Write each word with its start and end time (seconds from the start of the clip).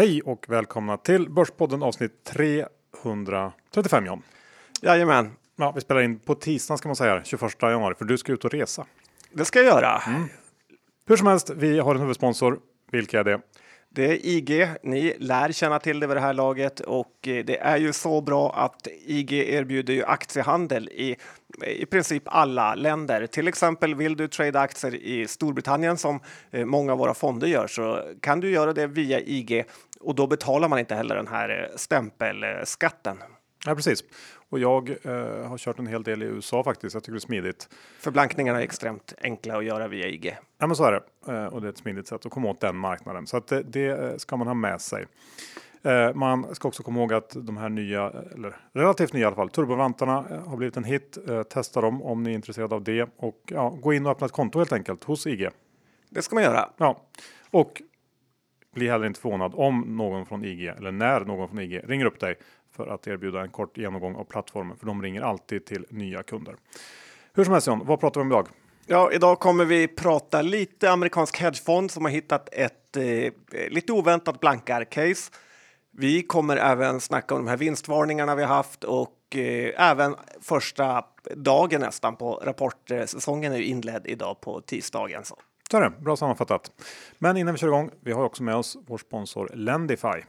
Hej 0.00 0.22
och 0.22 0.46
välkomna 0.48 0.96
till 0.96 1.30
Börspodden 1.30 1.82
avsnitt 1.82 2.24
335 2.24 4.06
John. 4.06 4.22
Jajamän, 4.82 5.30
Ja, 5.56 5.72
vi 5.72 5.80
spelar 5.80 6.00
in 6.00 6.18
på 6.18 6.34
tisdagen 6.34 6.78
ska 6.78 6.88
man 6.88 6.96
säga, 6.96 7.24
21 7.24 7.62
januari, 7.62 7.94
för 7.94 8.04
du 8.04 8.18
ska 8.18 8.32
ut 8.32 8.44
och 8.44 8.50
resa. 8.50 8.86
det 9.32 9.44
ska 9.44 9.58
jag 9.58 9.66
göra. 9.66 10.02
Hur 11.06 11.16
som 11.16 11.26
helst, 11.26 11.50
vi 11.50 11.78
har 11.78 11.94
en 11.94 12.00
huvudsponsor. 12.00 12.60
Vilka 12.90 13.20
är 13.20 13.24
det? 13.24 13.40
Det 13.92 14.04
är 14.04 14.26
IG. 14.26 14.68
Ni 14.82 15.16
lär 15.18 15.52
känna 15.52 15.78
till 15.78 16.00
det 16.00 16.06
vid 16.06 16.16
det 16.16 16.20
här 16.20 16.32
laget 16.32 16.80
och 16.80 17.28
eh, 17.28 17.44
det 17.44 17.58
är 17.58 17.76
ju 17.76 17.92
så 17.92 18.20
bra 18.20 18.52
att 18.52 18.88
IG 19.06 19.32
erbjuder 19.32 19.94
ju 19.94 20.04
aktiehandel 20.04 20.88
i 20.88 21.16
i 21.66 21.86
princip 21.86 22.22
alla 22.26 22.74
länder. 22.74 23.26
Till 23.26 23.48
exempel 23.48 23.94
vill 23.94 24.16
du 24.16 24.28
trada 24.28 24.60
aktier 24.60 24.94
i 24.94 25.28
Storbritannien 25.28 25.96
som 25.96 26.20
eh, 26.50 26.64
många 26.64 26.92
av 26.92 26.98
våra 26.98 27.14
fonder 27.14 27.46
gör 27.46 27.66
så 27.66 28.02
kan 28.20 28.40
du 28.40 28.50
göra 28.50 28.72
det 28.72 28.86
via 28.86 29.20
IG 29.20 29.64
och 30.00 30.14
då 30.14 30.26
betalar 30.26 30.68
man 30.68 30.78
inte 30.78 30.94
heller 30.94 31.16
den 31.16 31.28
här 31.28 31.48
eh, 31.70 31.76
stämpelskatten. 31.76 33.16
Ja, 33.66 33.74
precis. 33.74 34.04
Och 34.50 34.58
jag 34.58 34.90
eh, 34.90 35.48
har 35.48 35.58
kört 35.58 35.78
en 35.78 35.86
hel 35.86 36.02
del 36.02 36.22
i 36.22 36.26
USA 36.26 36.64
faktiskt. 36.64 36.94
Jag 36.94 37.02
tycker 37.02 37.12
det 37.12 37.18
är 37.18 37.20
smidigt. 37.20 37.68
För 37.98 38.10
blankningarna 38.10 38.58
är 38.58 38.62
extremt 38.62 39.14
enkla 39.22 39.56
att 39.56 39.64
göra 39.64 39.88
via 39.88 40.06
IG. 40.06 40.36
Ja, 40.58 40.66
men 40.66 40.76
så 40.76 40.84
är 40.84 40.92
det. 40.92 41.32
Eh, 41.32 41.44
och 41.44 41.60
det 41.60 41.68
är 41.68 41.70
ett 41.70 41.78
smidigt 41.78 42.06
sätt 42.08 42.26
att 42.26 42.32
komma 42.32 42.48
åt 42.48 42.60
den 42.60 42.76
marknaden. 42.76 43.26
Så 43.26 43.36
att 43.36 43.46
det, 43.46 43.62
det 43.62 43.86
eh, 43.86 44.16
ska 44.16 44.36
man 44.36 44.46
ha 44.46 44.54
med 44.54 44.80
sig. 44.80 45.06
Eh, 45.82 46.14
man 46.14 46.54
ska 46.54 46.68
också 46.68 46.82
komma 46.82 47.00
ihåg 47.00 47.12
att 47.12 47.36
de 47.36 47.56
här 47.56 47.68
nya, 47.68 48.10
eller 48.34 48.56
relativt 48.72 49.12
nya 49.12 49.22
i 49.22 49.26
alla 49.26 49.36
fall, 49.36 49.50
turbovantarna 49.50 50.26
eh, 50.30 50.48
har 50.48 50.56
blivit 50.56 50.76
en 50.76 50.84
hit. 50.84 51.18
Testa 51.50 51.80
dem 51.80 52.02
om 52.02 52.22
ni 52.22 52.30
är 52.30 52.34
intresserade 52.34 52.74
av 52.74 52.84
det. 52.84 53.08
Och 53.16 53.42
ja, 53.46 53.68
gå 53.68 53.92
in 53.92 54.06
och 54.06 54.12
öppna 54.12 54.26
ett 54.26 54.32
konto 54.32 54.58
helt 54.58 54.72
enkelt 54.72 55.04
hos 55.04 55.26
IG. 55.26 55.48
Det 56.08 56.22
ska 56.22 56.34
man 56.34 56.44
göra. 56.44 56.68
Ja, 56.76 57.02
och 57.50 57.82
bli 58.74 58.88
heller 58.88 59.06
inte 59.06 59.20
förvånad 59.20 59.52
om 59.54 59.80
någon 59.80 60.26
från 60.26 60.44
IG 60.44 60.66
eller 60.66 60.92
när 60.92 61.20
någon 61.20 61.48
från 61.48 61.58
IG 61.58 61.80
ringer 61.84 62.04
upp 62.04 62.20
dig 62.20 62.38
för 62.84 62.94
att 62.94 63.06
erbjuda 63.06 63.40
en 63.40 63.50
kort 63.50 63.78
genomgång 63.78 64.14
av 64.14 64.24
plattformen, 64.24 64.76
för 64.76 64.86
de 64.86 65.02
ringer 65.02 65.22
alltid 65.22 65.66
till 65.66 65.86
nya 65.90 66.22
kunder. 66.22 66.56
Hur 67.34 67.44
som 67.44 67.52
helst 67.52 67.66
John, 67.66 67.82
vad 67.84 68.00
pratar 68.00 68.20
vi 68.20 68.22
om 68.22 68.32
idag? 68.32 68.48
Ja, 68.86 69.12
idag 69.12 69.40
kommer 69.40 69.64
vi 69.64 69.88
prata 69.88 70.42
lite 70.42 70.90
amerikansk 70.90 71.36
hedgefond 71.40 71.90
som 71.90 72.04
har 72.04 72.12
hittat 72.12 72.48
ett 72.52 72.96
eh, 72.96 73.32
lite 73.68 73.92
oväntat 73.92 74.40
blankar-case. 74.40 75.32
Vi 75.90 76.22
kommer 76.22 76.56
även 76.56 77.00
snacka 77.00 77.34
om 77.34 77.44
de 77.44 77.50
här 77.50 77.56
vinstvarningarna 77.56 78.34
vi 78.34 78.44
haft 78.44 78.84
och 78.84 79.36
eh, 79.36 79.90
även 79.90 80.14
första 80.40 81.04
dagen 81.36 81.80
nästan 81.80 82.16
på 82.16 82.42
rapportsäsongen 82.44 83.52
är 83.52 83.56
ju 83.56 83.64
inledd 83.64 84.02
idag 84.06 84.40
på 84.40 84.60
tisdagen. 84.60 85.24
Så. 85.24 85.36
Så 85.70 85.76
är 85.76 85.80
det, 85.80 85.90
bra 85.90 86.16
sammanfattat. 86.16 86.70
Men 87.18 87.36
innan 87.36 87.54
vi 87.54 87.58
kör 87.58 87.68
igång, 87.68 87.90
vi 88.00 88.12
har 88.12 88.24
också 88.24 88.42
med 88.42 88.56
oss 88.56 88.76
vår 88.86 88.98
sponsor 88.98 89.50
Lendify. 89.54 90.22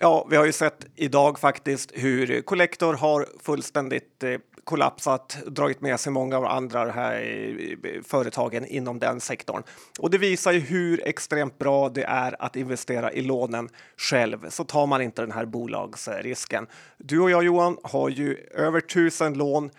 Ja, 0.00 0.26
vi 0.30 0.36
har 0.36 0.44
ju 0.44 0.52
sett 0.52 0.86
idag 0.94 1.38
faktiskt 1.38 1.92
hur 1.94 2.42
Collector 2.42 2.94
har 2.94 3.26
fullständigt 3.42 4.22
eh, 4.22 4.38
kollapsat, 4.64 5.38
dragit 5.46 5.80
med 5.80 6.00
sig 6.00 6.12
många 6.12 6.36
av 6.36 6.44
andra 6.44 6.90
här 6.90 8.02
företagen 8.02 8.66
inom 8.66 8.98
den 8.98 9.20
sektorn. 9.20 9.62
Och 9.98 10.10
det 10.10 10.18
visar 10.18 10.52
ju 10.52 10.58
hur 10.58 11.08
extremt 11.08 11.58
bra 11.58 11.88
det 11.88 12.02
är 12.02 12.42
att 12.42 12.56
investera 12.56 13.12
i 13.12 13.22
lånen 13.22 13.68
själv, 13.96 14.50
så 14.50 14.64
tar 14.64 14.86
man 14.86 15.02
inte 15.02 15.22
den 15.22 15.32
här 15.32 15.46
bolagsrisken. 15.46 16.66
Du 16.98 17.20
och 17.20 17.30
jag 17.30 17.44
Johan 17.44 17.78
har 17.82 18.08
ju 18.08 18.36
över 18.54 18.80
tusen 18.80 19.34
lån 19.34 19.70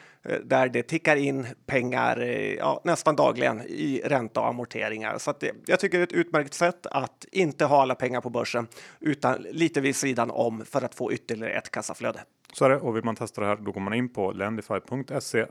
där 0.44 0.70
det 0.70 0.84
tickar 0.84 1.16
in 1.16 1.48
pengar 1.66 2.22
eh, 2.22 2.54
ja, 2.54 2.82
nästan 2.84 3.16
dagligen 3.16 3.62
i 3.62 4.02
ränta 4.06 4.40
och 4.40 4.48
amorteringar. 4.48 5.18
Så 5.18 5.34
det, 5.40 5.52
jag 5.66 5.80
tycker 5.80 5.98
det 5.98 6.02
är 6.02 6.08
ett 6.08 6.14
utmärkt 6.28 6.54
sätt 6.54 6.86
att 6.86 7.26
inte 7.32 7.66
ha 7.66 7.82
alla 7.82 7.96
pengar 7.96 8.22
på 8.22 8.30
börsen 8.30 8.68
utan 9.00 9.42
lite 9.52 9.82
vid 9.82 9.96
sidan 9.96 10.32
om 10.32 10.66
för 10.66 10.86
att 10.86 10.96
få 10.96 11.14
ytterligare 11.14 11.54
ett 11.54 11.72
kassaflöde. 11.72 12.20
Så 12.54 12.66
är 12.66 12.70
det 12.70 12.78
och 12.78 12.96
vill 12.96 13.04
man 13.04 13.16
testa 13.16 13.42
det 13.42 13.48
här 13.48 13.56
då 13.56 13.72
går 13.72 13.82
man 13.82 13.94
in 13.94 14.14
på 14.14 14.32
lendify.se 14.32 15.46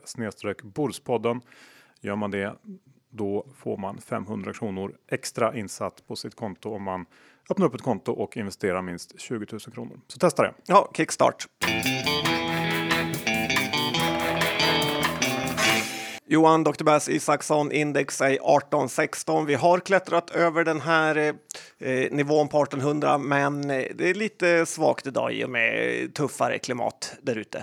Borspodden. 0.63 1.41
Gör 2.01 2.17
man 2.17 2.31
det 2.31 2.57
då 3.11 3.47
får 3.57 3.77
man 3.77 3.99
500 3.99 4.53
kronor 4.53 4.95
extra 5.09 5.57
insatt 5.57 6.07
på 6.07 6.17
sitt 6.17 6.35
konto 6.35 6.75
om 6.75 6.83
man 6.83 7.07
öppnar 7.51 7.67
upp 7.67 7.75
ett 7.75 7.83
konto 7.83 8.13
och 8.13 8.37
investerar 8.37 8.83
minst 8.83 9.21
20 9.21 9.47
000 9.53 9.61
kronor. 9.61 10.01
Så 10.09 10.19
testa 10.19 10.43
det. 10.43 10.55
Ja, 10.67 10.91
kickstart. 10.97 11.47
Johan 16.31 16.65
Dr. 16.65 16.85
Bass 16.85 17.09
Isaksson, 17.09 17.73
index 17.73 18.21
är 18.21 18.27
1816. 18.27 19.47
Vi 19.47 19.55
har 19.55 19.79
klättrat 19.79 20.31
över 20.31 20.65
den 20.65 20.81
här 20.81 21.17
eh, 21.79 22.11
nivån 22.11 22.49
på 22.49 22.63
1800, 22.63 23.19
men 23.19 23.71
eh, 23.71 23.85
det 23.95 24.11
är 24.11 24.15
lite 24.15 24.67
svagt 24.67 25.07
idag 25.07 25.33
i 25.33 25.45
och 25.45 25.51
med 25.51 26.15
tuffare 26.15 26.59
klimat 26.59 27.17
där 27.23 27.37
ute. 27.37 27.63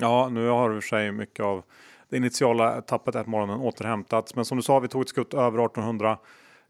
Ja, 0.00 0.28
nu 0.28 0.48
har 0.48 0.74
i 0.74 0.78
och 0.78 0.82
för 0.82 0.88
sig 0.88 1.12
mycket 1.12 1.44
av 1.44 1.62
det 2.08 2.16
initiala 2.16 2.80
tappet 2.82 3.14
ett 3.14 3.24
på 3.24 3.30
morgonen 3.30 3.60
återhämtats. 3.60 4.34
Men 4.34 4.44
som 4.44 4.56
du 4.56 4.62
sa, 4.62 4.78
vi 4.78 4.88
tog 4.88 5.02
ett 5.02 5.08
skutt 5.08 5.34
över 5.34 5.64
1800. 5.64 6.18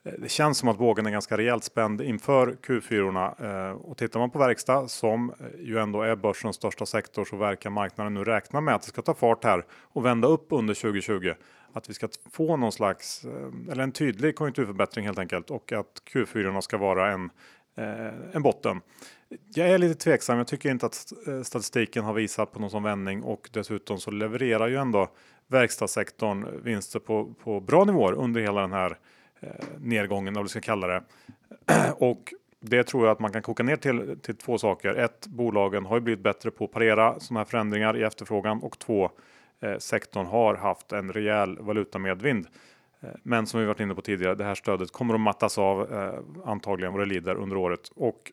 Eh, 0.05 0.13
det 0.19 0.29
känns 0.29 0.59
som 0.59 0.69
att 0.69 0.81
vågen 0.81 1.07
är 1.07 1.11
ganska 1.11 1.37
rejält 1.37 1.65
spänd 1.65 2.01
inför 2.01 2.57
Q4. 2.63 3.01
orna 3.01 3.35
eh, 3.39 3.77
Och 3.77 3.97
tittar 3.97 4.21
man 4.21 4.31
på 4.31 4.39
verkstad 4.39 4.89
som 4.89 5.31
eh, 5.31 5.61
ju 5.61 5.79
ändå 5.79 6.03
är 6.03 6.17
börsens 6.17 6.57
största 6.57 6.87
sektor 6.87 7.25
så 7.25 7.37
verkar 7.37 7.71
marknaden 7.71 8.15
nu 8.15 8.25
räkna 8.25 8.61
med 8.61 8.75
att 8.75 8.83
det 8.83 8.89
ska 8.89 9.03
ta 9.03 9.15
fart 9.15 9.45
här 9.45 9.65
och 9.71 10.05
vända 10.05 10.29
upp 10.29 10.47
under 10.51 10.75
2020. 10.75 11.33
Att 11.73 11.91
vi 11.91 11.95
ska 11.95 12.09
få 12.31 12.57
någon 12.57 12.73
slags, 12.73 13.25
eller 13.71 13.83
en 13.83 13.93
tydlig 13.93 14.37
konjunkturförbättring 14.37 15.07
helt 15.07 15.19
enkelt 15.19 15.51
och 15.51 15.73
att 15.73 16.03
Q4 16.13 16.61
ska 16.61 16.79
vara 16.79 17.13
en, 17.13 17.31
en 18.33 18.43
botten. 18.43 18.81
Jag 19.55 19.71
är 19.71 19.79
lite 19.79 19.95
tveksam. 19.95 20.39
Jag 20.39 20.47
tycker 20.47 20.71
inte 20.71 20.87
att 20.87 21.13
statistiken 21.45 22.05
har 22.05 22.15
visat 22.15 22.53
på 22.53 22.61
någon 22.61 22.71
sån 22.71 22.83
vändning 22.83 23.23
och 23.23 23.51
dessutom 23.53 23.99
så 23.99 24.11
levererar 24.11 24.69
ju 24.69 24.77
ändå 24.77 25.09
verkstadssektorn 25.47 26.63
vinster 26.63 26.99
på, 26.99 27.35
på 27.45 27.61
bra 27.61 27.85
nivåer 27.85 28.13
under 28.13 28.41
hela 28.41 28.61
den 28.61 28.73
här 28.73 28.99
Eh, 29.41 29.51
nedgången, 29.79 30.37
om 30.37 30.43
vi 30.43 30.49
ska 30.49 30.61
kalla 30.61 30.87
det. 30.87 31.03
och 31.99 32.35
det 32.61 32.85
tror 32.85 33.05
jag 33.07 33.13
att 33.13 33.21
man 33.21 33.33
kan 33.33 33.43
koka 33.43 33.63
ner 33.63 33.77
till, 33.77 34.19
till 34.23 34.37
två 34.37 34.59
saker. 34.59 34.95
Ett, 34.95 35.27
bolagen 35.27 35.87
har 35.87 35.97
ju 35.97 36.01
blivit 36.01 36.25
bättre 36.25 36.51
på 36.51 36.65
att 36.65 36.73
parera 36.73 37.21
sådana 37.21 37.41
här 37.41 37.45
förändringar 37.45 37.97
i 37.97 38.03
efterfrågan 38.03 38.63
och 38.63 38.79
två, 38.79 39.11
eh, 39.61 39.79
sektorn 39.79 40.27
har 40.27 40.55
haft 40.55 40.93
en 40.93 41.13
rejäl 41.13 41.59
valutamedvind. 41.59 42.47
Eh, 43.01 43.09
Men 43.23 43.47
som 43.47 43.61
vi 43.61 43.67
varit 43.67 43.81
inne 43.81 43.95
på 43.95 44.03
tidigare, 44.03 44.35
det 44.35 44.45
här 44.45 44.55
stödet 44.55 44.93
kommer 44.93 45.15
att 45.15 45.21
mattas 45.21 45.59
av 45.59 45.93
eh, 45.93 46.19
antagligen 46.45 46.93
vad 46.93 47.03
det 47.03 47.07
lider 47.07 47.35
under 47.35 47.57
året 47.57 47.91
och 47.95 48.33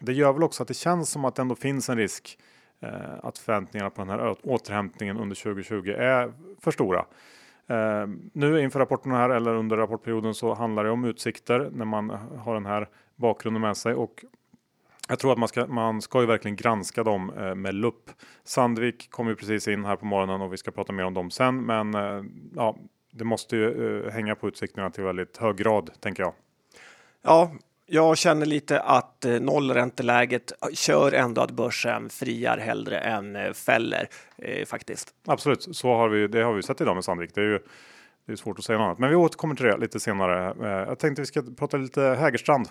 det 0.00 0.12
gör 0.12 0.32
väl 0.32 0.42
också 0.42 0.62
att 0.62 0.68
det 0.68 0.74
känns 0.74 1.10
som 1.10 1.24
att 1.24 1.34
det 1.34 1.42
ändå 1.42 1.54
finns 1.54 1.88
en 1.88 1.96
risk 1.96 2.38
eh, 2.80 2.90
att 3.22 3.38
förväntningarna 3.38 3.90
på 3.90 4.00
den 4.00 4.10
här 4.10 4.36
återhämtningen 4.42 5.18
under 5.18 5.36
2020 5.36 5.88
är 5.90 6.32
för 6.60 6.70
stora. 6.70 7.04
Eh, 7.68 8.06
nu 8.32 8.60
inför 8.60 8.78
rapporterna 8.78 9.16
här 9.16 9.30
eller 9.30 9.54
under 9.54 9.76
rapportperioden 9.76 10.34
så 10.34 10.54
handlar 10.54 10.84
det 10.84 10.90
om 10.90 11.04
utsikter 11.04 11.70
när 11.72 11.84
man 11.84 12.10
har 12.38 12.54
den 12.54 12.66
här 12.66 12.88
bakgrunden 13.16 13.62
med 13.62 13.76
sig 13.76 13.94
och 13.94 14.24
jag 15.08 15.18
tror 15.18 15.32
att 15.32 15.38
man 15.38 15.48
ska, 15.48 15.66
man 15.66 16.02
ska 16.02 16.20
ju 16.20 16.26
verkligen 16.26 16.56
granska 16.56 17.04
dem 17.04 17.32
eh, 17.38 17.54
med 17.54 17.74
lupp. 17.74 18.10
Sandvik 18.44 19.10
kom 19.10 19.28
ju 19.28 19.36
precis 19.36 19.68
in 19.68 19.84
här 19.84 19.96
på 19.96 20.06
morgonen 20.06 20.40
och 20.40 20.52
vi 20.52 20.56
ska 20.56 20.70
prata 20.70 20.92
mer 20.92 21.04
om 21.04 21.14
dem 21.14 21.30
sen. 21.30 21.66
Men 21.66 21.94
eh, 21.94 22.24
ja, 22.54 22.76
det 23.10 23.24
måste 23.24 23.56
ju 23.56 24.04
eh, 24.06 24.12
hänga 24.12 24.34
på 24.34 24.48
utsikterna 24.48 24.90
till 24.90 25.04
väldigt 25.04 25.36
hög 25.36 25.56
grad 25.56 25.90
tänker 26.00 26.22
jag. 26.22 26.32
Ja, 27.22 27.52
jag 27.90 28.18
känner 28.18 28.46
lite 28.46 28.80
att 28.80 29.24
eh, 29.24 29.32
nollränteläget 29.40 30.52
kör 30.72 31.12
ändå 31.12 31.40
att 31.40 31.50
börsen 31.50 32.08
friar 32.10 32.58
hellre 32.58 32.98
än 32.98 33.36
eh, 33.36 33.52
fäller 33.52 34.08
eh, 34.38 34.66
faktiskt. 34.66 35.08
Absolut, 35.26 35.76
så 35.76 35.94
har 35.94 36.08
vi, 36.08 36.26
det 36.28 36.42
har 36.42 36.52
vi 36.52 36.62
sett 36.62 36.80
idag 36.80 36.94
med 36.94 37.04
Sandvik. 37.04 37.34
Det 37.34 37.40
är 37.40 37.44
ju 37.44 37.58
det 38.26 38.32
är 38.32 38.36
svårt 38.36 38.58
att 38.58 38.64
säga 38.64 38.78
något 38.78 38.84
annat. 38.84 38.98
Men 38.98 39.10
vi 39.10 39.16
återkommer 39.16 39.54
till 39.54 39.66
det 39.66 39.76
lite 39.76 40.00
senare. 40.00 40.54
Eh, 40.62 40.88
Jag 40.88 40.98
tänkte 40.98 41.22
vi 41.22 41.26
ska 41.26 41.42
prata 41.58 41.76
lite 41.76 42.00
Hägerstrand. 42.02 42.68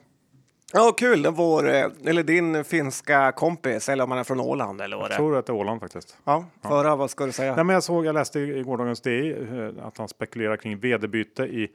Ja, 0.73 0.91
kul. 0.97 1.27
Vår, 1.31 1.67
eller 1.69 2.23
din 2.23 2.63
finska 2.63 3.31
kompis, 3.31 3.89
eller 3.89 4.03
om 4.03 4.09
man 4.09 4.17
är 4.17 4.23
från 4.23 4.39
Åland 4.39 4.81
eller 4.81 4.97
vad 4.97 5.03
Jag 5.05 5.09
det 5.11 5.13
är. 5.13 5.17
tror 5.17 5.37
att 5.37 5.45
det 5.45 5.51
är 5.51 5.55
Åland 5.55 5.81
faktiskt. 5.81 6.17
Ja, 6.23 6.45
föra, 6.61 6.95
vad 6.95 7.09
ska 7.09 7.25
du 7.25 7.31
säga? 7.31 7.55
Nej, 7.55 7.63
men 7.65 7.73
jag 7.73 7.83
såg, 7.83 8.05
jag 8.05 8.13
läste 8.13 8.39
i 8.39 8.63
gårdagens 8.63 9.01
DI 9.01 9.35
att 9.83 9.97
han 9.97 10.07
spekulerar 10.07 10.57
kring 10.57 10.77
vd-byte 10.79 11.43
i 11.43 11.67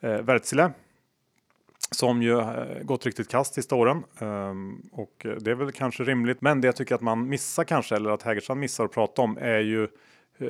eh, 0.00 0.10
Wärtsilä. 0.10 0.70
Som 1.90 2.22
ju 2.22 2.38
eh, 2.38 2.82
gått 2.82 3.06
riktigt 3.06 3.28
kast 3.28 3.54
sista 3.54 3.74
åren. 3.74 4.04
Ehm, 4.18 4.82
och 4.92 5.26
det 5.40 5.50
är 5.50 5.54
väl 5.54 5.72
kanske 5.72 6.04
rimligt. 6.04 6.40
Men 6.40 6.60
det 6.60 6.68
jag 6.68 6.76
tycker 6.76 6.94
att 6.94 7.00
man 7.00 7.28
missar 7.28 7.64
kanske, 7.64 7.96
eller 7.96 8.10
att 8.10 8.22
Hägerstrand 8.22 8.60
missar 8.60 8.84
att 8.84 8.92
prata 8.92 9.22
om, 9.22 9.38
är 9.40 9.58
ju 9.58 9.84
eh, 10.38 10.48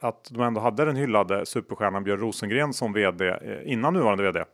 att 0.00 0.28
de 0.30 0.42
ändå 0.42 0.60
hade 0.60 0.84
den 0.84 0.96
hyllade 0.96 1.46
superstjärnan 1.46 2.04
Björn 2.04 2.20
Rosengren 2.20 2.72
som 2.72 2.92
vd 2.92 3.28
eh, 3.28 3.72
innan 3.72 3.94
nuvarande 3.94 4.22
vd. 4.22 4.44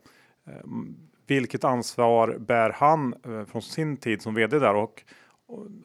Ehm, 0.47 0.97
vilket 1.27 1.65
ansvar 1.65 2.37
bär 2.39 2.71
han 2.71 3.15
från 3.53 3.63
sin 3.63 3.97
tid 3.97 4.23
som 4.23 4.35
vd 4.35 4.59
där? 4.59 4.75
Och 4.75 5.03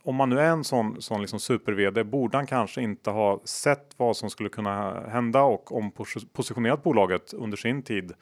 om 0.04 0.16
man 0.16 0.30
nu 0.30 0.40
är 0.40 0.50
en 0.50 0.64
sån, 0.64 1.02
sån 1.02 1.22
liksom 1.22 1.40
super-vd 1.40 2.04
borde 2.04 2.38
han 2.38 2.48
kanske 2.48 2.82
inte 2.82 3.10
ha 3.10 3.42
sett 3.44 3.94
vad 3.98 4.18
som 4.18 4.30
skulle 4.30 4.50
kunna 4.50 5.08
hända 5.08 5.42
och 5.42 5.78
ompositionerat 5.78 6.84
bolaget 6.84 7.34
under 7.34 7.58
sin 7.58 7.82
tid 7.82 8.14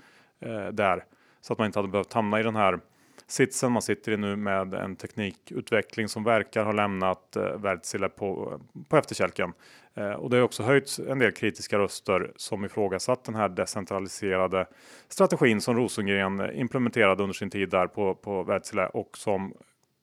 där. 0.71 1.03
Så 1.41 1.53
att 1.53 1.59
man 1.59 1.65
inte 1.65 1.79
hade 1.79 1.89
behövt 1.89 2.13
hamna 2.13 2.39
i 2.39 2.43
den 2.43 2.55
här 2.55 2.79
sitsen 3.27 3.71
man 3.71 3.81
sitter 3.81 4.11
i 4.11 4.17
nu 4.17 4.35
med 4.35 4.73
en 4.73 4.95
teknikutveckling 4.95 6.07
som 6.07 6.23
verkar 6.23 6.65
ha 6.65 6.71
lämnat 6.71 7.35
eh, 7.35 7.43
Wärtsilä 7.43 8.09
på, 8.09 8.59
på 8.87 8.97
efterkälken. 8.97 9.53
Eh, 9.93 10.11
och 10.11 10.29
det 10.29 10.37
har 10.37 10.43
också 10.43 10.63
höjts 10.63 10.99
en 10.99 11.19
del 11.19 11.31
kritiska 11.31 11.77
röster 11.77 12.31
som 12.35 12.65
ifrågasatt 12.65 13.23
den 13.23 13.35
här 13.35 13.49
decentraliserade 13.49 14.67
strategin 15.07 15.61
som 15.61 15.75
Rosengren 15.75 16.51
implementerade 16.55 17.23
under 17.23 17.33
sin 17.33 17.49
tid 17.49 17.69
där 17.69 17.87
på, 17.87 18.15
på 18.15 18.43
Wärtsilä 18.43 18.87
och 18.87 19.17
som 19.17 19.53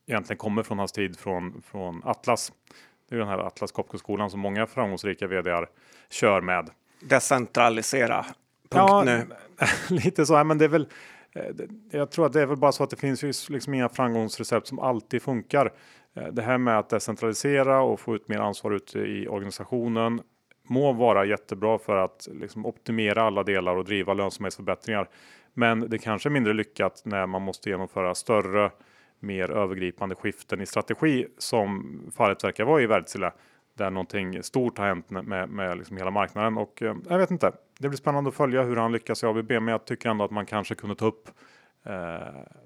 egentligen 0.06 0.38
kommer 0.38 0.62
från 0.62 0.78
hans 0.78 0.92
tid 0.92 1.18
från, 1.18 1.62
från 1.62 2.02
Atlas. 2.04 2.52
Det 3.08 3.14
är 3.14 3.18
den 3.18 3.28
här 3.28 3.38
Atlas 3.38 3.72
Copco-skolan 3.72 4.30
som 4.30 4.40
många 4.40 4.66
framgångsrika 4.66 5.26
vd 5.26 5.66
kör 6.10 6.40
med. 6.40 6.70
Decentralisera. 7.00 8.22
Punkt 8.22 8.88
ja, 8.88 9.02
nu. 9.04 9.26
lite 9.88 10.26
så, 10.26 10.44
men 10.44 10.58
det 10.58 10.64
är 10.64 10.68
väl. 10.68 10.88
Eh, 11.38 11.66
jag 11.90 12.10
tror 12.10 12.26
att 12.26 12.32
det 12.32 12.42
är 12.42 12.46
väl 12.46 12.56
bara 12.56 12.72
så 12.72 12.84
att 12.84 12.90
det 12.90 12.96
finns 12.96 13.24
ju 13.24 13.32
liksom 13.48 13.74
inga 13.74 13.88
framgångsrecept 13.88 14.66
som 14.66 14.78
alltid 14.78 15.22
funkar. 15.22 15.72
Eh, 16.14 16.26
det 16.26 16.42
här 16.42 16.58
med 16.58 16.78
att 16.78 16.88
decentralisera 16.88 17.82
och 17.82 18.00
få 18.00 18.14
ut 18.14 18.28
mer 18.28 18.38
ansvar 18.38 18.72
ute 18.72 18.98
i 18.98 19.28
organisationen 19.28 20.20
må 20.68 20.92
vara 20.92 21.24
jättebra 21.24 21.78
för 21.78 21.96
att 21.96 22.28
liksom 22.32 22.66
optimera 22.66 23.22
alla 23.22 23.42
delar 23.42 23.76
och 23.76 23.84
driva 23.84 24.14
lönsamhetsförbättringar. 24.14 25.08
Men 25.54 25.90
det 25.90 25.98
kanske 25.98 26.28
är 26.28 26.30
mindre 26.30 26.52
lyckat 26.52 27.02
när 27.04 27.26
man 27.26 27.42
måste 27.42 27.70
genomföra 27.70 28.14
större 28.14 28.70
mer 29.20 29.50
övergripande 29.50 30.14
skiften 30.14 30.60
i 30.60 30.66
strategi 30.66 31.26
som 31.38 32.00
fallet 32.16 32.44
verkar 32.44 32.64
vara 32.64 32.82
i 32.82 32.86
Wärtsilä 32.86 33.32
där 33.78 33.90
någonting 33.90 34.42
stort 34.42 34.78
har 34.78 34.86
hänt 34.86 35.10
med, 35.10 35.48
med 35.48 35.78
liksom 35.78 35.96
hela 35.96 36.10
marknaden 36.10 36.58
och 36.58 36.82
eh, 36.82 36.94
jag 37.08 37.18
vet 37.18 37.30
inte. 37.30 37.52
Det 37.78 37.88
blir 37.88 37.98
spännande 37.98 38.28
att 38.28 38.36
följa 38.36 38.62
hur 38.62 38.76
han 38.76 38.92
lyckas 38.92 39.22
i 39.22 39.26
ABB, 39.26 39.50
men 39.50 39.68
jag 39.68 39.84
tycker 39.84 40.08
ändå 40.08 40.24
att 40.24 40.30
man 40.30 40.46
kanske 40.46 40.74
kunde 40.74 40.96
ta 40.96 41.06
upp 41.06 41.28
eh, 41.86 41.92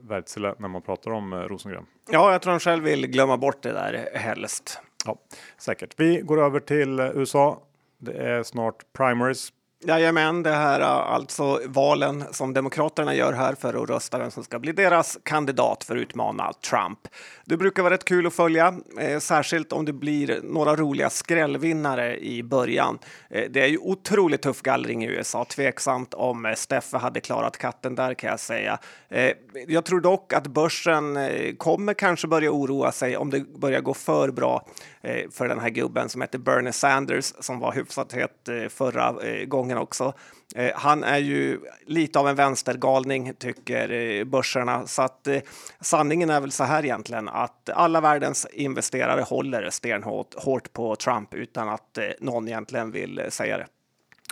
Wärtsilä 0.00 0.55
när 0.59 0.69
man 0.69 0.82
pratar 0.82 1.11
om 1.11 1.32
eh, 1.32 1.37
Rosengren. 1.37 1.87
Ja, 2.11 2.32
jag 2.32 2.43
tror 2.43 2.50
han 2.50 2.61
själv 2.61 2.85
vill 2.85 3.06
glömma 3.06 3.37
bort 3.37 3.62
det 3.62 3.73
där 3.73 4.09
helst. 4.14 4.81
Ja, 5.06 5.17
säkert. 5.59 5.94
Vi 5.97 6.20
går 6.20 6.44
över 6.44 6.61
till 6.61 7.00
eh, 7.00 7.11
USA. 7.14 7.62
Det 7.99 8.12
är 8.12 8.43
snart 8.43 8.93
primaries 8.93 9.53
Jajamän, 9.84 10.43
det 10.43 10.50
här 10.50 10.81
är 10.81 10.84
alltså 10.84 11.61
valen 11.67 12.25
som 12.31 12.52
Demokraterna 12.52 13.14
gör 13.14 13.32
här 13.32 13.55
för 13.55 13.82
att 13.82 13.90
rösta 13.90 14.19
vem 14.19 14.31
som 14.31 14.44
ska 14.44 14.58
bli 14.58 14.73
deras 14.73 15.19
kandidat 15.23 15.84
för 15.84 15.96
att 15.96 16.02
utmana 16.02 16.52
Trump. 16.52 16.99
Det 17.44 17.56
brukar 17.56 17.82
vara 17.82 17.94
rätt 17.94 18.05
kul 18.05 18.26
att 18.26 18.34
följa, 18.34 18.75
eh, 19.00 19.19
särskilt 19.19 19.73
om 19.73 19.84
det 19.84 19.93
blir 19.93 20.40
några 20.43 20.76
roliga 20.76 21.11
skrällvinnare 21.11 22.19
i 22.19 22.43
början. 22.43 22.99
Eh, 23.31 23.50
det 23.50 23.61
är 23.61 23.67
ju 23.67 23.79
otroligt 23.79 24.43
tuff 24.43 24.62
gallring 24.62 25.05
i 25.05 25.06
USA. 25.06 25.44
Tveksamt 25.44 26.14
om 26.14 26.46
eh, 26.46 26.55
Steffe 26.55 26.96
hade 26.96 27.20
klarat 27.20 27.58
katten 27.58 27.94
där 27.94 28.14
kan 28.14 28.31
jag 28.31 28.40
säga. 28.40 28.78
Eh, 29.08 29.32
jag 29.69 29.85
tror 29.85 30.00
dock 30.00 30.32
att 30.32 30.46
börsen 30.46 31.17
eh, 31.17 31.55
kommer 31.55 31.94
kanske 31.94 32.26
börja 32.28 32.50
oroa 32.50 32.93
sig 32.93 33.17
om 33.17 33.31
det 33.31 33.40
börjar 33.40 33.81
gå 33.81 33.94
för 33.94 34.31
bra 34.31 34.67
eh, 35.02 35.31
för 35.31 35.49
den 35.49 35.58
här 35.58 35.70
gubben 35.70 36.08
som 36.08 36.20
heter 36.20 36.38
Bernie 36.38 36.73
Sanders 36.73 37.32
som 37.40 37.58
var 37.58 37.73
hyfsat 37.73 38.12
het 38.12 38.49
eh, 38.49 38.69
förra 38.69 39.08
eh, 39.23 39.44
gången 39.44 39.71
också. 39.78 40.14
Eh, 40.54 40.72
han 40.74 41.04
är 41.04 41.19
ju 41.19 41.60
lite 41.86 42.19
av 42.19 42.28
en 42.28 42.36
vänstergalning, 42.36 43.34
tycker 43.34 43.90
eh, 43.90 44.24
börserna. 44.24 44.86
Så 44.86 45.02
att 45.02 45.26
eh, 45.26 45.40
sanningen 45.80 46.30
är 46.30 46.40
väl 46.40 46.52
så 46.52 46.64
här 46.64 46.84
egentligen 46.84 47.28
att 47.28 47.70
alla 47.70 48.00
världens 48.00 48.46
investerare 48.52 49.22
håller 49.22 49.70
stenhårt 49.70 50.34
hårt 50.34 50.72
på 50.72 50.96
Trump 50.96 51.34
utan 51.34 51.69
att 51.69 51.98
någon 52.20 52.48
egentligen 52.48 52.90
vill 52.90 53.22
säga 53.28 53.58
det. 53.58 53.66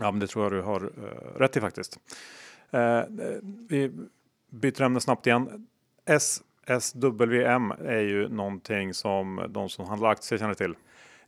Ja, 0.01 0.11
men 0.11 0.21
det 0.21 0.27
tror 0.27 0.45
jag 0.45 0.53
du 0.53 0.63
har 0.63 0.81
rätt 1.39 1.57
i 1.57 1.61
faktiskt. 1.61 1.99
vi 3.69 3.93
byter 4.51 4.83
ämne 4.83 5.01
snabbt 5.01 5.27
igen. 5.27 5.67
SSWM 6.07 7.71
är 7.71 8.01
ju 8.01 8.29
någonting 8.29 8.95
som 8.95 9.47
de 9.49 9.69
som 9.69 9.85
handlar 9.85 10.09
aktier 10.09 10.39
känner 10.39 10.55
till. 10.55 10.75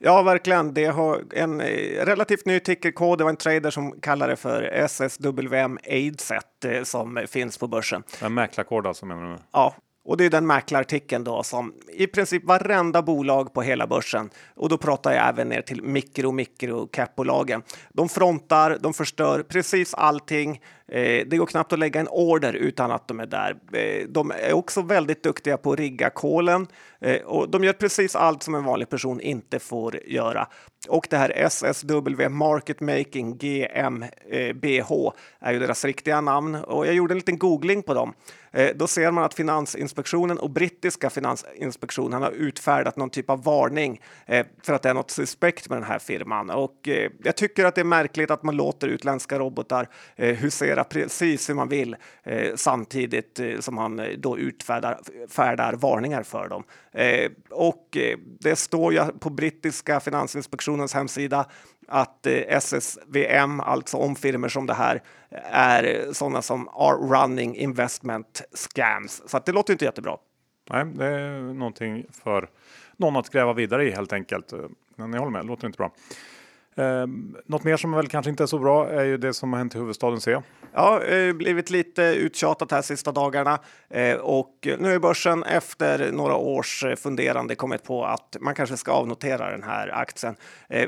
Ja, 0.05 0.23
verkligen. 0.23 0.75
Det 0.75 0.87
har 0.87 1.25
en 1.35 1.61
eh, 1.61 2.05
relativt 2.05 2.47
ny 2.47 2.61
tickerkod. 2.61 3.19
Det 3.19 3.25
var 3.25 3.31
en 3.31 3.37
trader 3.37 3.71
som 3.71 4.01
kallade 4.01 4.33
det 4.33 4.37
för 4.37 4.63
SSWM 4.63 5.79
Aidset 5.89 6.65
eh, 6.65 6.83
som 6.83 7.27
finns 7.29 7.59
på 7.59 7.69
börsen. 7.69 8.03
En 8.23 8.35
mäklarkod 8.35 8.87
alltså 8.87 9.07
menar 9.07 9.31
du? 9.31 9.37
Ja, 9.53 9.75
och 10.05 10.17
det 10.17 10.25
är 10.25 10.31
den 10.31 10.47
mäklarartikeln 10.47 11.25
då 11.25 11.43
som 11.43 11.75
i 11.93 12.07
princip 12.07 12.45
varenda 12.45 13.03
bolag 13.03 13.55
på 13.55 13.63
hela 13.63 13.87
börsen 13.87 14.31
och 14.55 14.69
då 14.69 14.79
pratar 14.79 15.13
jag 15.13 15.29
även 15.29 15.49
ner 15.49 15.63
till 15.63 15.83
mikro, 15.83 16.33
mikro 16.33 16.87
capbolagen. 16.87 17.63
De 17.93 18.09
frontar, 18.09 18.79
de 18.81 18.95
förstör 18.95 19.43
precis 19.43 19.95
allting 19.95 20.61
Eh, 20.93 21.27
det 21.27 21.37
går 21.37 21.47
knappt 21.47 21.73
att 21.73 21.79
lägga 21.79 22.01
en 22.01 22.09
order 22.09 22.53
utan 22.53 22.91
att 22.91 23.09
de 23.09 23.21
är 23.21 23.27
där. 23.27 23.57
Eh, 23.73 24.09
de 24.09 24.31
är 24.31 24.53
också 24.53 24.83
väldigt 24.83 25.23
duktiga 25.23 25.57
på 25.57 25.73
att 25.73 25.79
rigga 25.79 26.11
kolen 26.11 26.67
eh, 27.01 27.23
och 27.23 27.51
de 27.51 27.65
gör 27.65 27.73
precis 27.73 28.17
allt 28.17 28.43
som 28.43 28.55
en 28.55 28.65
vanlig 28.65 28.89
person 28.89 29.21
inte 29.21 29.59
får 29.59 29.99
göra. 30.07 30.49
Och 30.89 31.07
det 31.11 31.17
här 31.17 31.33
SSW 31.37 32.29
Market 32.29 32.81
Making 32.81 33.39
GmbH 33.39 35.13
är 35.41 35.53
ju 35.53 35.59
deras 35.59 35.85
riktiga 35.85 36.21
namn 36.21 36.55
och 36.55 36.87
jag 36.87 36.95
gjorde 36.95 37.15
en 37.15 37.19
liten 37.19 37.39
googling 37.39 37.83
på 37.83 37.95
dem. 37.95 38.15
Då 38.75 38.87
ser 38.87 39.11
man 39.11 39.25
att 39.25 39.35
Finansinspektionen 39.35 40.39
och 40.39 40.51
brittiska 40.51 41.11
Finansinspektionen 41.11 42.23
har 42.23 42.31
utfärdat 42.31 42.97
någon 42.97 43.11
typ 43.11 43.31
av 43.31 43.45
varning 43.45 44.01
för 44.63 44.73
att 44.73 44.83
det 44.83 44.89
är 44.89 44.95
något 44.95 45.11
suspekt 45.11 45.69
med 45.69 45.79
den 45.79 45.85
här 45.85 45.99
firman. 45.99 46.51
Och 46.51 46.89
jag 47.25 47.37
tycker 47.37 47.65
att 47.65 47.75
det 47.75 47.81
är 47.81 47.85
märkligt 47.85 48.31
att 48.31 48.43
man 48.43 48.57
låter 48.57 48.89
utländska 48.89 49.39
robotar 49.39 49.89
husera 50.17 50.82
göra 50.83 50.85
precis 50.85 51.49
hur 51.49 51.55
man 51.55 51.69
vill 51.69 51.97
eh, 52.23 52.55
samtidigt 52.57 53.41
eh, 53.41 53.59
som 53.61 53.75
man 53.75 53.99
eh, 53.99 54.19
då 54.19 54.39
utfärdar 54.39 55.01
färdar 55.29 55.73
varningar 55.73 56.23
för 56.23 56.49
dem. 56.49 56.65
Eh, 56.93 57.31
och 57.51 57.97
eh, 57.97 58.19
det 58.41 58.57
står 58.57 58.93
ju 58.93 59.01
på 59.21 59.31
brittiska 59.31 60.01
Finansinspektionens 60.01 60.95
hemsida 60.95 61.47
att 61.89 62.27
eh, 62.27 62.57
SSVM, 62.57 63.61
alltså 63.61 63.97
om 63.97 64.17
firmor 64.17 64.49
som 64.49 64.67
det 64.67 64.75
här, 64.75 65.03
är 65.53 65.85
eh, 65.85 66.13
sådana 66.13 66.43
som 66.43 66.69
are 66.69 66.97
running 66.97 67.57
investment 67.57 68.43
scams. 68.55 69.23
Så 69.27 69.41
det 69.45 69.53
låter 69.53 69.73
inte 69.73 69.85
jättebra. 69.85 70.17
Nej, 70.71 70.85
det 70.95 71.07
är 71.07 71.55
någonting 71.55 72.07
för 72.25 72.49
någon 72.97 73.17
att 73.17 73.31
gräva 73.31 73.53
vidare 73.53 73.85
i 73.85 73.91
helt 73.91 74.13
enkelt. 74.13 74.53
Men 74.97 75.13
jag 75.13 75.21
håller 75.21 75.33
med, 75.33 75.43
det 75.43 75.49
låter 75.49 75.67
inte 75.67 75.77
bra. 75.77 75.93
Eh, 76.75 77.07
något 77.47 77.65
mer 77.65 77.77
som 77.77 77.93
väl 77.93 78.09
kanske 78.09 78.31
inte 78.31 78.43
är 78.43 78.47
så 78.47 78.59
bra 78.59 78.89
är 78.89 79.05
ju 79.05 79.17
det 79.17 79.35
som 79.35 79.53
har 79.53 79.59
hänt 79.59 79.75
i 79.75 79.79
huvudstaden 79.79 80.21
C. 80.21 80.43
Ja, 80.75 80.93
har 80.93 81.33
blivit 81.33 81.71
lite 81.71 82.03
uttjatat 82.03 82.71
här 82.71 82.83
sista 82.83 83.13
dagarna 83.13 83.59
eh, 83.91 84.17
och 84.17 84.69
nu 84.79 84.95
är 84.95 84.99
börsen 84.99 85.43
efter 85.43 86.13
några 86.13 86.37
års 86.37 86.85
eh, 86.85 86.97
funderande 86.97 87.55
kommit 87.55 87.85
på 87.85 88.05
att 88.05 88.37
man 88.41 88.55
kanske 88.55 88.77
ska 88.77 88.93
avnotera 88.93 89.51
den 89.51 89.63
här 89.63 89.89
aktien. 89.89 90.37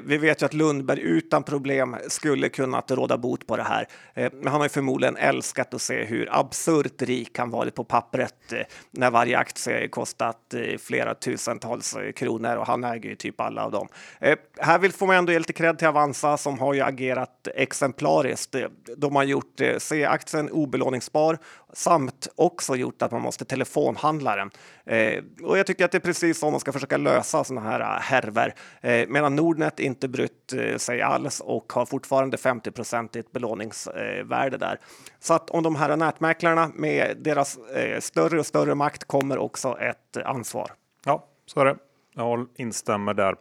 Vi 0.05 0.19
vet 0.19 0.43
ju 0.43 0.47
att 0.47 0.55
Lundberg 0.55 1.01
utan 1.01 1.43
problem 1.43 1.97
skulle 2.09 2.49
kunnat 2.49 2.91
råda 2.91 3.19
bot 3.19 3.47
på 3.47 3.57
det 3.57 3.63
här, 3.63 3.87
men 4.15 4.47
han 4.47 4.61
har 4.61 4.65
ju 4.65 4.69
förmodligen 4.69 5.17
älskat 5.17 5.75
att 5.75 5.83
se 5.83 6.05
hur 6.05 6.29
absurt 6.31 7.03
rik 7.03 7.39
han 7.39 7.51
varit 7.51 7.75
på 7.75 7.85
pappret 7.85 8.35
när 8.91 9.11
varje 9.11 9.39
aktie 9.39 9.89
kostat 9.89 10.55
flera 10.79 11.15
tusentals 11.15 11.97
kronor 12.17 12.57
och 12.57 12.67
han 12.67 12.85
äger 12.85 13.09
ju 13.09 13.17
typ 13.17 13.41
alla 13.41 13.65
av 13.65 13.71
dem. 13.71 13.89
här 14.59 14.79
vill 14.79 14.93
får 14.93 15.07
man 15.07 15.17
ändå 15.17 15.33
ge 15.33 15.39
lite 15.39 15.53
cred 15.53 15.79
till 15.79 15.89
Avanza 15.89 16.37
som 16.37 16.59
har 16.59 16.75
ju 16.75 16.81
agerat 16.81 17.49
exemplariskt. 17.55 18.57
De 18.97 19.17
har 19.17 19.25
gjort 19.25 19.61
C-aktien 19.79 20.51
obelåningsbar 20.51 21.39
samt 21.73 22.29
också 22.35 22.77
gjort 22.77 23.03
att 23.03 23.13
man 23.13 23.23
måste 23.23 23.45
telefonhandla 23.45 24.37
den. 24.37 24.51
Eh, 24.87 25.25
och 25.43 25.59
jag 25.59 25.67
tycker 25.67 25.85
att 25.85 25.93
det 25.93 25.99
är 25.99 26.01
precis 26.01 26.39
så 26.39 26.51
man 26.51 26.61
ska 26.61 26.73
försöka 26.73 26.97
lösa 26.97 27.45
sådana 27.45 27.71
här 27.71 27.81
äh, 27.81 28.01
härver. 28.01 28.55
Eh, 28.81 29.09
medan 29.09 29.37
Nordnet 29.37 29.81
inte 29.81 30.09
brytt 30.09 30.53
eh, 30.53 30.77
sig 30.77 31.03
alls 31.03 31.41
och 31.41 31.73
har 31.73 31.87
fortfarande 31.87 32.37
50 32.37 32.71
procentigt 32.71 33.33
belåningsvärde 33.33 34.57
där. 34.57 34.79
Så 35.21 35.35
att 35.35 35.51
om 35.51 35.63
de 35.63 35.77
här 35.77 35.97
nätmäklarna 35.97 36.71
med 36.75 37.17
deras 37.21 37.59
eh, 37.59 38.01
större 38.01 38.39
och 38.39 38.47
större 38.47 38.75
makt 38.75 39.05
kommer 39.05 39.39
också 39.39 39.79
ett 39.79 40.17
ansvar. 40.25 40.71
Ja, 41.05 41.25
så 41.47 41.61
är 41.61 41.65
det. 41.65 41.77
Jag 42.15 42.47
instämmer 42.57 43.15
där. 43.15 43.37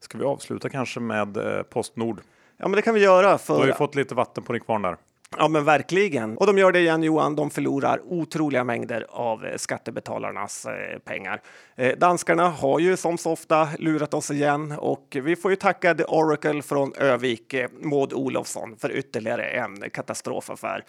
Ska 0.00 0.18
vi 0.18 0.24
avsluta 0.24 0.68
kanske 0.68 1.00
med 1.00 1.36
eh, 1.36 1.62
Postnord? 1.62 2.20
Ja, 2.56 2.68
men 2.68 2.76
det 2.76 2.82
kan 2.82 2.94
vi 2.94 3.00
göra. 3.00 3.38
För... 3.38 3.54
Du 3.54 3.60
har 3.60 3.66
ju 3.66 3.72
fått 3.72 3.94
lite 3.94 4.14
vatten 4.14 4.44
på 4.44 4.52
din 4.52 4.62
kvarn 4.62 4.82
där. 4.82 4.96
Ja, 5.36 5.48
men 5.48 5.64
verkligen. 5.64 6.36
Och 6.38 6.46
de 6.46 6.58
gör 6.58 6.72
det 6.72 6.80
igen, 6.80 7.02
Johan. 7.02 7.36
De 7.36 7.50
förlorar 7.50 8.00
otroliga 8.04 8.64
mängder 8.64 9.06
av 9.08 9.46
eh, 9.46 9.56
skattebetalarnas 9.56 10.66
eh, 10.66 10.98
pengar. 10.98 11.42
Eh, 11.76 11.96
danskarna 11.98 12.48
har 12.48 12.78
ju 12.78 12.96
som 12.96 13.18
så 13.18 13.32
ofta 13.32 13.68
lurat 13.78 14.14
oss 14.14 14.30
igen 14.30 14.72
och 14.72 15.16
vi 15.22 15.36
får 15.36 15.50
ju 15.50 15.56
tacka 15.56 15.94
The 15.94 16.04
Oracle 16.04 16.62
från 16.62 16.92
Övik, 16.94 17.54
Maud 17.80 18.12
Olofsson, 18.12 18.76
för 18.76 18.92
ytterligare 18.92 19.44
en 19.44 19.90
katastrofaffär. 19.90 20.84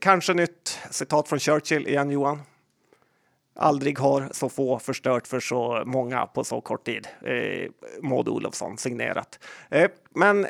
Kanske 0.00 0.34
nytt 0.34 0.78
citat 0.90 1.28
från 1.28 1.38
Churchill 1.38 1.88
igen, 1.88 2.10
Johan. 2.10 2.42
Aldrig 3.54 3.98
har 3.98 4.28
så 4.32 4.48
få 4.48 4.78
förstört 4.78 5.26
för 5.26 5.40
så 5.40 5.82
många 5.86 6.26
på 6.26 6.44
så 6.44 6.60
kort 6.60 6.84
tid. 6.84 7.08
Eh, 7.24 7.70
Maud 8.02 8.28
Olofsson 8.28 8.78
signerat. 8.78 9.38
Eh, 9.70 9.90
men 10.14 10.46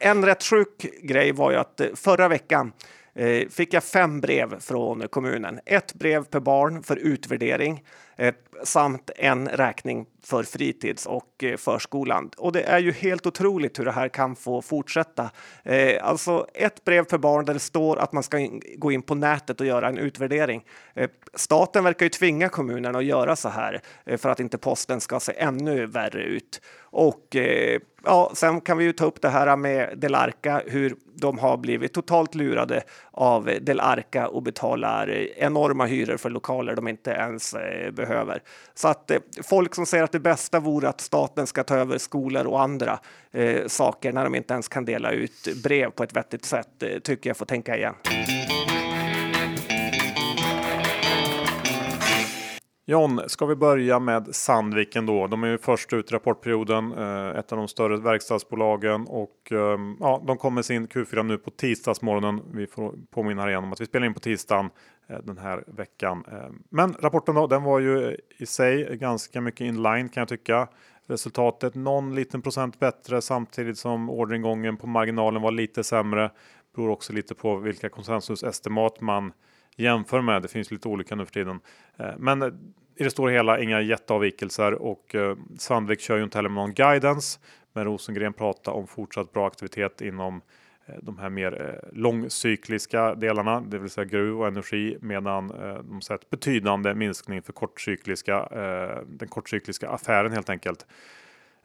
en 0.00 0.24
rätt 0.24 0.42
sjuk 0.42 0.86
grej 1.02 1.32
var 1.32 1.50
ju 1.50 1.56
att 1.56 1.80
eh, 1.80 1.86
förra 1.94 2.28
veckan 2.28 2.72
eh, 3.14 3.48
fick 3.48 3.74
jag 3.74 3.84
fem 3.84 4.20
brev 4.20 4.60
från 4.60 5.08
kommunen. 5.08 5.60
Ett 5.66 5.94
brev 5.94 6.24
per 6.24 6.40
barn 6.40 6.82
för 6.82 6.96
utvärdering 6.96 7.84
Eh, 8.20 8.34
samt 8.64 9.10
en 9.16 9.48
räkning 9.48 10.06
för 10.22 10.42
fritids 10.42 11.06
och 11.06 11.44
eh, 11.44 11.56
förskolan. 11.56 12.30
Och 12.36 12.52
det 12.52 12.62
är 12.62 12.78
ju 12.78 12.92
helt 12.92 13.26
otroligt 13.26 13.78
hur 13.78 13.84
det 13.84 13.92
här 13.92 14.08
kan 14.08 14.36
få 14.36 14.62
fortsätta. 14.62 15.30
Eh, 15.62 16.06
alltså 16.06 16.46
ett 16.54 16.84
brev 16.84 17.04
per 17.04 17.18
barn 17.18 17.44
där 17.44 17.54
det 17.54 17.60
står 17.60 17.98
att 17.98 18.12
man 18.12 18.22
ska 18.22 18.48
gå 18.76 18.92
in 18.92 19.02
på 19.02 19.14
nätet 19.14 19.60
och 19.60 19.66
göra 19.66 19.88
en 19.88 19.98
utvärdering. 19.98 20.64
Staten 21.34 21.84
verkar 21.84 22.06
ju 22.06 22.10
tvinga 22.10 22.48
kommunerna 22.48 22.98
att 22.98 23.04
göra 23.04 23.36
så 23.36 23.48
här 23.48 23.80
för 24.16 24.28
att 24.28 24.40
inte 24.40 24.58
posten 24.58 25.00
ska 25.00 25.20
se 25.20 25.32
ännu 25.36 25.86
värre 25.86 26.22
ut. 26.22 26.60
Och 26.80 27.36
ja, 28.04 28.30
sen 28.34 28.60
kan 28.60 28.78
vi 28.78 28.84
ju 28.84 28.92
ta 28.92 29.04
upp 29.04 29.22
det 29.22 29.28
här 29.28 29.56
med 29.56 29.98
Delarka, 29.98 30.62
hur 30.66 30.96
de 31.14 31.38
har 31.38 31.56
blivit 31.56 31.92
totalt 31.92 32.34
lurade 32.34 32.82
av 33.10 33.50
Delarka 33.60 34.28
och 34.28 34.42
betalar 34.42 35.08
enorma 35.36 35.86
hyror 35.86 36.16
för 36.16 36.30
lokaler 36.30 36.76
de 36.76 36.88
inte 36.88 37.10
ens 37.10 37.52
behöver 37.92 38.07
behöver. 38.08 38.42
Så 38.74 38.88
att 38.88 39.10
eh, 39.10 39.18
folk 39.42 39.74
som 39.74 39.86
säger 39.86 40.04
att 40.04 40.12
det 40.12 40.20
bästa 40.20 40.60
vore 40.60 40.88
att 40.88 41.00
staten 41.00 41.46
ska 41.46 41.64
ta 41.64 41.76
över 41.76 41.98
skolor 41.98 42.46
och 42.46 42.62
andra 42.62 42.98
eh, 43.32 43.66
saker 43.66 44.12
när 44.12 44.24
de 44.24 44.34
inte 44.34 44.54
ens 44.54 44.68
kan 44.68 44.84
dela 44.84 45.10
ut 45.10 45.48
brev 45.64 45.90
på 45.90 46.02
ett 46.02 46.16
vettigt 46.16 46.44
sätt 46.44 46.82
eh, 46.82 46.98
tycker 46.98 47.30
jag 47.30 47.36
får 47.36 47.46
tänka 47.46 47.76
igen. 47.76 47.94
John, 52.90 53.20
ska 53.26 53.46
vi 53.46 53.54
börja 53.54 53.98
med 53.98 54.34
Sandviken 54.34 55.06
då? 55.06 55.26
De 55.26 55.44
är 55.44 55.48
ju 55.48 55.58
först 55.58 55.92
ut 55.92 56.10
i 56.10 56.14
rapportperioden, 56.14 56.92
eh, 56.92 57.38
ett 57.38 57.52
av 57.52 57.58
de 57.58 57.68
större 57.68 57.96
verkstadsbolagen 57.96 59.06
och 59.06 59.52
ehm, 59.52 59.96
ja, 60.00 60.22
de 60.26 60.36
kommer 60.36 60.62
sin 60.62 60.88
Q4 60.88 61.22
nu 61.22 61.38
på 61.38 61.50
tisdagsmorgonen. 61.50 62.40
Vi 62.52 62.66
får 62.66 62.94
påminna 63.10 63.42
här 63.42 63.48
igen 63.48 63.64
om 63.64 63.72
att 63.72 63.80
vi 63.80 63.86
spelar 63.86 64.06
in 64.06 64.14
på 64.14 64.20
tisdagen 64.20 64.70
Eh, 65.08 65.18
den 65.22 65.38
här 65.38 65.64
veckan. 65.66 66.24
Eh, 66.32 66.50
men 66.68 66.94
rapporten 67.00 67.34
då, 67.34 67.46
den 67.46 67.62
var 67.62 67.78
ju 67.78 68.16
i 68.38 68.46
sig 68.46 68.96
ganska 68.96 69.40
mycket 69.40 69.60
inline 69.60 70.08
kan 70.08 70.20
jag 70.20 70.28
tycka. 70.28 70.68
Resultatet 71.06 71.74
någon 71.74 72.14
liten 72.14 72.42
procent 72.42 72.78
bättre 72.78 73.22
samtidigt 73.22 73.78
som 73.78 74.10
orderingången 74.10 74.76
på 74.76 74.86
marginalen 74.86 75.42
var 75.42 75.50
lite 75.50 75.84
sämre. 75.84 76.30
Beror 76.74 76.90
också 76.90 77.12
lite 77.12 77.34
på 77.34 77.56
vilka 77.56 77.88
konsensusestimat 77.88 79.00
man 79.00 79.32
jämför 79.76 80.20
med. 80.20 80.42
Det 80.42 80.48
finns 80.48 80.70
lite 80.70 80.88
olika 80.88 81.14
nu 81.14 81.24
för 81.24 81.32
tiden. 81.32 81.60
Eh, 81.96 82.14
men 82.18 82.42
i 82.96 83.04
det 83.04 83.10
stora 83.10 83.32
hela 83.32 83.60
inga 83.60 83.80
jätteavvikelser 83.80 84.74
och 84.74 85.14
Sandvik 85.58 86.00
kör 86.00 86.16
ju 86.16 86.24
inte 86.24 86.38
heller 86.38 86.48
med 86.48 86.62
någon 86.62 86.74
guidance. 86.74 87.40
Men 87.72 87.84
Rosengren 87.84 88.32
pratar 88.32 88.72
om 88.72 88.86
fortsatt 88.86 89.32
bra 89.32 89.46
aktivitet 89.46 90.00
inom 90.00 90.40
de 91.02 91.18
här 91.18 91.28
mer 91.28 91.80
långcykliska 91.92 93.14
delarna, 93.14 93.60
det 93.60 93.78
vill 93.78 93.90
säga 93.90 94.04
gruv 94.04 94.40
och 94.40 94.46
energi, 94.46 94.98
medan 95.00 95.48
de 95.88 96.00
sett 96.00 96.30
betydande 96.30 96.94
minskning 96.94 97.42
för 97.42 97.52
kortcykliska, 97.52 98.48
den 99.06 99.28
kortcykliska 99.28 99.88
affären 99.88 100.32
helt 100.32 100.50
enkelt. 100.50 100.86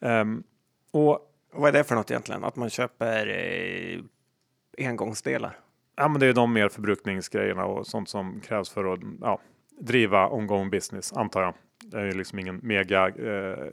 Ehm, 0.01 0.43
och 0.91 1.33
vad 1.51 1.69
är 1.69 1.71
det 1.71 1.83
för 1.83 1.95
något 1.95 2.11
egentligen? 2.11 2.43
Att 2.43 2.55
man 2.55 2.69
köper 2.69 4.03
engångsdelar? 4.77 5.59
Ja, 5.95 6.07
men 6.07 6.19
det 6.19 6.27
är 6.27 6.33
de 6.33 6.53
mer 6.53 6.69
förbrukningsgrejerna 6.69 7.65
och 7.65 7.87
sånt 7.87 8.09
som 8.09 8.39
krävs 8.39 8.69
för 8.69 8.93
att 8.93 8.99
ja, 9.21 9.39
driva 9.79 10.29
ongoing 10.29 10.69
business 10.69 11.13
antar 11.13 11.41
jag. 11.41 11.53
Jag 11.91 12.01
är 12.01 12.05
ju 12.05 12.11
liksom 12.11 12.39
ingen 12.39 12.59
mega 12.63 13.07
eh, 13.07 13.69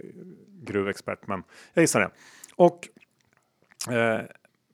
gruvexpert, 0.62 1.26
men 1.26 1.42
jag 1.74 1.82
gissar 1.82 2.00
det. 2.00 2.10
Och 2.54 2.88
eh, 3.92 4.20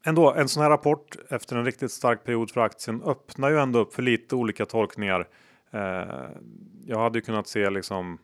ändå 0.06 0.32
en 0.32 0.48
sån 0.48 0.62
här 0.62 0.70
rapport 0.70 1.16
efter 1.30 1.56
en 1.56 1.64
riktigt 1.64 1.92
stark 1.92 2.24
period 2.24 2.50
för 2.50 2.60
aktien 2.60 3.02
öppnar 3.02 3.50
ju 3.50 3.58
ändå 3.58 3.78
upp 3.78 3.94
för 3.94 4.02
lite 4.02 4.34
olika 4.36 4.66
tolkningar. 4.66 5.28
Eh, 5.70 5.80
jag 6.86 6.98
hade 6.98 7.18
ju 7.18 7.22
kunnat 7.22 7.48
se 7.48 7.70
liksom 7.70 8.18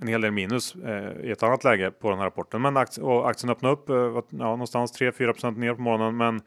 en 0.00 0.08
hel 0.08 0.20
del 0.20 0.30
minus 0.30 0.74
eh, 0.74 1.26
i 1.26 1.30
ett 1.30 1.42
annat 1.42 1.64
läge 1.64 1.90
på 1.90 2.10
den 2.10 2.18
här 2.18 2.26
rapporten, 2.26 2.62
men 2.62 2.76
aktien, 2.76 3.06
och 3.06 3.30
aktien 3.30 3.50
öppnade 3.50 3.74
upp 3.74 3.88
eh, 3.88 3.96
ja, 3.96 4.46
någonstans 4.46 5.00
3-4% 5.00 5.58
ner 5.58 5.74
på 5.74 5.82
morgonen, 5.82 6.16
men 6.16 6.42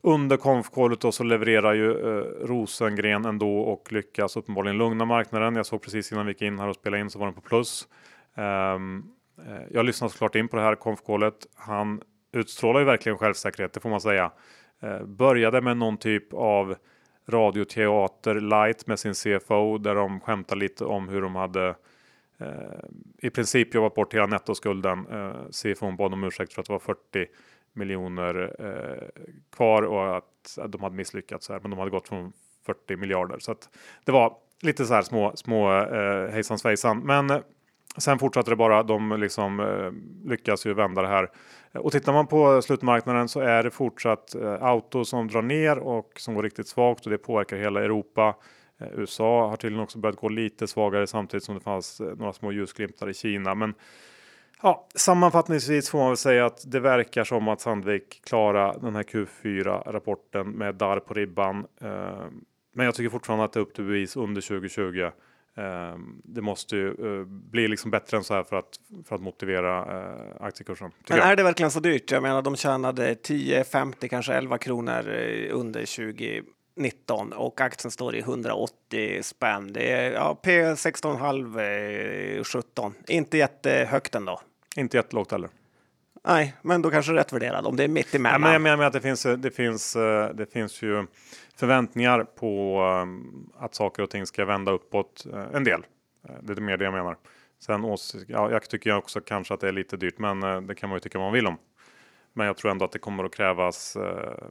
under 0.00 0.36
konfkålet 0.36 1.14
så 1.14 1.24
levererar 1.24 1.74
ju 1.74 1.90
eh, 1.90 2.46
Rosengren 2.46 3.24
ändå 3.24 3.58
och 3.58 3.92
lyckas 3.92 4.36
uppenbarligen 4.36 4.78
lugna 4.78 5.04
marknaden. 5.04 5.56
Jag 5.56 5.66
såg 5.66 5.82
precis 5.82 6.12
innan 6.12 6.26
vi 6.26 6.32
gick 6.32 6.42
in 6.42 6.58
här 6.58 6.68
och 6.68 6.74
spelade 6.74 7.00
in 7.00 7.10
så 7.10 7.18
var 7.18 7.26
den 7.26 7.34
på 7.34 7.40
plus. 7.40 7.88
Um, 8.34 9.10
jag 9.70 9.86
lyssnade 9.86 10.12
såklart 10.12 10.34
in 10.34 10.48
på 10.48 10.56
det 10.56 10.62
här 10.62 10.74
konfkålet. 10.74 11.34
Han 11.54 12.00
utstrålar 12.34 12.80
ju 12.80 12.86
verkligen 12.86 13.18
självsäkerhet, 13.18 13.72
det 13.72 13.80
får 13.80 13.90
man 13.90 14.00
säga. 14.00 14.30
Eh, 14.80 15.02
började 15.02 15.60
med 15.60 15.76
någon 15.76 15.96
typ 15.96 16.32
av 16.32 16.76
radioteater 17.26 18.34
light 18.34 18.86
med 18.86 18.98
sin 18.98 19.14
CFO 19.14 19.78
där 19.78 19.94
de 19.94 20.20
skämtar 20.20 20.56
lite 20.56 20.84
om 20.84 21.08
hur 21.08 21.22
de 21.22 21.34
hade 21.34 21.74
eh, 22.38 22.48
i 23.18 23.30
princip 23.30 23.74
jobbat 23.74 23.94
bort 23.94 24.14
hela 24.14 24.26
nettoskulden. 24.26 25.06
Eh, 25.10 25.50
CFO 25.50 25.92
bad 25.92 26.12
om 26.12 26.24
ursäkt 26.24 26.52
för 26.52 26.60
att 26.60 26.66
det 26.66 26.72
var 26.72 26.78
40 26.78 27.26
miljoner 27.72 28.56
eh, 28.58 29.22
kvar 29.56 29.82
och 29.82 30.16
att, 30.16 30.58
att 30.58 30.72
de 30.72 30.82
hade 30.82 30.96
misslyckats 30.96 31.48
här, 31.48 31.60
men 31.60 31.70
de 31.70 31.78
hade 31.78 31.90
gått 31.90 32.08
från 32.08 32.32
40 32.66 32.96
miljarder. 32.96 33.38
Så 33.38 33.52
att 33.52 33.68
det 34.04 34.12
var 34.12 34.36
lite 34.60 34.84
så 34.84 34.94
här 34.94 35.02
små, 35.02 35.32
små 35.36 35.82
eh, 35.82 36.30
hejsan 36.30 36.58
svejsan. 36.58 36.98
Men 36.98 37.30
eh, 37.30 37.40
sen 37.98 38.18
fortsatte 38.18 38.50
det 38.50 38.56
bara. 38.56 38.82
De 38.82 39.20
liksom 39.20 39.60
eh, 39.60 40.28
lyckas 40.30 40.66
ju 40.66 40.74
vända 40.74 41.02
det 41.02 41.08
här. 41.08 41.30
Och 41.72 41.92
tittar 41.92 42.12
man 42.12 42.26
på 42.26 42.62
slutmarknaden 42.62 43.28
så 43.28 43.40
är 43.40 43.62
det 43.62 43.70
fortsatt 43.70 44.34
eh, 44.34 44.62
auto 44.62 45.04
som 45.04 45.28
drar 45.28 45.42
ner 45.42 45.78
och 45.78 46.12
som 46.16 46.34
går 46.34 46.42
riktigt 46.42 46.68
svagt 46.68 47.04
och 47.04 47.10
det 47.10 47.18
påverkar 47.18 47.56
hela 47.56 47.84
Europa. 47.84 48.34
Eh, 48.80 48.88
USA 48.92 49.48
har 49.48 49.56
tydligen 49.56 49.82
också 49.84 49.98
börjat 49.98 50.16
gå 50.16 50.28
lite 50.28 50.66
svagare 50.66 51.06
samtidigt 51.06 51.44
som 51.44 51.54
det 51.54 51.60
fanns 51.60 52.00
eh, 52.00 52.16
några 52.16 52.32
små 52.32 52.52
ljusglimtar 52.52 53.10
i 53.10 53.14
Kina. 53.14 53.54
Men 53.54 53.74
Ja, 54.62 54.88
sammanfattningsvis 54.94 55.90
får 55.90 55.98
man 55.98 56.08
väl 56.08 56.16
säga 56.16 56.46
att 56.46 56.62
det 56.66 56.80
verkar 56.80 57.24
som 57.24 57.48
att 57.48 57.60
Sandvik 57.60 58.24
klarar 58.24 58.78
den 58.80 58.94
här 58.94 59.02
Q4-rapporten 59.02 60.50
med 60.50 60.74
darr 60.74 61.00
på 61.00 61.14
ribban. 61.14 61.66
Eh, 61.80 62.26
men 62.74 62.86
jag 62.86 62.94
tycker 62.94 63.10
fortfarande 63.10 63.44
att 63.44 63.52
det 63.52 63.58
är 63.58 63.62
upp 63.62 63.74
till 63.74 63.84
bevis 63.84 64.16
under 64.16 64.40
2020. 64.40 65.10
Eh, 65.56 65.98
det 66.24 66.42
måste 66.42 66.76
ju 66.76 66.88
eh, 66.88 67.26
bli 67.26 67.68
liksom 67.68 67.90
bättre 67.90 68.16
än 68.16 68.24
så 68.24 68.34
här 68.34 68.44
för 68.44 68.56
att, 68.56 68.80
för 69.08 69.16
att 69.16 69.22
motivera 69.22 69.84
aktiekursen. 70.40 70.90
Men 71.08 71.18
är 71.18 71.36
det 71.36 71.42
verkligen 71.42 71.70
så 71.70 71.80
dyrt? 71.80 72.10
Jag 72.10 72.22
menar, 72.22 72.42
de 72.42 72.56
tjänade 72.56 73.14
10, 73.14 73.64
50, 73.64 74.08
kanske 74.08 74.34
11 74.34 74.58
kronor 74.58 75.08
under 75.50 75.80
2019 76.76 77.32
och 77.32 77.60
aktien 77.60 77.90
står 77.90 78.16
i 78.16 78.18
180 78.18 79.22
spänn. 79.22 79.72
Det 79.72 79.92
är 79.92 80.12
ja, 80.12 80.38
P 80.42 80.64
16,5 80.64 82.44
17. 82.44 82.94
Inte 83.08 83.38
jättehögt 83.38 84.14
ändå. 84.14 84.40
Inte 84.76 84.96
jättelågt 84.96 85.32
heller. 85.32 85.50
Nej, 86.26 86.54
men 86.62 86.82
då 86.82 86.90
kanske 86.90 87.12
rätt 87.12 87.32
värderad 87.32 87.66
om 87.66 87.76
det 87.76 87.84
är 87.84 87.88
mitt 87.88 88.14
emellan. 88.14 88.40
Ja, 88.40 88.46
men 88.46 88.52
jag 88.52 88.62
menar 88.62 88.76
med 88.76 88.86
att 88.86 88.92
det 88.92 89.00
finns, 89.00 89.22
det 89.22 89.50
finns, 89.50 89.96
eh, 89.96 90.34
det 90.34 90.52
finns 90.52 90.82
ju 90.82 91.06
förväntningar 91.56 92.24
på 92.24 92.80
eh, 92.80 93.64
att 93.64 93.74
saker 93.74 94.02
och 94.02 94.10
ting 94.10 94.26
ska 94.26 94.44
vända 94.44 94.72
uppåt 94.72 95.26
eh, 95.32 95.44
en 95.52 95.64
del. 95.64 95.86
Det 96.40 96.52
är 96.52 96.60
mer 96.60 96.76
det 96.76 96.84
jag 96.84 96.94
menar. 96.94 97.16
Sen 97.66 97.96
ja, 98.26 98.50
jag 98.50 98.68
tycker 98.68 98.96
också 98.96 99.20
kanske 99.20 99.54
att 99.54 99.60
det 99.60 99.68
är 99.68 99.72
lite 99.72 99.96
dyrt, 99.96 100.18
men 100.18 100.66
det 100.66 100.74
kan 100.74 100.88
man 100.88 100.96
ju 100.96 101.00
tycka 101.00 101.18
vad 101.18 101.26
man 101.26 101.32
vill 101.34 101.46
om. 101.46 101.56
Men 102.32 102.46
jag 102.46 102.56
tror 102.56 102.70
ändå 102.70 102.84
att 102.84 102.92
det 102.92 102.98
kommer 102.98 103.24
att 103.24 103.34
krävas 103.34 103.96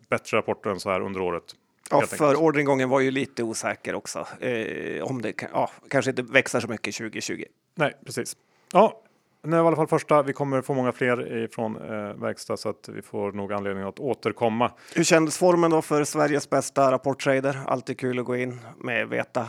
bättre 0.10 0.38
rapporter 0.38 0.70
än 0.70 0.80
så 0.80 0.90
här 0.90 1.02
under 1.02 1.22
året. 1.22 1.44
Ja, 1.90 2.02
för 2.02 2.36
orderingången 2.36 2.90
var 2.90 3.00
ju 3.00 3.12
lite 3.12 3.44
osäker 3.44 3.96
också. 3.96 4.28
Eh, 4.40 5.04
om 5.04 5.22
det 5.22 5.34
ja, 5.54 5.72
kanske 5.90 6.12
inte 6.12 6.22
växer 6.22 6.60
så 6.60 6.68
mycket 6.68 6.96
2020. 6.96 7.44
Nej, 7.76 7.94
precis. 8.06 8.38
Ja, 8.74 9.02
nu 9.44 9.58
var 9.58 9.64
i 9.64 9.68
alla 9.68 9.76
fall 9.76 9.88
första. 9.88 10.24
Vi 10.24 10.34
kommer 10.34 10.62
få 10.62 10.74
många 10.74 10.92
fler 10.92 11.48
från 11.52 11.76
eh, 11.76 12.14
verkstad 12.14 12.58
så 12.58 12.70
att 12.70 12.90
vi 12.90 13.02
får 13.02 13.32
nog 13.32 13.54
anledning 13.54 13.84
att 13.84 14.00
återkomma. 14.00 14.72
Hur 14.96 15.04
kändes 15.04 15.38
formen 15.38 15.72
då 15.72 15.82
för 15.82 16.04
Sveriges 16.04 16.50
bästa 16.50 16.92
rapporttrader? 16.92 17.60
Alltid 17.68 18.00
kul 18.00 18.20
att 18.20 18.26
gå 18.26 18.36
in 18.36 18.60
med 18.78 19.10
veta 19.10 19.48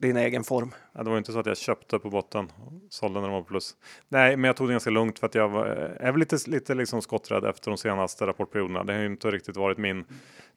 din 0.00 0.16
egen 0.16 0.44
form. 0.44 0.74
Ja, 0.92 1.02
det 1.02 1.10
var 1.10 1.18
inte 1.18 1.32
så 1.32 1.38
att 1.38 1.46
jag 1.46 1.56
köpte 1.56 1.98
på 1.98 2.10
botten 2.10 2.44
och 2.44 2.72
sålde 2.90 3.20
när 3.20 3.26
de 3.26 3.32
var 3.32 3.40
på 3.42 3.48
plus. 3.48 3.76
Nej, 4.08 4.36
men 4.36 4.44
jag 4.44 4.56
tog 4.56 4.68
det 4.68 4.72
ganska 4.72 4.90
lugnt 4.90 5.18
för 5.18 5.26
att 5.26 5.34
jag 5.34 5.48
var, 5.48 5.66
är 6.00 6.12
väl 6.12 6.18
lite, 6.18 6.36
lite 6.46 6.74
liksom 6.74 7.02
skotträdd 7.02 7.44
efter 7.44 7.70
de 7.70 7.78
senaste 7.78 8.26
rapportperioderna. 8.26 8.84
Det 8.84 8.92
har 8.92 9.00
ju 9.00 9.06
inte 9.06 9.30
riktigt 9.30 9.56
varit 9.56 9.78
min 9.78 10.04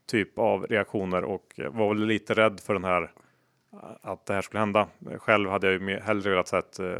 typ 0.07 0.39
av 0.39 0.67
reaktioner 0.67 1.23
och 1.23 1.59
var 1.69 1.89
väl 1.89 2.05
lite 2.05 2.33
rädd 2.33 2.59
för 2.59 2.73
den 2.73 2.83
här 2.83 3.11
att 4.01 4.25
det 4.25 4.33
här 4.33 4.41
skulle 4.41 4.59
hända. 4.59 4.87
Själv 5.17 5.49
hade 5.49 5.71
jag 5.71 5.89
ju 5.89 5.99
hellre 5.99 6.29
velat 6.29 6.47
sett 6.47 6.79
eh, 6.79 6.97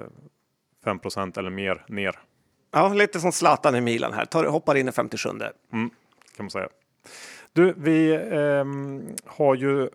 5% 0.85 1.39
eller 1.39 1.49
mer 1.49 1.85
ner. 1.87 2.19
Ja, 2.71 2.93
lite 2.93 3.19
som 3.19 3.31
Zlatan 3.31 3.75
i 3.75 3.81
Milan 3.81 4.13
här, 4.13 4.25
Tar, 4.25 4.45
hoppar 4.45 4.75
in 4.75 4.89
i 4.89 4.91
57. 4.91 5.29
Mm, 5.29 5.41
kan 6.35 6.45
man 6.45 6.49
säga. 6.49 6.67
Du, 7.53 7.73
vi 7.77 8.11
eh, 8.11 8.65
har 9.25 9.55
ju 9.55 9.89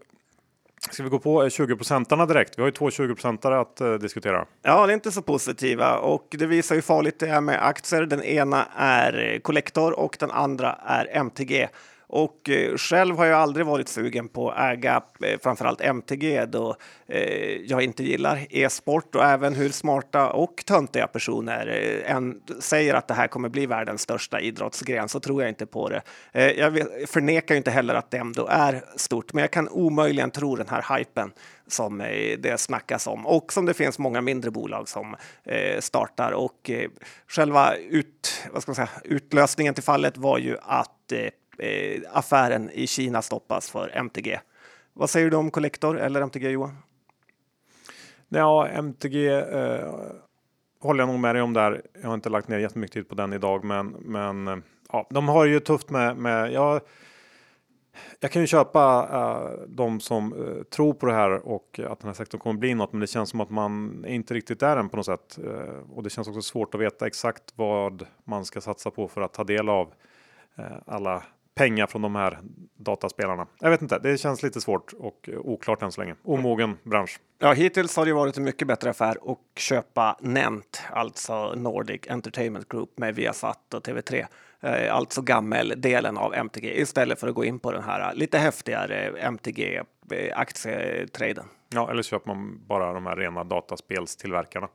Ska 0.90 1.02
vi 1.02 1.08
gå 1.08 1.18
på 1.18 1.50
20 1.50 1.76
procentarna 1.76 2.26
direkt? 2.26 2.58
Vi 2.58 2.62
har 2.62 2.68
ju 2.68 2.72
två 2.72 2.90
20 2.90 3.14
procentare 3.14 3.60
att 3.60 3.80
eh, 3.80 3.94
diskutera. 3.94 4.46
Ja, 4.62 4.86
det 4.86 4.92
är 4.92 4.94
inte 4.94 5.12
så 5.12 5.22
positiva 5.22 5.98
och 5.98 6.26
det 6.30 6.46
visar 6.46 6.74
hur 6.74 6.82
farligt 6.82 7.18
det 7.18 7.28
är 7.28 7.40
med 7.40 7.66
aktier. 7.66 8.06
Den 8.06 8.22
ena 8.22 8.66
är 8.76 9.40
Collector 9.42 9.92
och 9.98 10.16
den 10.20 10.30
andra 10.30 10.72
är 10.72 11.08
MTG. 11.12 11.68
Och 12.14 12.50
eh, 12.50 12.76
själv 12.76 13.16
har 13.16 13.24
jag 13.24 13.40
aldrig 13.40 13.66
varit 13.66 13.88
sugen 13.88 14.28
på 14.28 14.50
att 14.50 14.72
äga 14.72 15.02
eh, 15.22 15.38
framförallt 15.42 15.80
MTG 15.80 16.46
då 16.46 16.76
eh, 17.08 17.56
jag 17.56 17.82
inte 17.82 18.04
gillar 18.04 18.46
e-sport 18.50 19.14
och 19.14 19.24
även 19.24 19.54
hur 19.54 19.68
smarta 19.68 20.30
och 20.30 20.62
töntiga 20.66 21.06
personer 21.06 21.66
än 22.06 22.40
säger 22.60 22.94
att 22.94 23.08
det 23.08 23.14
här 23.14 23.26
kommer 23.26 23.48
bli 23.48 23.66
världens 23.66 24.02
största 24.02 24.40
idrottsgren 24.40 25.08
så 25.08 25.20
tror 25.20 25.42
jag 25.42 25.48
inte 25.48 25.66
på 25.66 25.88
det. 25.88 26.02
Jag 26.56 26.78
förnekar 27.06 27.54
inte 27.54 27.70
heller 27.70 27.94
att 27.94 28.10
det 28.10 28.18
ändå 28.18 28.46
är 28.46 28.84
stort, 28.96 29.32
men 29.32 29.40
jag 29.40 29.50
kan 29.50 29.68
omöjligen 29.68 30.30
tro 30.30 30.56
den 30.56 30.68
här 30.68 30.98
hypen 30.98 31.32
som 31.66 31.98
det 32.38 32.60
snackas 32.60 33.06
om 33.06 33.26
och 33.26 33.52
som 33.52 33.66
det 33.66 33.74
finns 33.74 33.98
många 33.98 34.20
mindre 34.20 34.50
bolag 34.50 34.88
som 34.88 35.16
startar. 35.78 36.32
Och 36.32 36.70
själva 37.26 37.74
ut, 37.74 38.48
vad 38.52 38.62
ska 38.62 38.70
man 38.70 38.76
säga, 38.76 38.88
utlösningen 39.04 39.74
till 39.74 39.84
fallet 39.84 40.16
var 40.16 40.38
ju 40.38 40.56
att 40.62 41.12
Eh, 41.58 42.02
affären 42.12 42.70
i 42.70 42.86
Kina 42.86 43.22
stoppas 43.22 43.70
för 43.70 43.90
MTG. 43.94 44.40
Vad 44.92 45.10
säger 45.10 45.30
du 45.30 45.36
om 45.36 45.50
Collector 45.50 45.98
eller 45.98 46.20
MTG 46.20 46.50
Johan? 46.50 46.76
Ja, 48.28 48.68
MTG 48.68 49.28
eh, 49.28 49.92
håller 50.80 51.02
jag 51.02 51.08
nog 51.08 51.20
med 51.20 51.34
dig 51.34 51.42
om 51.42 51.52
där. 51.52 51.82
Jag 52.02 52.08
har 52.08 52.14
inte 52.14 52.28
lagt 52.28 52.48
ner 52.48 52.58
jättemycket 52.58 52.94
tid 52.94 53.08
på 53.08 53.14
den 53.14 53.32
idag, 53.32 53.64
men, 53.64 53.88
men 53.88 54.48
eh, 54.48 54.56
ja, 54.92 55.06
de 55.10 55.28
har 55.28 55.44
ju 55.44 55.60
tufft 55.60 55.90
med, 55.90 56.16
med 56.16 56.52
ja, 56.52 56.80
jag 58.20 58.30
kan 58.30 58.42
ju 58.42 58.46
köpa 58.46 59.08
uh, 59.12 59.68
de 59.68 60.00
som 60.00 60.32
uh, 60.32 60.62
tror 60.62 60.94
på 60.94 61.06
det 61.06 61.12
här 61.12 61.30
och 61.48 61.80
att 61.88 62.00
den 62.00 62.08
här 62.08 62.14
sektorn 62.14 62.40
kommer 62.40 62.58
bli 62.60 62.74
något, 62.74 62.92
men 62.92 63.00
det 63.00 63.06
känns 63.06 63.30
som 63.30 63.40
att 63.40 63.50
man 63.50 64.04
inte 64.08 64.34
riktigt 64.34 64.62
är 64.62 64.76
den 64.76 64.88
på 64.88 64.96
något 64.96 65.06
sätt. 65.06 65.38
Uh, 65.44 65.92
och 65.94 66.02
det 66.02 66.10
känns 66.10 66.28
också 66.28 66.42
svårt 66.42 66.74
att 66.74 66.80
veta 66.80 67.06
exakt 67.06 67.42
vad 67.54 68.06
man 68.24 68.44
ska 68.44 68.60
satsa 68.60 68.90
på 68.90 69.08
för 69.08 69.20
att 69.20 69.32
ta 69.32 69.44
del 69.44 69.68
av 69.68 69.92
alla 70.86 71.22
pengar 71.54 71.86
från 71.86 72.02
de 72.02 72.14
här 72.14 72.38
dataspelarna. 72.76 73.46
Jag 73.60 73.70
vet 73.70 73.82
inte, 73.82 73.98
det 73.98 74.18
känns 74.18 74.42
lite 74.42 74.60
svårt 74.60 74.92
och 74.92 75.28
oklart 75.38 75.82
än 75.82 75.92
så 75.92 76.00
länge. 76.00 76.14
Omogen 76.22 76.76
bransch. 76.82 77.20
Ja, 77.38 77.52
hittills 77.52 77.96
har 77.96 78.06
det 78.06 78.12
varit 78.12 78.36
en 78.36 78.44
mycket 78.44 78.68
bättre 78.68 78.90
affär 78.90 79.16
att 79.32 79.38
köpa 79.58 80.16
Nent, 80.20 80.82
alltså 80.90 81.54
Nordic 81.54 82.00
Entertainment 82.08 82.68
Group 82.68 82.98
med 82.98 83.14
Viasat 83.14 83.74
och 83.74 83.86
TV3 83.86 84.26
Eh, 84.64 84.94
alltså 84.94 85.22
gammeldelen 85.22 86.18
av 86.18 86.34
MTG 86.34 86.80
istället 86.80 87.20
för 87.20 87.28
att 87.28 87.34
gå 87.34 87.44
in 87.44 87.58
på 87.58 87.72
den 87.72 87.82
här 87.82 88.14
lite 88.14 88.38
häftigare 88.38 89.18
MTG 89.18 89.82
aktietraden. 90.34 91.44
Ja, 91.68 91.90
eller 91.90 92.02
köper 92.02 92.34
man 92.34 92.60
bara 92.66 92.92
de 92.92 93.06
här 93.06 93.16
rena 93.16 93.44
dataspelstillverkarna. 93.44 94.68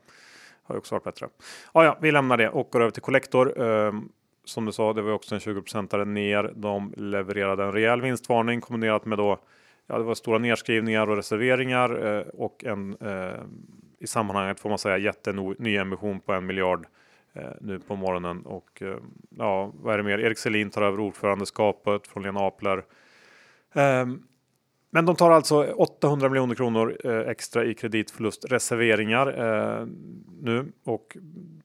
Har 0.64 0.76
ju 0.76 0.80
också 0.80 0.96
varit 0.96 1.04
bättre. 1.04 1.28
Ja, 1.74 1.86
ja, 1.86 1.98
vi 2.02 2.12
lämnar 2.12 2.38
det 2.38 2.50
och 2.50 2.70
går 2.72 2.82
över 2.82 2.92
till 2.92 3.02
Collector. 3.02 3.54
Som 4.50 4.65
du 4.65 4.72
sa, 4.72 4.94
det 4.94 5.01
var 5.01 5.12
också 5.12 5.36
en 5.36 5.41
20% 5.41 6.06
ner. 6.06 6.53
De 6.56 6.94
levererade 6.98 7.63
en 7.63 7.72
rejäl 7.72 8.01
vinstvarning 8.01 8.62
kombinerat 8.62 9.06
med 9.06 9.18
då 9.18 9.39
Ja, 9.91 9.98
det 9.98 10.03
var 10.03 10.15
stora 10.15 10.38
nedskrivningar 10.38 11.10
och 11.10 11.15
reserveringar 11.15 12.18
eh, 12.18 12.22
och 12.22 12.63
en 12.63 12.98
eh, 13.01 13.39
i 14.00 14.08
sammanhanget 14.08 14.60
får 14.60 14.70
man 14.70 14.79
säga 14.79 14.98
jättenyemission 14.98 16.20
på 16.20 16.34
en 16.34 16.46
miljard 16.46 16.88
Eh, 17.34 17.51
nu 17.62 17.79
på 17.79 17.96
morgonen. 17.96 18.46
Och 18.46 18.82
eh, 18.82 18.98
ja, 19.38 19.72
vad 19.74 19.94
är 19.94 19.98
det 19.98 20.03
mer? 20.03 20.20
Erik 20.20 20.38
Selin 20.38 20.70
tar 20.70 20.82
över 20.82 21.00
ordförandeskapet 21.00 22.08
från 22.08 22.24
Lena 22.24 22.39
Apler. 22.39 22.84
Ehm, 23.74 24.24
men 24.89 25.05
de 25.05 25.15
tar 25.15 25.31
alltså 25.31 25.63
800 25.63 26.29
miljoner 26.29 26.55
kronor 26.55 26.98
eh, 27.03 27.19
extra 27.19 27.65
i 27.65 27.74
kreditförlustreserveringar 27.74 29.27
eh, 29.27 29.88
nu 30.41 30.72
och 30.86 31.17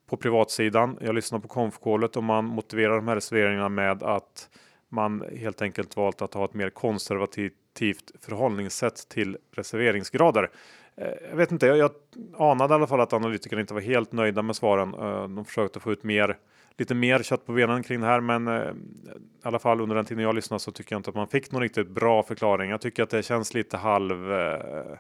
på 0.07 0.17
privatsidan. 0.17 0.99
Jag 1.01 1.15
lyssnar 1.15 1.39
på 1.39 1.49
konfkålet 1.49 2.17
och 2.17 2.25
man 2.25 2.45
motiverar 2.45 2.97
de 2.97 3.09
här 3.09 3.15
reserveringarna 3.15 3.69
med 3.69 4.03
att 4.03 4.49
man 4.89 5.25
helt 5.37 5.63
enkelt 5.63 5.97
valt 5.97 6.23
att 6.23 6.35
ha 6.35 6.45
ett 6.45 6.55
mer 6.55 6.71
konservativt 6.71 8.13
förhållningssätt 8.21 9.09
till 9.09 9.37
reserveringsgrader. 9.53 10.51
Eh, 10.97 11.09
jag 11.31 11.37
vet 11.37 11.53
inte, 11.53 11.67
jag, 11.67 11.79
jag 11.79 11.91
anade 12.39 12.75
i 12.75 12.77
alla 12.77 12.87
fall 12.87 13.01
att 13.01 13.13
analytikerna 13.13 13.61
inte 13.61 13.75
var 13.75 13.81
helt 13.81 14.13
nöjda 14.13 14.43
med 14.43 14.57
svaren. 14.57 14.95
Eh, 14.95 15.29
de 15.29 15.45
försökte 15.45 15.81
få 15.81 15.93
ut 15.93 16.03
mer, 16.03 16.37
lite 16.79 16.95
mer 16.95 17.23
kött 17.23 17.47
på 17.47 17.53
benen 17.53 17.83
kring 17.83 18.01
det 18.01 18.07
här, 18.07 18.21
men 18.21 18.49
eh, 18.49 18.55
i 18.55 19.43
alla 19.43 19.59
fall 19.59 19.81
under 19.81 19.97
den 19.97 20.05
tiden 20.05 20.25
jag 20.25 20.35
lyssnade 20.35 20.61
så 20.61 20.73
tycker 20.73 20.95
jag 20.95 20.99
inte 20.99 21.11
att 21.11 21.17
man 21.17 21.29
fick 21.29 21.53
någon 21.53 21.63
riktigt 21.63 21.89
bra 21.89 22.23
förklaring. 22.23 22.71
Jag 22.71 22.81
tycker 22.81 23.03
att 23.03 23.11
det 23.11 23.23
känns 23.23 23.55
lite 23.55 23.77
halv, 23.77 24.33
eh, 24.33 24.97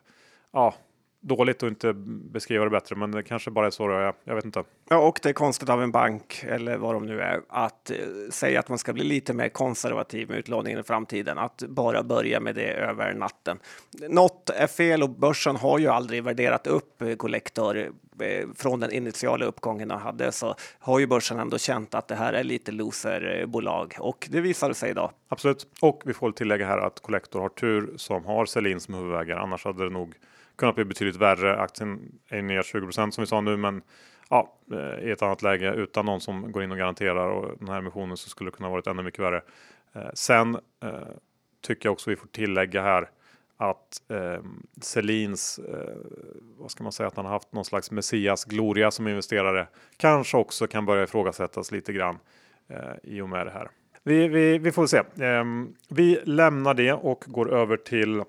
ja, 0.53 0.75
dåligt 1.21 1.63
att 1.63 1.69
inte 1.69 1.93
beskriva 2.33 2.65
det 2.65 2.71
bättre, 2.71 2.97
men 2.97 3.11
det 3.11 3.23
kanske 3.23 3.51
bara 3.51 3.67
är 3.67 3.71
så 3.71 3.89
det 3.89 3.95
jag, 3.95 4.15
jag 4.25 4.35
vet 4.35 4.45
inte. 4.45 4.65
Ja, 4.89 4.99
och 4.99 5.21
det 5.23 5.29
är 5.29 5.33
konstigt 5.33 5.69
av 5.69 5.83
en 5.83 5.91
bank 5.91 6.45
eller 6.49 6.77
vad 6.77 6.95
de 6.95 7.07
nu 7.07 7.21
är 7.21 7.41
att 7.49 7.91
eh, 7.91 7.97
säga 8.31 8.61
att 8.61 8.69
man 8.69 8.79
ska 8.79 8.93
bli 8.93 9.05
lite 9.05 9.33
mer 9.33 9.49
konservativ 9.49 10.29
med 10.29 10.39
utlåningen 10.39 10.81
i 10.81 10.83
framtiden, 10.83 11.39
att 11.39 11.63
bara 11.69 12.03
börja 12.03 12.41
med 12.41 12.55
det 12.55 12.73
över 12.73 13.15
natten. 13.15 13.59
Något 14.09 14.51
är 14.51 14.67
fel 14.67 15.03
och 15.03 15.11
börsen 15.11 15.57
har 15.57 15.79
ju 15.79 15.89
aldrig 15.89 16.25
värderat 16.25 16.67
upp 16.67 17.03
eh, 17.03 17.15
kollektor 17.15 17.35
Collector 17.35 17.93
Eh, 18.21 18.49
från 18.57 18.81
den 18.81 18.93
initiala 18.93 19.45
uppgången 19.45 19.89
de 19.89 19.99
hade 19.99 20.33
så 20.33 20.55
har 20.79 20.99
ju 20.99 21.07
börsen 21.07 21.39
ändå 21.39 21.59
känt 21.59 21.95
att 21.95 22.09
det 22.09 22.15
här 22.15 22.33
är 22.33 22.45
lite 22.45 22.73
loserbolag 22.73 23.95
och 23.99 24.29
det 24.31 24.41
visade 24.41 24.75
sig 24.75 24.91
idag. 24.91 25.11
Absolut, 25.29 25.67
och 25.81 26.03
vi 26.05 26.15
får 26.15 26.33
tillägga 26.33 26.67
här 26.67 26.79
att 26.79 27.01
Collector 27.01 27.41
har 27.41 27.49
tur 27.49 27.93
som 27.97 28.25
har 28.25 28.47
Selin 28.47 28.81
som 28.81 28.95
huvudägare, 28.95 29.39
annars 29.39 29.65
hade 29.65 29.85
det 29.85 29.91
nog 29.91 30.15
kunnat 30.57 30.75
bli 30.75 30.85
betydligt 30.85 31.17
värre. 31.17 31.57
Aktien 31.57 32.19
är 32.29 32.43
ner 32.43 32.63
20% 32.63 33.11
som 33.11 33.23
vi 33.23 33.27
sa 33.27 33.41
nu, 33.41 33.57
men 33.57 33.83
ja, 34.31 34.59
eh, 34.73 35.09
i 35.09 35.11
ett 35.11 35.23
annat 35.23 35.43
läge 35.43 35.75
utan 35.75 36.07
någon 36.07 36.21
som 36.21 36.53
går 36.53 36.63
in 36.63 36.71
och 36.71 36.79
garanterar 36.79 37.29
och 37.29 37.59
den 37.59 37.69
här 37.69 37.79
emissionen 37.79 38.17
så 38.17 38.29
skulle 38.29 38.51
det 38.51 38.57
kunna 38.57 38.69
varit 38.69 38.87
ännu 38.87 39.03
mycket 39.03 39.21
värre. 39.21 39.43
Eh, 39.95 40.11
sen 40.15 40.59
tycker 41.63 41.87
jag 41.87 41.93
också 41.93 42.11
vi 42.11 42.17
får 42.17 42.27
tillägga 42.27 42.83
här 42.83 43.09
att 43.57 44.03
eh, 44.09 44.43
Selins, 44.83 45.59
eh, 45.59 45.97
vad 46.59 46.71
ska 46.71 46.83
man 46.83 46.93
säga, 46.93 47.07
att 47.07 47.17
han 47.17 47.25
har 47.25 47.33
haft 47.33 47.53
någon 47.53 47.65
slags 47.65 47.91
Messias 47.91 48.45
gloria 48.45 48.91
som 48.91 49.09
investerare 49.09 49.67
kanske 49.97 50.37
också 50.37 50.67
kan 50.67 50.87
börja 50.87 51.05
ifrågasättas 51.05 51.73
lite 51.73 51.93
grann 51.93 52.19
eh, 52.69 52.79
i 53.03 53.21
och 53.21 53.29
med 53.29 53.47
det 53.47 53.53
här. 53.53 53.71
Vi, 54.03 54.29
vi, 54.29 54.59
vi 54.59 54.73
får 54.73 54.87
se. 54.87 54.99
Eh, 54.99 55.45
vi 55.89 56.21
lämnar 56.25 56.75
det 56.75 56.93
och 56.93 57.25
går 57.27 57.53
över 57.55 57.77
till 57.77 58.25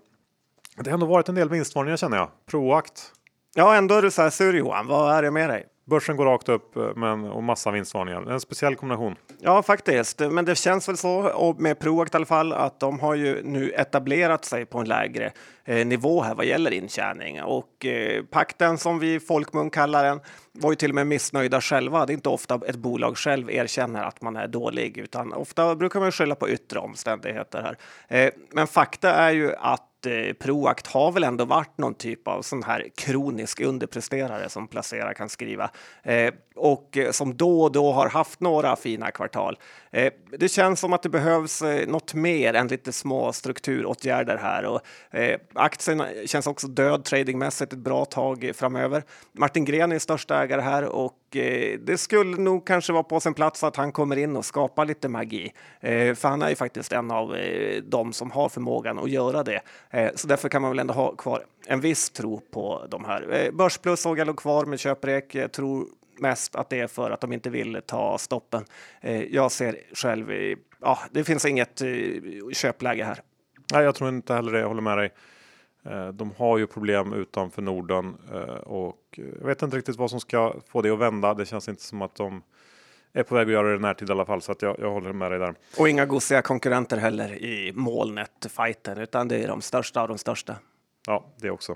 det 0.77 0.89
har 0.89 0.93
ändå 0.93 1.05
varit 1.05 1.29
en 1.29 1.35
del 1.35 1.49
vinstvarningar 1.49 1.97
känner 1.97 2.17
jag. 2.17 2.29
Proakt. 2.45 3.13
Ja, 3.55 3.75
ändå 3.75 3.95
är 3.95 4.01
du 4.01 4.11
så 4.11 4.21
här 4.21 4.29
sur 4.29 4.53
Johan. 4.53 4.87
Vad 4.87 5.15
är 5.15 5.21
det 5.21 5.31
med 5.31 5.49
dig? 5.49 5.67
Börsen 5.85 6.17
går 6.17 6.25
rakt 6.25 6.49
upp 6.49 6.75
eh, 6.75 6.95
men, 6.95 7.25
och 7.25 7.43
massa 7.43 7.71
vinstvarningar. 7.71 8.31
En 8.31 8.39
speciell 8.39 8.75
kombination. 8.75 9.15
Ja, 9.39 9.63
faktiskt. 9.63 10.19
Men 10.19 10.45
det 10.45 10.55
känns 10.55 10.89
väl 10.89 10.97
så, 10.97 11.29
och 11.29 11.61
med 11.61 11.79
Proact 11.79 12.13
i 12.13 12.17
alla 12.17 12.25
fall, 12.25 12.53
att 12.53 12.79
de 12.79 12.99
har 12.99 13.15
ju 13.15 13.43
nu 13.43 13.71
etablerat 13.71 14.45
sig 14.45 14.65
på 14.65 14.79
en 14.79 14.87
lägre 14.87 15.31
eh, 15.65 15.85
nivå 15.85 16.21
här 16.21 16.35
vad 16.35 16.45
gäller 16.45 16.71
intjäning. 16.71 17.43
Och 17.43 17.85
eh, 17.85 18.23
pakten 18.23 18.77
som 18.77 18.99
vi 18.99 19.19
folkmun 19.19 19.69
kallar 19.69 20.03
den 20.03 20.19
var 20.51 20.71
ju 20.71 20.75
till 20.75 20.91
och 20.91 20.95
med 20.95 21.07
missnöjda 21.07 21.61
själva. 21.61 22.05
Det 22.05 22.13
är 22.13 22.15
inte 22.15 22.29
ofta 22.29 22.59
ett 22.67 22.75
bolag 22.75 23.17
själv 23.17 23.49
erkänner 23.49 24.03
att 24.03 24.21
man 24.21 24.35
är 24.35 24.47
dålig, 24.47 24.97
utan 24.97 25.33
ofta 25.33 25.75
brukar 25.75 25.99
man 25.99 26.11
skylla 26.11 26.35
på 26.35 26.49
yttre 26.49 26.79
omständigheter 26.79 27.61
här. 27.61 27.77
Eh, 28.19 28.31
men 28.51 28.67
fakta 28.67 29.13
är 29.13 29.31
ju 29.31 29.55
att 29.55 29.89
Eh, 30.05 30.33
Proact 30.33 30.87
har 30.87 31.11
väl 31.11 31.23
ändå 31.23 31.45
varit 31.45 31.77
någon 31.77 31.93
typ 31.93 32.27
av 32.27 32.41
sån 32.41 32.63
här 32.63 32.87
kronisk 32.95 33.61
underpresterare 33.61 34.49
som 34.49 34.67
placerare 34.67 35.13
kan 35.13 35.29
skriva 35.29 35.69
eh, 36.03 36.33
och 36.55 36.97
eh, 36.97 37.11
som 37.11 37.37
då 37.37 37.61
och 37.61 37.71
då 37.71 37.91
har 37.91 38.09
haft 38.09 38.39
några 38.39 38.75
fina 38.75 39.11
kvartal. 39.11 39.59
Det 40.39 40.49
känns 40.49 40.79
som 40.79 40.93
att 40.93 41.03
det 41.03 41.09
behövs 41.09 41.63
något 41.87 42.13
mer 42.13 42.53
än 42.53 42.67
lite 42.67 42.91
små 42.91 43.33
strukturåtgärder 43.33 44.37
här 44.37 44.65
och 44.65 44.81
aktien 45.53 46.03
känns 46.25 46.47
också 46.47 46.67
död 46.67 47.05
tradingmässigt 47.05 47.73
ett 47.73 47.79
bra 47.79 48.05
tag 48.05 48.51
framöver. 48.55 49.03
Martin 49.31 49.65
Gren 49.65 49.91
är 49.91 49.99
största 49.99 50.43
ägare 50.43 50.61
här 50.61 50.83
och 50.83 51.13
Eh, 51.37 51.79
det 51.79 51.97
skulle 51.97 52.37
nog 52.37 52.67
kanske 52.67 52.93
vara 52.93 53.03
på 53.03 53.19
sin 53.19 53.33
plats 53.33 53.63
att 53.63 53.75
han 53.75 53.91
kommer 53.91 54.15
in 54.15 54.35
och 54.35 54.45
skapar 54.45 54.85
lite 54.85 55.09
magi. 55.09 55.53
Eh, 55.79 56.15
för 56.15 56.27
han 56.27 56.41
är 56.41 56.49
ju 56.49 56.55
faktiskt 56.55 56.91
en 56.91 57.11
av 57.11 57.35
eh, 57.35 57.81
dem 57.81 58.05
de 58.05 58.13
som 58.13 58.31
har 58.31 58.49
förmågan 58.49 58.99
att 58.99 59.09
göra 59.09 59.43
det. 59.43 59.61
Så 60.15 60.27
därför 60.27 60.49
kan 60.49 60.61
man 60.61 60.71
väl 60.71 60.79
ändå 60.79 60.93
ha 60.93 61.15
kvar 61.15 61.43
en 61.67 61.79
viss 61.79 62.09
tro 62.09 62.41
på 62.51 62.85
de 62.89 63.05
här. 63.05 63.51
Börsplus 63.51 63.99
såg 63.99 64.19
jag 64.19 64.27
låg 64.27 64.37
kvar 64.37 64.65
med 64.65 64.79
köprek. 64.79 65.35
Jag 65.35 65.51
tror 65.51 65.87
mest 66.19 66.55
att 66.55 66.69
det 66.69 66.79
är 66.79 66.87
för 66.87 67.11
att 67.11 67.21
de 67.21 67.33
inte 67.33 67.49
vill 67.49 67.81
ta 67.85 68.17
stoppen. 68.17 68.65
Jag 69.29 69.51
ser 69.51 69.77
själv, 69.93 70.55
ja, 70.81 70.99
det 71.11 71.23
finns 71.23 71.45
inget 71.45 71.81
köpläge 72.53 73.03
här. 73.03 73.19
Nej, 73.73 73.83
jag 73.83 73.95
tror 73.95 74.09
inte 74.09 74.33
heller 74.33 74.51
det. 74.51 74.59
Jag 74.59 74.67
håller 74.67 74.81
med 74.81 74.97
dig. 74.97 75.11
De 76.13 76.31
har 76.37 76.57
ju 76.57 76.67
problem 76.67 77.13
utanför 77.13 77.61
Norden 77.61 78.15
och 78.63 79.19
jag 79.39 79.47
vet 79.47 79.61
inte 79.61 79.77
riktigt 79.77 79.95
vad 79.95 80.09
som 80.09 80.19
ska 80.19 80.55
få 80.67 80.81
det 80.81 80.89
att 80.89 80.99
vända. 80.99 81.33
Det 81.33 81.45
känns 81.45 81.69
inte 81.69 81.81
som 81.81 82.01
att 82.01 82.15
de 82.15 82.43
är 83.13 83.23
på 83.23 83.35
väg 83.35 83.47
att 83.47 83.53
göra 83.53 83.69
det 83.69 83.75
i 83.75 83.79
närtid 83.79 84.09
i 84.09 84.11
alla 84.11 84.25
fall, 84.25 84.41
så 84.41 84.51
att 84.51 84.61
jag, 84.61 84.75
jag 84.79 84.91
håller 84.91 85.13
med 85.13 85.31
dig 85.31 85.39
där. 85.39 85.55
Och 85.79 85.89
inga 85.89 86.05
gosiga 86.05 86.41
konkurrenter 86.41 86.97
heller 86.97 87.33
i 87.33 87.71
molnet-fighten, 87.75 88.97
utan 88.97 89.27
det 89.27 89.43
är 89.43 89.47
de 89.47 89.61
största 89.61 90.01
av 90.01 90.07
de 90.07 90.17
största. 90.17 90.55
Ja, 91.07 91.25
det 91.35 91.49
också. 91.49 91.75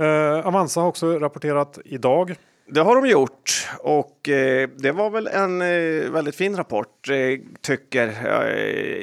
Uh, 0.00 0.46
Avanza 0.46 0.80
har 0.80 0.88
också 0.88 1.18
rapporterat 1.18 1.78
idag. 1.84 2.34
Det 2.72 2.80
har 2.80 2.94
de 2.94 3.06
gjort 3.08 3.68
och 3.78 4.28
eh, 4.28 4.68
det 4.78 4.92
var 4.92 5.10
väl 5.10 5.26
en 5.26 5.62
eh, 5.62 6.10
väldigt 6.10 6.36
fin 6.36 6.56
rapport 6.56 7.08
eh, 7.08 7.16
tycker 7.60 8.06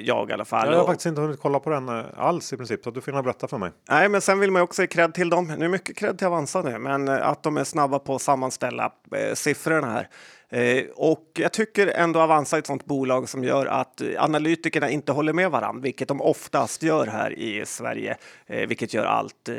jag 0.04 0.30
i 0.30 0.34
alla 0.34 0.46
fall. 0.46 0.72
Jag 0.72 0.80
har 0.80 0.86
faktiskt 0.86 1.06
inte 1.06 1.22
hunnit 1.22 1.40
kolla 1.40 1.60
på 1.60 1.70
den 1.70 1.90
alls 2.18 2.54
i 2.54 2.58
princip 2.58 2.84
så 2.84 2.92
du 2.92 3.02
får 3.02 3.12
gärna 3.14 3.24
berätta 3.24 3.48
för 3.48 3.58
mig. 3.58 3.72
Nej, 3.90 4.10
men 4.10 4.22
sen 4.22 4.40
vill 4.40 4.52
man 4.52 4.60
ju 4.60 4.64
också 4.64 4.82
ge 4.82 4.88
cred 4.88 5.14
till 5.14 5.30
dem. 5.30 5.56
Nu 5.58 5.66
är 5.66 5.70
mycket 5.70 5.98
cred 5.98 6.18
till 6.18 6.28
Avanza 6.28 6.62
nu, 6.62 6.80
men 6.80 7.10
att 7.10 7.44
de 7.44 7.58
är 7.58 7.64
snabba 7.64 8.00
på 8.00 8.16
att 8.16 8.22
sammanställa 8.22 8.92
siffrorna 9.34 9.88
här. 9.88 10.08
Och 10.96 11.32
jag 11.34 11.54
tycker 11.54 11.88
ändå 11.88 12.20
Avanza 12.20 12.56
är 12.56 12.60
ett 12.60 12.68
sånt 12.68 12.86
bolag 12.86 13.30
som 13.30 13.44
gör 13.44 13.66
att 13.66 14.02
analytikerna 14.18 14.90
inte 14.90 15.12
håller 15.12 15.34
med 15.34 15.52
varandra, 15.52 15.82
vilket 15.82 16.08
de 16.08 16.22
oftast 16.22 16.84
gör 16.84 17.08
här 17.08 17.40
i 17.40 17.66
Sverige, 17.66 18.18
vilket 18.48 18.94
gör 18.94 19.06
allt 19.06 19.50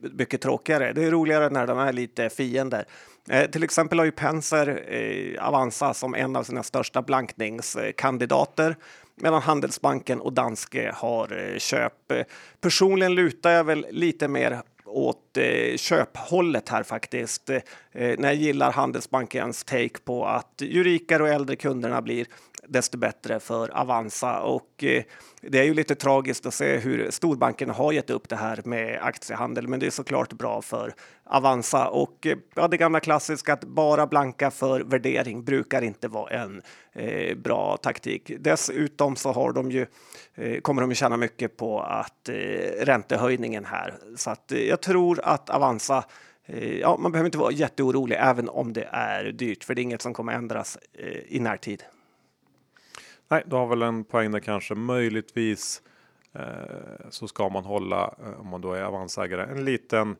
mycket 0.00 0.40
tråkigare. 0.40 0.92
Det 0.92 1.04
är 1.04 1.10
roligare 1.10 1.50
när 1.50 1.66
de 1.66 1.78
är 1.78 1.92
lite 1.92 2.28
fiender. 2.28 2.84
Eh, 3.30 3.50
till 3.50 3.62
exempel 3.62 3.98
har 3.98 4.04
ju 4.04 4.12
Penser 4.12 4.84
eh, 4.88 5.48
Avanza 5.48 5.94
som 5.94 6.14
en 6.14 6.36
av 6.36 6.42
sina 6.42 6.62
största 6.62 7.02
blankningskandidater 7.02 8.76
medan 9.14 9.42
Handelsbanken 9.42 10.20
och 10.20 10.32
Danske 10.32 10.92
har 10.94 11.52
eh, 11.52 11.58
köp. 11.58 12.12
Personligen 12.60 13.14
lutar 13.14 13.50
jag 13.50 13.64
väl 13.64 13.86
lite 13.90 14.28
mer 14.28 14.60
åt 14.84 15.36
eh, 15.36 15.76
köphållet 15.76 16.68
här 16.68 16.82
faktiskt. 16.82 17.50
Eh, 17.50 17.60
när 17.92 18.28
jag 18.28 18.34
gillar 18.34 18.72
Handelsbankens 18.72 19.64
take 19.64 19.98
på 20.04 20.26
att 20.26 20.54
ju 20.58 20.84
rikare 20.84 21.22
och 21.22 21.28
äldre 21.28 21.56
kunderna 21.56 22.02
blir, 22.02 22.26
desto 22.68 22.98
bättre 22.98 23.40
för 23.40 23.78
Avanza. 23.78 24.40
Och 24.40 24.84
eh, 24.84 25.02
det 25.40 25.58
är 25.58 25.64
ju 25.64 25.74
lite 25.74 25.94
tragiskt 25.94 26.46
att 26.46 26.54
se 26.54 26.76
hur 26.76 27.10
storbankerna 27.10 27.72
har 27.72 27.92
gett 27.92 28.10
upp 28.10 28.28
det 28.28 28.36
här 28.36 28.60
med 28.64 28.98
aktiehandel, 29.02 29.68
men 29.68 29.80
det 29.80 29.86
är 29.86 29.90
såklart 29.90 30.32
bra 30.32 30.62
för 30.62 30.94
Avanza. 31.24 31.88
Och 31.88 32.26
eh, 32.26 32.38
ja, 32.54 32.68
det 32.68 32.76
gamla 32.76 33.00
klassiska 33.00 33.52
att 33.52 33.64
bara 33.64 34.06
blanka 34.06 34.50
för 34.50 34.80
värdering 34.80 35.44
brukar 35.44 35.82
inte 35.82 36.08
vara 36.08 36.30
en 36.30 36.62
eh, 36.92 37.36
bra 37.36 37.76
taktik. 37.76 38.32
Dessutom 38.40 39.16
så 39.16 39.32
har 39.32 39.52
de 39.52 39.70
ju, 39.70 39.86
eh, 40.34 40.60
kommer 40.60 40.82
de 40.82 40.90
ju 40.90 40.94
tjäna 40.94 41.16
mycket 41.16 41.56
på 41.56 41.80
att 41.80 42.28
eh, 42.28 42.34
räntehöjningen 42.80 43.64
här. 43.64 43.94
Så 44.16 44.30
att 44.30 44.52
eh, 44.52 44.58
jag 44.58 44.80
tror 44.80 45.20
att 45.22 45.50
Avanza 45.50 46.04
eh, 46.46 46.78
Ja, 46.78 46.96
man 46.96 47.12
behöver 47.12 47.26
inte 47.26 47.38
vara 47.38 47.52
jätteorolig 47.52 48.16
även 48.20 48.48
om 48.48 48.72
det 48.72 48.88
är 48.92 49.24
dyrt, 49.24 49.64
för 49.64 49.74
det 49.74 49.80
är 49.80 49.82
inget 49.82 50.02
som 50.02 50.14
kommer 50.14 50.32
ändras 50.32 50.78
i 51.28 51.40
närtid. 51.40 51.84
Nej, 53.28 53.42
du 53.46 53.56
har 53.56 53.66
väl 53.66 53.82
en 53.82 54.04
poäng 54.04 54.30
där 54.30 54.40
kanske 54.40 54.74
möjligtvis 54.74 55.82
eh, 56.32 57.08
så 57.10 57.28
ska 57.28 57.48
man 57.48 57.64
hålla 57.64 58.14
eh, 58.24 58.40
om 58.40 58.48
man 58.48 58.60
då 58.60 58.72
är 58.72 58.82
avansägare 58.82 59.42
en 59.42 59.64
liten 59.64 60.16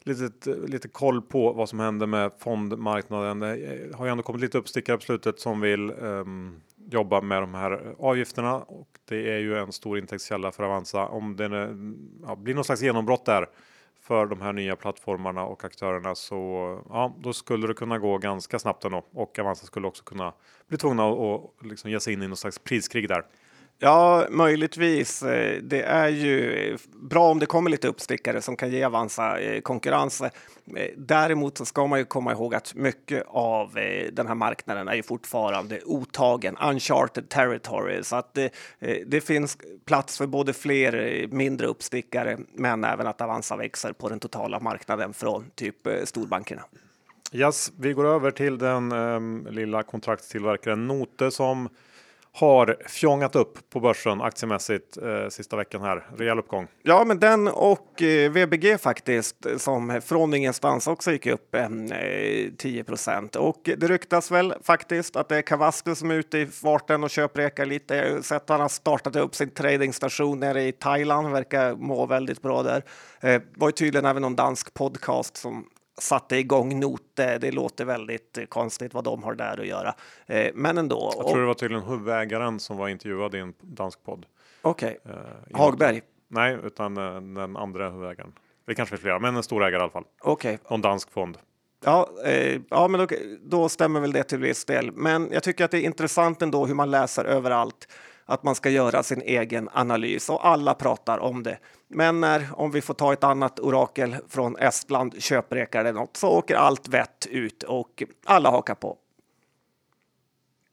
litet, 0.00 0.46
lite 0.68 0.88
koll 0.88 1.22
på 1.22 1.52
vad 1.52 1.68
som 1.68 1.80
händer 1.80 2.06
med 2.06 2.32
fondmarknaden. 2.38 3.40
Det 3.40 3.96
har 3.96 4.04
ju 4.06 4.10
ändå 4.10 4.22
kommit 4.22 4.42
lite 4.42 4.58
uppstickare 4.58 4.96
på 4.96 5.02
slutet 5.02 5.40
som 5.40 5.60
vill 5.60 5.90
eh, 5.90 6.24
jobba 6.90 7.20
med 7.20 7.42
de 7.42 7.54
här 7.54 7.94
avgifterna 7.98 8.56
och 8.56 8.88
det 9.04 9.32
är 9.32 9.38
ju 9.38 9.58
en 9.58 9.72
stor 9.72 9.98
intäktskälla 9.98 10.52
för 10.52 10.62
Avanza. 10.62 11.06
Om 11.06 11.36
det 11.36 11.76
ja, 12.26 12.36
blir 12.36 12.54
någon 12.54 12.64
slags 12.64 12.82
genombrott 12.82 13.24
där 13.24 13.46
för 14.08 14.26
de 14.26 14.40
här 14.40 14.52
nya 14.52 14.76
plattformarna 14.76 15.44
och 15.44 15.64
aktörerna 15.64 16.14
så 16.14 16.36
ja, 16.88 17.16
då 17.18 17.32
skulle 17.32 17.66
det 17.66 17.74
kunna 17.74 17.98
gå 17.98 18.18
ganska 18.18 18.58
snabbt 18.58 18.84
ändå 18.84 19.04
och 19.12 19.38
Avanza 19.38 19.66
skulle 19.66 19.86
också 19.86 20.04
kunna 20.04 20.32
bli 20.68 20.78
tvungna 20.78 21.08
att 21.08 21.18
och 21.18 21.54
liksom 21.62 21.90
ge 21.90 22.00
sig 22.00 22.12
in 22.12 22.22
i 22.22 22.28
någon 22.28 22.36
slags 22.36 22.58
priskrig 22.58 23.08
där. 23.08 23.24
Ja, 23.80 24.26
möjligtvis. 24.30 25.22
Eh, 25.22 25.62
det 25.62 25.82
är 25.82 26.08
ju 26.08 26.52
eh, 26.52 26.78
bra 27.02 27.30
om 27.30 27.38
det 27.38 27.46
kommer 27.46 27.70
lite 27.70 27.88
uppstickare 27.88 28.42
som 28.42 28.56
kan 28.56 28.70
ge 28.70 28.84
Avanza 28.84 29.40
eh, 29.40 29.60
konkurrens. 29.60 30.22
Däremot 30.96 31.58
så 31.58 31.64
ska 31.64 31.86
man 31.86 31.98
ju 31.98 32.04
komma 32.04 32.32
ihåg 32.32 32.54
att 32.54 32.74
mycket 32.74 33.24
av 33.26 33.72
den 34.12 34.26
här 34.26 34.34
marknaden 34.34 34.88
är 34.88 34.94
ju 34.94 35.02
fortfarande 35.02 35.80
otagen, 35.84 36.56
uncharted 36.56 37.28
territory, 37.28 38.02
så 38.02 38.16
att 38.16 38.34
det, 38.34 38.52
det 39.06 39.20
finns 39.20 39.58
plats 39.84 40.18
för 40.18 40.26
både 40.26 40.52
fler 40.52 41.26
mindre 41.26 41.66
uppstickare, 41.66 42.38
men 42.54 42.84
även 42.84 43.06
att 43.06 43.20
Avanza 43.20 43.56
växer 43.56 43.92
på 43.92 44.08
den 44.08 44.20
totala 44.20 44.60
marknaden 44.60 45.14
från 45.14 45.50
typ 45.54 45.76
storbankerna. 46.04 46.62
Yes, 47.32 47.72
vi 47.78 47.92
går 47.92 48.06
över 48.06 48.30
till 48.30 48.58
den 48.58 48.92
ehm, 48.92 49.46
lilla 49.50 49.82
kontraktstillverkaren 49.82 50.86
Note 50.86 51.30
som 51.30 51.68
har 52.38 52.76
fjongat 52.86 53.36
upp 53.36 53.70
på 53.70 53.80
börsen 53.80 54.20
aktiemässigt 54.20 54.96
eh, 54.96 55.28
sista 55.28 55.56
veckan 55.56 55.82
här. 55.82 56.06
Rejäl 56.16 56.38
uppgång. 56.38 56.66
Ja, 56.82 57.04
men 57.04 57.18
den 57.18 57.48
och 57.48 58.02
eh, 58.02 58.30
VBG 58.30 58.78
faktiskt, 58.80 59.46
som 59.56 60.00
från 60.04 60.34
ingenstans 60.34 60.86
också 60.86 61.12
gick 61.12 61.26
upp 61.26 61.54
eh, 61.54 61.68
10 62.58 62.84
procent. 62.84 63.36
Och 63.36 63.60
det 63.64 63.88
ryktas 63.88 64.30
väl 64.30 64.54
faktiskt 64.62 65.16
att 65.16 65.28
det 65.28 65.36
är 65.36 65.42
Cavasto 65.42 65.94
som 65.94 66.10
är 66.10 66.14
ute 66.14 66.38
i 66.38 66.46
farten 66.46 67.04
och 67.04 67.10
köprekar 67.10 67.66
lite. 67.66 67.94
Jag 67.94 68.14
har 68.14 68.22
sett 68.22 68.42
att 68.42 68.48
han 68.48 68.60
har 68.60 68.68
startat 68.68 69.16
upp 69.16 69.34
sin 69.34 69.50
tradingstation 69.50 70.40
nere 70.40 70.62
i 70.62 70.72
Thailand, 70.72 71.32
verkar 71.32 71.74
må 71.74 72.06
väldigt 72.06 72.42
bra 72.42 72.62
där. 72.62 72.82
Eh, 73.20 73.42
var 73.54 73.68
ju 73.68 73.72
tydligen 73.72 74.06
även 74.06 74.22
någon 74.22 74.36
dansk 74.36 74.74
podcast 74.74 75.36
som 75.36 75.64
satte 75.98 76.36
igång 76.36 76.80
Note. 76.80 77.38
Det 77.38 77.50
låter 77.50 77.84
väldigt 77.84 78.38
eh, 78.38 78.44
konstigt 78.44 78.94
vad 78.94 79.04
de 79.04 79.22
har 79.22 79.34
där 79.34 79.60
att 79.60 79.66
göra, 79.66 79.94
eh, 80.26 80.50
men 80.54 80.78
ändå. 80.78 81.12
Jag 81.16 81.28
tror 81.28 81.40
det 81.40 81.46
var 81.46 81.54
tydligen 81.54 81.84
huvudägaren 81.84 82.60
som 82.60 82.76
var 82.76 82.88
intervjuad 82.88 83.34
i 83.34 83.38
en 83.38 83.54
dansk 83.60 84.04
podd. 84.04 84.26
Okej, 84.62 84.98
Eh, 85.04 85.10
i 85.50 85.54
Hagberg. 85.54 86.02
Nej, 86.28 86.58
utan 86.64 86.96
eh, 86.96 87.20
den 87.20 87.56
andra 87.56 87.90
huvudägaren. 87.90 88.32
Det 88.66 88.74
kanske 88.74 88.94
är 88.94 88.98
flera, 88.98 89.18
men 89.18 89.36
en 89.36 89.42
stor 89.42 89.64
ägare 89.64 89.80
i 89.80 89.82
alla 89.82 89.90
fall. 89.90 90.04
Okej, 90.22 90.58
Någon 90.70 90.80
dansk 90.80 91.10
fond. 91.10 91.38
Ja, 91.84 92.08
eh, 92.24 92.60
ja 92.70 92.88
men 92.88 93.00
då, 93.00 93.06
då 93.42 93.68
stämmer 93.68 94.00
väl 94.00 94.12
det 94.12 94.22
till 94.22 94.38
viss 94.38 94.64
del. 94.64 94.92
Men 94.92 95.28
jag 95.32 95.42
tycker 95.42 95.64
att 95.64 95.70
det 95.70 95.78
är 95.78 95.84
intressant 95.84 96.42
ändå 96.42 96.66
hur 96.66 96.74
man 96.74 96.90
läser 96.90 97.24
överallt 97.24 97.88
att 98.30 98.42
man 98.42 98.54
ska 98.54 98.70
göra 98.70 99.02
sin 99.02 99.22
egen 99.22 99.68
analys 99.72 100.30
och 100.30 100.46
alla 100.46 100.74
pratar 100.74 101.18
om 101.18 101.42
det. 101.42 101.58
Men 101.88 102.20
när, 102.20 102.48
om 102.52 102.70
vi 102.70 102.80
får 102.80 102.94
ta 102.94 103.12
ett 103.12 103.24
annat 103.24 103.60
orakel 103.60 104.16
från 104.28 104.56
Estland, 104.56 105.22
köprekar 105.22 105.80
eller 105.80 105.92
något, 105.92 106.16
så 106.16 106.28
åker 106.28 106.56
allt 106.56 106.88
vett 106.88 107.26
ut 107.30 107.62
och 107.62 108.02
alla 108.24 108.50
hakar 108.50 108.74
på. 108.74 108.96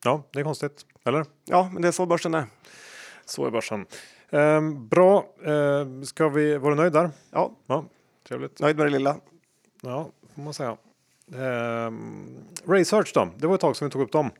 Ja, 0.04 0.24
det 0.32 0.40
är 0.40 0.44
konstigt. 0.44 0.86
Eller? 1.06 1.26
Ja, 1.46 1.70
men 1.74 1.82
det 1.82 1.88
är 1.88 1.92
så 1.92 2.06
börsen 2.06 2.34
är. 2.34 2.46
Så 3.26 3.46
är 3.46 3.52
börsen. 3.52 3.86
Ehm, 4.30 4.88
bra. 4.88 5.26
Ehm, 5.46 6.06
ska 6.06 6.30
vi, 6.30 6.58
var 6.58 6.70
du 6.70 6.76
nöjd 6.76 6.94
där? 6.94 7.10
Ja, 7.32 7.52
Ja, 7.68 7.86
trevligt. 8.28 8.60
nöjd 8.60 8.78
med 8.78 8.86
det 8.86 8.90
lilla. 8.92 9.18
Ja, 9.82 10.10
får 10.36 10.42
man 10.42 10.54
säga. 10.54 10.78
Ehm, 11.36 12.38
Research 12.66 13.12
då? 13.14 13.28
Det 13.38 13.48
var 13.48 13.56
ett 13.56 13.62
tag 13.62 13.76
som 13.76 13.88
vi 13.88 13.92
tog 13.92 14.02
upp 14.02 14.12
dem. 14.12 14.32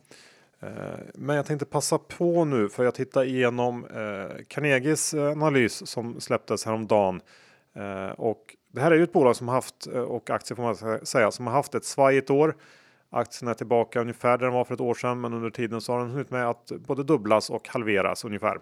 Eh, 0.60 0.68
men 1.14 1.36
jag 1.36 1.46
tänkte 1.46 1.66
passa 1.66 1.98
på 1.98 2.44
nu 2.44 2.68
för 2.68 2.84
jag 2.84 2.94
tittar 2.94 3.24
igenom 3.24 3.84
eh, 3.84 4.44
Carnegies 4.48 5.14
analys 5.14 5.86
som 5.88 6.20
släpptes 6.20 6.64
häromdagen. 6.64 7.20
Eh, 7.74 8.10
och 8.10 8.56
det 8.72 8.80
här 8.80 8.90
är 8.90 8.94
ju 8.94 9.02
ett 9.02 9.12
bolag 9.12 9.36
som 9.36 9.48
haft, 9.48 9.86
eh, 9.86 10.00
och 10.00 10.30
aktier 10.30 10.56
får 10.56 10.62
man 10.62 11.06
säga, 11.06 11.30
som 11.30 11.46
har 11.46 11.54
haft 11.54 11.74
ett 11.74 11.84
svajigt 11.84 12.30
år. 12.30 12.56
Aktien 13.10 13.48
är 13.48 13.54
tillbaka 13.54 14.00
ungefär 14.00 14.38
där 14.38 14.46
den 14.46 14.54
var 14.54 14.64
för 14.64 14.74
ett 14.74 14.80
år 14.80 14.94
sedan, 14.94 15.20
men 15.20 15.32
under 15.32 15.50
tiden 15.50 15.80
så 15.80 15.92
har 15.92 15.98
den 15.98 16.10
hunnit 16.10 16.30
med 16.30 16.48
att 16.48 16.72
både 16.86 17.02
dubblas 17.02 17.50
och 17.50 17.68
halveras 17.68 18.24
ungefär. 18.24 18.58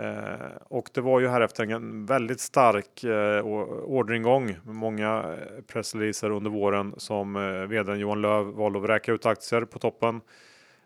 Eh, 0.00 0.46
och 0.68 0.90
det 0.92 1.00
var 1.00 1.20
ju 1.20 1.28
här 1.28 1.40
efter 1.40 1.70
en 1.70 2.06
väldigt 2.06 2.40
stark 2.40 3.04
eh, 3.04 3.46
orderingång 3.84 4.46
med 4.64 4.74
många 4.74 5.36
pressreleaser 5.66 6.30
under 6.30 6.50
våren 6.50 6.94
som 6.96 7.36
eh, 7.36 7.42
vdn 7.42 7.98
Johan 7.98 8.22
Löv 8.22 8.44
valde 8.44 8.78
att 8.78 8.84
vräka 8.84 9.12
ut 9.12 9.26
aktier 9.26 9.64
på 9.64 9.78
toppen. 9.78 10.20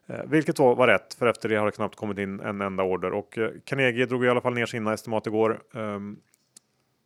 Eh, 0.06 0.24
vilket 0.26 0.58
var, 0.58 0.74
var 0.74 0.86
rätt, 0.86 1.14
för 1.14 1.26
efter 1.26 1.48
det 1.48 1.56
har 1.56 1.66
det 1.66 1.72
knappt 1.72 1.96
kommit 1.96 2.18
in 2.18 2.40
en 2.40 2.60
enda 2.60 2.82
order. 2.82 3.12
Och 3.12 3.38
eh, 3.38 3.50
Carnegie 3.64 4.06
drog 4.06 4.24
i 4.24 4.28
alla 4.28 4.40
fall 4.40 4.54
ner 4.54 4.66
sina 4.66 4.92
estimat 4.92 5.26
igår. 5.26 5.62
Um, 5.72 6.20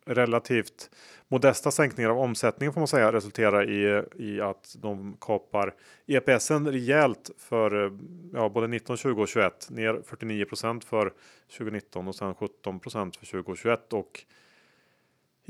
relativt 0.09 0.91
modesta 1.29 1.71
sänkningar 1.71 2.11
av 2.11 2.19
omsättningen 2.19 2.73
får 2.73 2.81
man 2.81 2.89
säga 2.89 3.13
resulterar 3.13 3.71
i, 3.71 4.05
i 4.17 4.41
att 4.41 4.77
de 4.79 5.17
kapar 5.21 5.75
EPSen 6.07 6.73
rejält 6.73 7.31
för 7.39 7.85
eh, 7.85 7.93
ja, 8.33 8.49
både 8.49 8.67
19, 8.67 8.97
20 8.97 9.23
och 9.23 9.29
21. 9.29 9.69
Ner 9.71 9.95
49% 9.95 10.85
för 10.85 11.13
2019 11.59 12.09
och 12.09 12.15
sen 12.15 12.35
17% 12.35 13.19
för 13.19 13.27
2021. 13.27 13.93
Och 13.93 14.25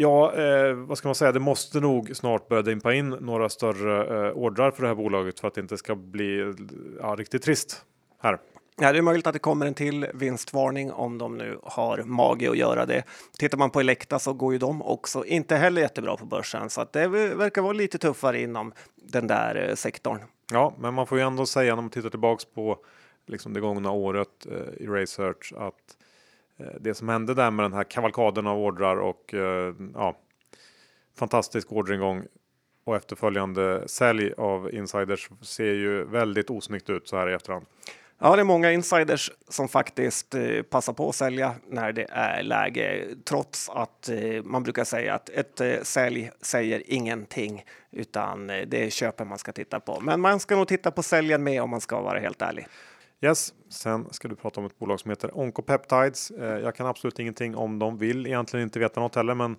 ja, 0.00 0.34
eh, 0.34 0.74
vad 0.74 0.98
ska 0.98 1.08
man 1.08 1.14
säga? 1.14 1.32
Det 1.32 1.40
måste 1.40 1.80
nog 1.80 2.16
snart 2.16 2.48
börja 2.48 2.62
dimpa 2.62 2.94
in 2.94 3.08
några 3.08 3.48
större 3.48 4.26
eh, 4.28 4.32
ordrar 4.32 4.70
för 4.70 4.82
det 4.82 4.88
här 4.88 4.94
bolaget 4.94 5.40
för 5.40 5.48
att 5.48 5.54
det 5.54 5.60
inte 5.60 5.78
ska 5.78 5.94
bli 5.94 6.54
ja, 7.00 7.14
riktigt 7.18 7.42
trist 7.42 7.84
här. 8.22 8.38
Ja, 8.80 8.92
det 8.92 8.98
är 8.98 9.02
möjligt 9.02 9.26
att 9.26 9.32
det 9.32 9.38
kommer 9.38 9.66
en 9.66 9.74
till 9.74 10.06
vinstvarning 10.14 10.92
om 10.92 11.18
de 11.18 11.38
nu 11.38 11.58
har 11.62 12.02
mage 12.02 12.50
att 12.50 12.56
göra 12.56 12.86
det. 12.86 13.02
Tittar 13.38 13.58
man 13.58 13.70
på 13.70 13.80
Elekta 13.80 14.18
så 14.18 14.32
går 14.32 14.52
ju 14.52 14.58
de 14.58 14.82
också 14.82 15.24
inte 15.24 15.56
heller 15.56 15.82
jättebra 15.82 16.16
på 16.16 16.24
börsen, 16.24 16.70
så 16.70 16.80
att 16.80 16.92
det 16.92 17.08
verkar 17.08 17.62
vara 17.62 17.72
lite 17.72 17.98
tuffare 17.98 18.40
inom 18.40 18.72
den 18.94 19.26
där 19.26 19.68
eh, 19.68 19.74
sektorn. 19.74 20.18
Ja, 20.52 20.74
men 20.78 20.94
man 20.94 21.06
får 21.06 21.18
ju 21.18 21.24
ändå 21.24 21.46
säga 21.46 21.74
när 21.74 21.82
man 21.82 21.90
tittar 21.90 22.10
tillbaks 22.10 22.44
på 22.44 22.78
liksom 23.26 23.52
det 23.52 23.60
gångna 23.60 23.90
året 23.90 24.46
eh, 24.50 24.84
i 24.84 24.86
Research 24.86 25.52
att 25.56 25.96
Eh, 26.58 26.66
det 26.80 26.94
som 26.94 27.08
hände 27.08 27.34
där 27.34 27.50
med 27.50 27.64
den 27.64 27.72
här 27.72 27.84
kavalkaden 27.84 28.46
av 28.46 28.58
ordrar 28.58 28.96
och 28.96 29.34
eh, 29.34 29.74
ja, 29.94 30.18
fantastisk 31.16 31.72
orderingång 31.72 32.24
och 32.84 32.96
efterföljande 32.96 33.88
sälj 33.88 34.32
av 34.36 34.74
insiders 34.74 35.28
ser 35.42 35.74
ju 35.74 36.04
väldigt 36.04 36.50
osnyggt 36.50 36.90
ut 36.90 37.08
så 37.08 37.16
här 37.16 37.30
i 37.30 37.34
efterhand. 37.34 37.66
Ja, 38.20 38.36
det 38.36 38.42
är 38.42 38.44
många 38.44 38.72
insiders 38.72 39.32
som 39.48 39.68
faktiskt 39.68 40.34
eh, 40.34 40.62
passar 40.62 40.92
på 40.92 41.08
att 41.08 41.14
sälja 41.14 41.54
när 41.66 41.92
det 41.92 42.06
är 42.10 42.42
läge, 42.42 43.04
trots 43.24 43.68
att 43.68 44.10
man 44.44 44.62
brukar 44.62 44.84
säga 44.84 45.14
att 45.14 45.28
ett 45.28 45.86
sälj 45.86 46.30
säger 46.40 46.82
ingenting, 46.86 47.64
utan 47.90 48.46
det 48.46 48.86
är 48.86 48.90
köpen 48.90 49.28
man 49.28 49.38
ska 49.38 49.52
titta 49.52 49.80
på. 49.80 50.00
Men 50.00 50.20
man 50.20 50.40
ska 50.40 50.56
nog 50.56 50.68
titta 50.68 50.90
på 50.90 51.02
säljen 51.02 51.42
med 51.42 51.62
om 51.62 51.70
man 51.70 51.80
ska 51.80 52.00
vara 52.00 52.18
helt 52.18 52.42
ärlig. 52.42 52.66
Yes, 53.20 53.54
sen 53.68 54.06
ska 54.10 54.28
du 54.28 54.36
prata 54.36 54.60
om 54.60 54.66
ett 54.66 54.78
bolag 54.78 55.00
som 55.00 55.10
heter 55.10 55.38
Oncopeptides. 55.38 56.30
Eh, 56.30 56.58
jag 56.58 56.74
kan 56.74 56.86
absolut 56.86 57.18
ingenting 57.18 57.56
om 57.56 57.78
dem, 57.78 57.98
vill 57.98 58.26
egentligen 58.26 58.64
inte 58.64 58.78
veta 58.78 59.00
något 59.00 59.14
heller, 59.14 59.34
men 59.34 59.56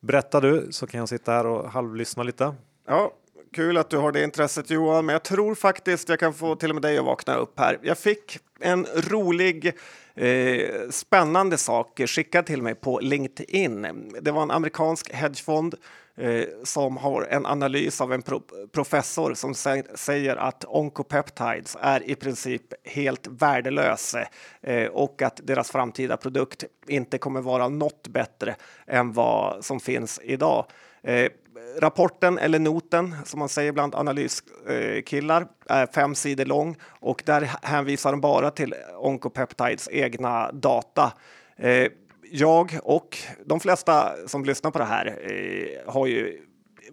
berätta 0.00 0.40
du 0.40 0.68
så 0.70 0.86
kan 0.86 0.98
jag 0.98 1.08
sitta 1.08 1.32
här 1.32 1.46
och 1.46 1.70
halvlyssna 1.70 2.22
lite. 2.22 2.54
Ja, 2.86 3.12
kul 3.52 3.76
att 3.76 3.90
du 3.90 3.96
har 3.96 4.12
det 4.12 4.24
intresset 4.24 4.70
Johan, 4.70 5.06
men 5.06 5.12
jag 5.12 5.22
tror 5.22 5.54
faktiskt 5.54 6.08
jag 6.08 6.18
kan 6.18 6.34
få 6.34 6.56
till 6.56 6.70
och 6.70 6.74
med 6.74 6.82
dig 6.82 6.98
att 6.98 7.04
vakna 7.04 7.34
upp 7.34 7.58
här. 7.58 7.78
Jag 7.82 7.98
fick 7.98 8.38
en 8.60 8.86
rolig 8.94 9.72
eh, 10.14 10.90
spännande 10.90 11.58
sak 11.58 12.00
skickad 12.06 12.46
till 12.46 12.62
mig 12.62 12.74
på 12.74 13.00
LinkedIn. 13.00 13.86
Det 14.20 14.30
var 14.30 14.42
en 14.42 14.50
amerikansk 14.50 15.12
hedgefond 15.12 15.74
eh, 16.16 16.44
som 16.64 16.96
har 16.96 17.22
en 17.22 17.46
analys 17.46 18.00
av 18.00 18.12
en 18.12 18.22
pro 18.22 18.42
professor 18.72 19.34
som 19.34 19.54
säger 19.94 20.36
att 20.36 20.64
oncopeptides 20.64 21.76
är 21.80 22.10
i 22.10 22.14
princip 22.14 22.62
helt 22.84 23.26
värdelös 23.26 24.14
eh, 24.60 24.86
och 24.86 25.22
att 25.22 25.40
deras 25.44 25.70
framtida 25.70 26.16
produkt 26.16 26.64
inte 26.86 27.18
kommer 27.18 27.40
vara 27.40 27.68
något 27.68 28.08
bättre 28.08 28.56
än 28.86 29.12
vad 29.12 29.64
som 29.64 29.80
finns 29.80 30.20
idag. 30.22 30.66
Eh, 31.02 31.28
Rapporten 31.78 32.38
eller 32.38 32.58
noten 32.58 33.16
som 33.24 33.38
man 33.38 33.48
säger 33.48 33.72
bland 33.72 33.94
analyskillar 33.94 35.46
är 35.66 35.86
fem 35.86 36.14
sidor 36.14 36.44
lång 36.44 36.76
och 36.82 37.22
där 37.26 37.50
hänvisar 37.62 38.10
de 38.10 38.20
bara 38.20 38.50
till 38.50 38.74
Oncopeptides 38.98 39.88
egna 39.92 40.52
data. 40.52 41.12
Eh, 41.56 41.86
jag 42.30 42.78
och 42.82 43.18
de 43.44 43.60
flesta 43.60 44.12
som 44.26 44.44
lyssnar 44.44 44.70
på 44.70 44.78
det 44.78 44.84
här 44.84 45.06
eh, 45.06 45.92
har 45.92 46.06
ju 46.06 46.40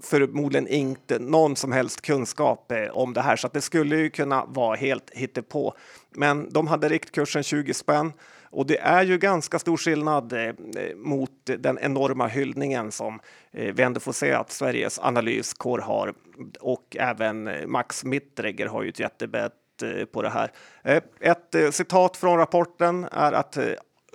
förmodligen 0.02 0.68
inte 0.68 1.20
någon 1.20 1.56
som 1.56 1.72
helst 1.72 2.02
kunskap 2.02 2.72
eh, 2.72 2.98
om 2.98 3.14
det 3.14 3.22
här 3.22 3.36
så 3.36 3.48
att 3.48 3.54
det 3.54 3.62
skulle 3.62 3.98
ju 3.98 4.10
kunna 4.10 4.46
vara 4.46 4.76
helt 4.76 5.10
hittepå. 5.14 5.74
Men 6.12 6.50
de 6.54 6.68
hade 6.68 6.90
riktkursen 6.90 7.44
20 7.44 7.74
spänn 7.74 8.14
och 8.50 8.66
det 8.66 8.80
är 8.80 9.04
ju 9.04 9.18
ganska 9.18 9.60
stor 9.60 9.78
skillnad 9.78 10.34
eh, 10.34 10.54
mot 10.96 11.32
den 11.46 11.80
enorma 11.82 12.28
hyllningen 12.28 12.92
som 12.92 13.20
eh, 13.52 13.74
vi 13.74 13.84
ändå 13.84 14.00
får 14.00 14.14
se 14.14 14.34
att 14.34 14.52
Sveriges 14.52 15.00
analyskår 15.00 15.80
har 15.80 16.14
och 16.60 16.96
även 17.00 17.48
eh, 17.48 17.68
Max 17.68 18.04
Mittregger 18.04 18.66
har 18.66 18.84
ju 18.84 18.90
ett 18.90 19.00
jättebett 19.00 19.54
eh, 19.84 20.06
på 20.06 20.22
det 20.22 20.30
här. 20.30 20.52
Eh, 20.84 21.04
ett 21.20 21.56
eh, 21.56 21.70
citat 21.70 22.18
från 22.18 22.38
rapporten 22.38 23.08
är 23.12 23.32
att 23.32 23.58
eh, 23.58 23.66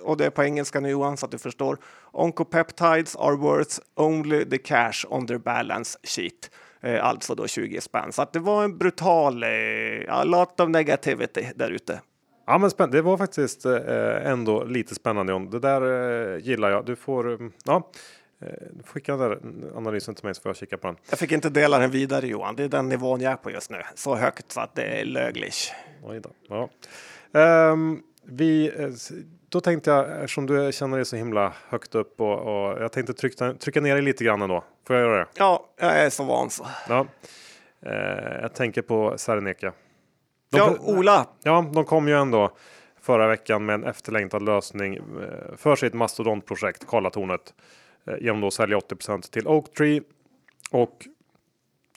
och 0.03 0.17
det 0.17 0.27
är 0.27 0.31
på 0.31 0.45
engelska 0.45 0.81
nu 0.81 0.91
Johan 0.91 1.17
så 1.17 1.27
att 1.27 1.33
du 1.33 1.39
förstår. 1.39 1.79
Oncopeptides 2.13 3.17
are 3.17 3.37
worth 3.37 3.79
only 3.95 4.45
the 4.45 4.59
cash 4.59 5.07
on 5.09 5.27
their 5.27 5.39
balance 5.39 5.99
sheet. 6.03 6.51
Eh, 6.81 7.05
alltså 7.05 7.35
då 7.35 7.47
20 7.47 7.81
spänn. 7.81 8.13
Så 8.13 8.23
att 8.23 8.33
det 8.33 8.39
var 8.39 8.65
en 8.65 8.79
brutal, 8.79 9.45
a 10.09 10.25
lot 10.25 10.61
of 10.61 10.69
negativity 10.69 11.47
där 11.55 11.71
ute. 11.71 12.01
Ja, 12.47 12.59
men 12.59 12.71
spännande. 12.71 12.99
Det 12.99 13.03
var 13.03 13.17
faktiskt 13.19 13.65
eh, 13.65 14.27
ändå 14.27 14.65
lite 14.65 14.95
spännande. 14.95 15.33
John. 15.33 15.51
Det 15.51 15.59
där 15.59 15.83
eh, 16.35 16.39
gillar 16.39 16.71
jag. 16.71 16.85
Du 16.85 16.97
får, 16.97 17.29
mm, 17.33 17.53
ja, 17.65 17.91
eh, 18.43 18.49
skicka 18.85 19.17
den 19.17 19.31
där 19.31 19.39
analysen 19.77 20.15
till 20.15 20.25
mig 20.25 20.35
så 20.35 20.43
får 20.43 20.49
jag 20.49 20.57
kika 20.57 20.79
på 20.79 20.87
den. 20.87 20.97
Jag 21.11 21.19
fick 21.19 21.33
inte 21.33 21.51
dela 21.51 21.79
den 21.79 21.91
vidare 21.91 22.27
Johan. 22.27 22.57
Det 22.57 22.65
är 22.65 22.69
den 22.69 22.89
nivån 22.89 23.21
jag 23.21 23.33
är 23.33 23.37
på 23.37 23.51
just 23.51 23.71
nu. 23.71 23.83
Så 23.95 24.15
högt 24.15 24.53
så 24.53 24.61
att 24.61 24.75
det 24.75 24.83
är 24.83 25.05
lögligt. 25.05 25.73
Oj 26.03 26.21
då. 26.21 26.31
Ja. 26.49 26.69
Um, 27.73 28.03
vi, 28.25 28.73
då 29.49 29.61
tänkte 29.61 29.91
jag, 29.91 30.11
eftersom 30.11 30.47
du 30.47 30.73
känner 30.73 30.97
dig 30.97 31.05
så 31.05 31.17
himla 31.17 31.53
högt 31.69 31.95
upp 31.95 32.21
och, 32.21 32.39
och 32.39 32.83
jag 32.83 32.93
tänkte 32.93 33.15
trycka, 33.15 33.55
trycka 33.55 33.81
ner 33.81 33.95
dig 33.95 34.03
lite 34.03 34.25
grann 34.25 34.43
ändå. 34.43 34.65
Får 34.87 34.97
jag 34.97 35.05
göra 35.05 35.19
det? 35.19 35.27
Ja, 35.35 35.67
jag 35.81 35.99
är 35.99 36.11
så 36.11 36.25
van 36.25 36.51
så. 36.51 36.67
Ja. 36.89 37.07
Eh, 37.87 38.41
jag 38.43 38.55
tänker 38.55 38.83
på 38.83 39.19
Serneke. 39.19 39.73
De, 40.53 40.59
ja, 40.59 40.77
Ola. 40.81 41.27
Ja, 41.43 41.71
de 41.75 41.85
kom 41.85 42.09
ju 42.09 42.15
ändå 42.15 42.51
förra 43.01 43.29
veckan 43.29 43.65
med 43.65 43.75
en 43.75 43.85
efterlängtad 43.85 44.43
lösning 44.43 44.97
eh, 44.97 45.57
för 45.57 45.77
sitt 45.77 45.95
mastodontprojekt 45.95 46.87
Karlatornet 46.87 47.55
eh, 48.07 48.15
genom 48.21 48.45
att 48.45 48.55
sälja 48.55 48.79
80% 48.79 49.33
till 49.33 49.49
Oaktree 49.49 50.03
och 50.71 51.09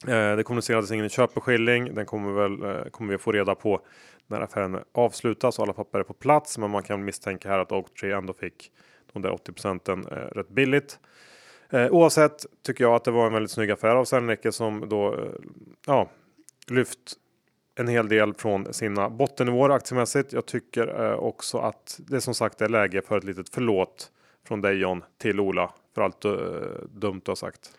eh, 0.07 0.35
det 0.35 0.43
kommunicerades 0.43 0.91
ingen 0.91 1.09
köpeskilling. 1.09 1.95
Den 1.95 2.05
kommer 2.05 2.31
väl 2.31 2.89
kommer 2.91 3.11
vi 3.11 3.17
få 3.17 3.31
reda 3.31 3.55
på 3.55 3.81
när 4.27 4.41
affären 4.41 4.79
avslutas 4.91 5.59
och 5.59 5.63
alla 5.63 5.73
papper 5.73 5.99
är 5.99 6.03
på 6.03 6.13
plats. 6.13 6.57
Men 6.57 6.69
man 6.69 6.83
kan 6.83 7.05
misstänka 7.05 7.49
här 7.49 7.59
att 7.59 7.71
Oaktree 7.71 8.17
ändå 8.17 8.33
fick 8.33 8.71
de 9.13 9.21
där 9.21 9.31
80 9.31 9.51
procenten 9.51 10.03
rätt 10.05 10.49
billigt. 10.49 10.99
oavsett 11.71 12.45
tycker 12.65 12.83
jag 12.83 12.95
att 12.95 13.03
det 13.03 13.11
var 13.11 13.27
en 13.27 13.33
väldigt 13.33 13.51
snygg 13.51 13.71
affär 13.71 13.95
av 13.95 14.05
Serneke 14.05 14.51
som 14.51 14.89
då 14.89 15.29
ja, 15.85 16.09
lyft 16.67 17.17
en 17.75 17.87
hel 17.87 18.07
del 18.09 18.33
från 18.33 18.73
sina 18.73 19.09
bottennivåer 19.09 19.69
aktiemässigt. 19.69 20.33
Jag 20.33 20.45
tycker 20.45 21.05
eh, 21.05 21.19
också 21.19 21.57
att 21.57 21.99
det 22.07 22.21
som 22.21 22.33
sagt 22.33 22.61
är 22.61 22.69
läge 22.69 23.01
för 23.01 23.17
ett 23.17 23.23
litet 23.23 23.49
förlåt 23.49 24.11
från 24.47 24.61
dig 24.61 24.75
John 24.75 25.03
till 25.21 25.39
Ola 25.39 25.71
för 25.95 26.01
allt 26.01 26.25
uh, 26.25 26.33
dumt 26.89 27.21
du 27.25 27.31
har 27.31 27.35
sagt. 27.35 27.71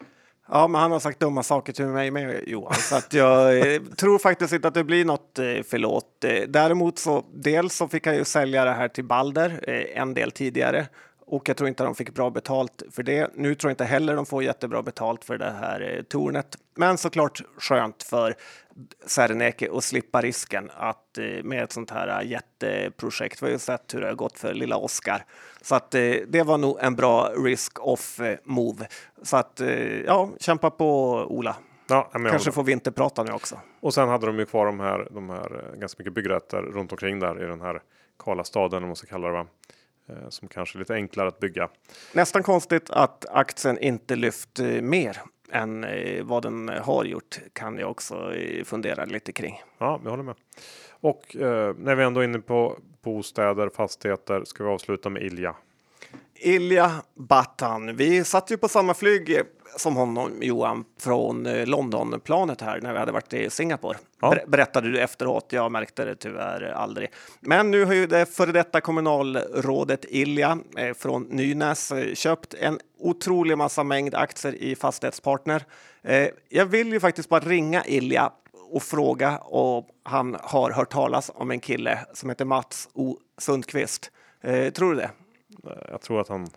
Ja, 0.49 0.69
men 0.69 0.81
han 0.81 0.93
har 0.93 1.01
sagt 1.01 1.21
dumma 1.21 1.43
saker 1.43 1.73
till 1.73 1.87
mig 1.87 2.11
med 2.11 2.43
Johan, 2.47 2.75
så 2.75 2.97
att 2.97 3.13
jag 3.13 3.59
eh, 3.59 3.83
tror 3.97 4.19
faktiskt 4.19 4.53
inte 4.53 4.69
att 4.69 4.75
det 4.75 4.85
blir 4.85 5.05
något 5.05 5.39
eh, 5.39 5.45
förlåt. 5.69 6.25
Eh, 6.25 6.43
däremot 6.49 6.99
så 6.99 7.25
dels 7.35 7.77
så 7.77 7.89
fick 7.89 8.07
han 8.07 8.17
ju 8.17 8.25
sälja 8.25 8.65
det 8.65 8.73
här 8.73 8.89
till 8.89 9.05
Balder 9.05 9.61
eh, 9.63 10.01
en 10.01 10.15
del 10.15 10.31
tidigare 10.31 10.87
och 11.27 11.49
jag 11.49 11.57
tror 11.57 11.69
inte 11.69 11.85
de 11.85 11.95
fick 11.95 12.15
bra 12.15 12.31
betalt 12.31 12.83
för 12.91 13.03
det. 13.03 13.31
Nu 13.35 13.55
tror 13.55 13.71
jag 13.71 13.73
inte 13.73 13.85
heller 13.85 14.17
de 14.17 14.27
får 14.27 14.43
jättebra 14.43 14.83
betalt 14.83 15.25
för 15.25 15.39
det 15.39 15.51
här 15.51 15.97
eh, 15.97 16.03
tornet. 16.03 16.59
Men 16.75 16.99
såklart 16.99 17.43
skönt 17.59 18.03
för 18.03 18.35
Serneke 19.07 19.69
att 19.73 19.85
slippa 19.85 20.21
risken 20.21 20.71
att 20.77 21.19
eh, 21.19 21.25
med 21.45 21.65
ett 21.65 21.73
sånt 21.73 21.91
här 21.91 22.23
jätteprojekt. 22.23 23.43
Vi 23.43 23.47
har 23.47 23.53
ju 23.53 23.59
sett 23.59 23.95
hur 23.95 24.01
det 24.01 24.07
har 24.07 24.15
gått 24.15 24.39
för 24.39 24.55
lilla 24.55 24.77
Oskar. 24.77 25.25
Så 25.63 25.75
att 25.75 25.95
eh, 25.95 26.01
det 26.29 26.43
var 26.43 26.59
nog 26.59 26.79
en 26.81 26.97
bra 26.97 27.29
risk 27.29 27.87
off 27.87 28.21
eh, 28.21 28.39
move. 28.45 28.87
Så 29.23 29.37
att 29.37 29.61
eh, 29.61 30.01
ja, 30.01 30.31
kämpa 30.41 30.71
på 30.71 31.13
Ola. 31.29 31.57
Ja, 31.89 32.11
Kanske 32.13 32.53
får 32.53 32.65
vinterprata 32.65 33.23
nu 33.23 33.33
också. 33.33 33.61
Och 33.81 33.95
sen 33.95 34.09
hade 34.09 34.27
de 34.27 34.39
ju 34.39 34.47
kvar 34.47 34.67
de 34.67 34.81
här, 34.81 35.09
de 35.11 35.31
här 35.31 35.71
eh, 35.73 35.79
ganska 35.79 36.01
mycket 36.01 36.15
byggrätter 36.15 36.63
runt 36.63 36.93
omkring 36.93 37.19
där 37.19 37.45
i 37.45 37.47
den 37.47 37.61
här 37.61 37.83
kala 38.19 38.45
staden 38.45 38.83
om 38.83 38.89
man 38.89 38.97
ska 38.97 39.07
kalla 39.07 39.27
det. 39.27 39.33
Va? 39.33 39.47
Eh, 40.09 40.29
som 40.29 40.49
kanske 40.49 40.77
är 40.77 40.79
lite 40.79 40.95
enklare 40.95 41.29
att 41.29 41.41
bygga. 41.41 41.69
Nästan 42.13 42.43
konstigt 42.43 42.91
att 42.91 43.27
aktien 43.31 43.79
inte 43.79 44.17
lyft 44.17 44.61
eh, 44.61 44.67
mer 44.67 45.21
än 45.53 45.85
eh, 45.85 46.25
vad 46.25 46.43
den 46.43 46.69
har 46.69 47.05
gjort 47.05 47.39
kan 47.53 47.79
jag 47.79 47.91
också 47.91 48.33
fundera 48.65 49.05
lite 49.05 49.33
kring. 49.33 49.63
Ja, 49.79 50.01
vi 50.05 50.11
håller 50.11 50.23
med. 50.23 50.35
Och 50.91 51.37
eh, 51.37 51.75
när 51.79 51.95
vi 51.95 52.05
ändå 52.05 52.21
är 52.21 52.25
inne 52.25 52.39
på 52.39 52.79
bostäder, 53.03 53.69
fastigheter, 53.69 54.45
ska 54.45 54.65
vi 54.65 54.71
avsluta 54.71 55.09
med 55.09 55.23
Ilja. 55.23 55.55
Ilja 56.39 56.93
Batan. 57.15 57.97
Vi 57.97 58.25
satt 58.25 58.51
ju 58.51 58.57
på 58.57 58.69
samma 58.69 58.95
flyg 58.95 59.43
som 59.77 59.97
honom, 59.97 60.43
Johan, 60.43 60.85
från 61.01 61.47
eh, 61.47 61.67
Londonplanet 61.67 62.61
här 62.61 62.81
när 62.81 62.93
vi 62.93 62.99
hade 62.99 63.13
varit 63.13 63.33
i 63.33 63.51
Singapore. 63.51 63.99
Ja. 64.21 64.35
Berättade 64.47 64.91
du 64.91 65.01
efteråt. 65.01 65.47
Jag 65.51 65.73
märkte 65.73 66.05
det 66.05 66.17
tyvärr 66.17 66.63
aldrig. 66.63 67.13
Men 67.41 67.71
nu 67.71 67.85
har 67.85 67.95
ju 67.95 68.07
det 68.07 68.27
före 68.27 68.53
detta 68.53 68.81
kommunalrådet 68.81 70.05
Ilja 70.09 70.59
eh, 70.77 70.95
från 70.95 71.23
Nynäs 71.23 71.93
eh, 71.93 72.15
köpt 72.15 72.55
en 72.55 72.79
otrolig 72.99 73.59
massa 73.59 73.85
mängd 73.85 74.15
aktier 74.15 74.55
i 74.55 74.77
Fastighetspartner. 74.77 75.65
Jag 76.49 76.67
vill 76.67 76.93
ju 76.93 77.01
faktiskt 77.01 77.29
bara 77.29 77.41
ringa 77.41 77.85
Ilja 77.85 78.33
och 78.71 78.83
fråga 78.83 79.39
om 79.39 79.85
han 80.03 80.37
har 80.41 80.71
hört 80.71 80.91
talas 80.91 81.31
om 81.35 81.51
en 81.51 81.61
kille 81.61 81.99
som 82.13 82.29
heter 82.29 82.45
Mats 82.45 82.89
O 82.95 83.17
Sundqvist. 83.39 84.11
Tror 84.73 84.95
du 84.95 85.01
det? 85.01 85.11
Eh, 85.67 85.73
jag 85.91 86.01
tror 86.01 86.21
att 86.21 86.29
han 86.29 86.51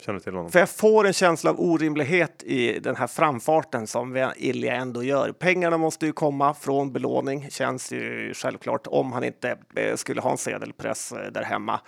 känner 0.00 0.18
till 0.18 0.32
honom. 0.32 0.52
För 0.52 0.58
jag 0.58 0.70
får 0.70 1.06
en 1.06 1.12
känsla 1.12 1.50
av 1.50 1.60
orimlighet 1.60 2.42
i 2.42 2.78
den 2.78 2.96
här 2.96 3.06
framfarten 3.06 3.86
som 3.86 4.32
Ilja 4.36 4.74
ändå 4.74 5.02
gör. 5.02 5.32
Pengarna 5.32 5.78
måste 5.78 6.06
ju 6.06 6.12
komma 6.12 6.54
från 6.54 6.92
belåning, 6.92 7.50
känns 7.50 7.92
ju 7.92 8.32
självklart, 8.34 8.86
om 8.86 9.12
han 9.12 9.24
inte 9.24 9.58
eh, 9.76 9.96
skulle 9.96 10.20
ha 10.20 10.30
en 10.30 10.38
sedelpress 10.38 11.12
eh, 11.12 11.32
där 11.32 11.42
hemma. 11.42 11.80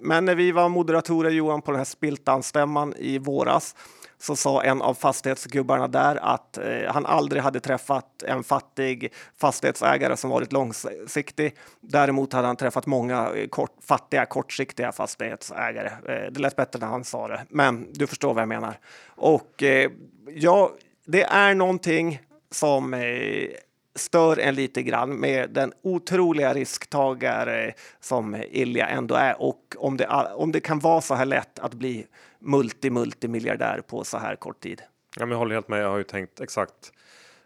Men 0.00 0.24
när 0.24 0.34
vi 0.34 0.52
var 0.52 0.68
moderatorer, 0.68 1.30
Johan, 1.30 1.62
på 1.62 1.70
den 1.70 1.78
här 1.78 1.84
Spiltan-stämman 1.84 2.94
i 2.96 3.18
våras 3.18 3.74
så 4.18 4.36
sa 4.36 4.62
en 4.62 4.82
av 4.82 4.94
fastighetsgubbarna 4.94 5.88
där 5.88 6.16
att 6.16 6.58
eh, 6.58 6.92
han 6.92 7.06
aldrig 7.06 7.42
hade 7.42 7.60
träffat 7.60 8.22
en 8.22 8.44
fattig 8.44 9.12
fastighetsägare 9.36 10.16
som 10.16 10.30
varit 10.30 10.52
långsiktig. 10.52 11.56
Däremot 11.80 12.32
hade 12.32 12.46
han 12.46 12.56
träffat 12.56 12.86
många 12.86 13.30
eh, 13.34 13.48
kort, 13.48 13.76
fattiga 13.82 14.26
kortsiktiga 14.26 14.92
fastighetsägare. 14.92 15.88
Eh, 15.88 16.32
det 16.32 16.40
lät 16.40 16.56
bättre 16.56 16.78
när 16.78 16.86
han 16.86 17.04
sa 17.04 17.28
det, 17.28 17.44
men 17.48 17.92
du 17.92 18.06
förstår 18.06 18.34
vad 18.34 18.42
jag 18.42 18.48
menar. 18.48 18.78
Och 19.06 19.62
eh, 19.62 19.90
ja, 20.34 20.72
det 21.06 21.22
är 21.22 21.54
någonting 21.54 22.20
som 22.50 22.94
eh, 22.94 23.48
stör 23.94 24.38
en 24.38 24.54
lite 24.54 24.82
grann 24.82 25.20
med 25.20 25.50
den 25.50 25.72
otroliga 25.82 26.54
risktagare 26.54 27.72
som 28.00 28.36
Ilja 28.50 28.86
ändå 28.86 29.14
är 29.14 29.42
och 29.42 29.76
om 29.78 29.96
det, 29.96 30.06
om 30.34 30.52
det 30.52 30.60
kan 30.60 30.78
vara 30.78 31.00
så 31.00 31.14
här 31.14 31.26
lätt 31.26 31.58
att 31.58 31.74
bli 31.74 32.06
multi-multimiljardär 32.40 33.80
på 33.86 34.04
så 34.04 34.18
här 34.18 34.36
kort 34.36 34.60
tid. 34.60 34.82
Ja, 35.16 35.26
men 35.26 35.30
jag 35.30 35.38
håller 35.38 35.54
helt 35.54 35.68
med. 35.68 35.82
Jag 35.82 35.90
har 35.90 35.98
ju 35.98 36.04
tänkt 36.04 36.40
exakt 36.40 36.92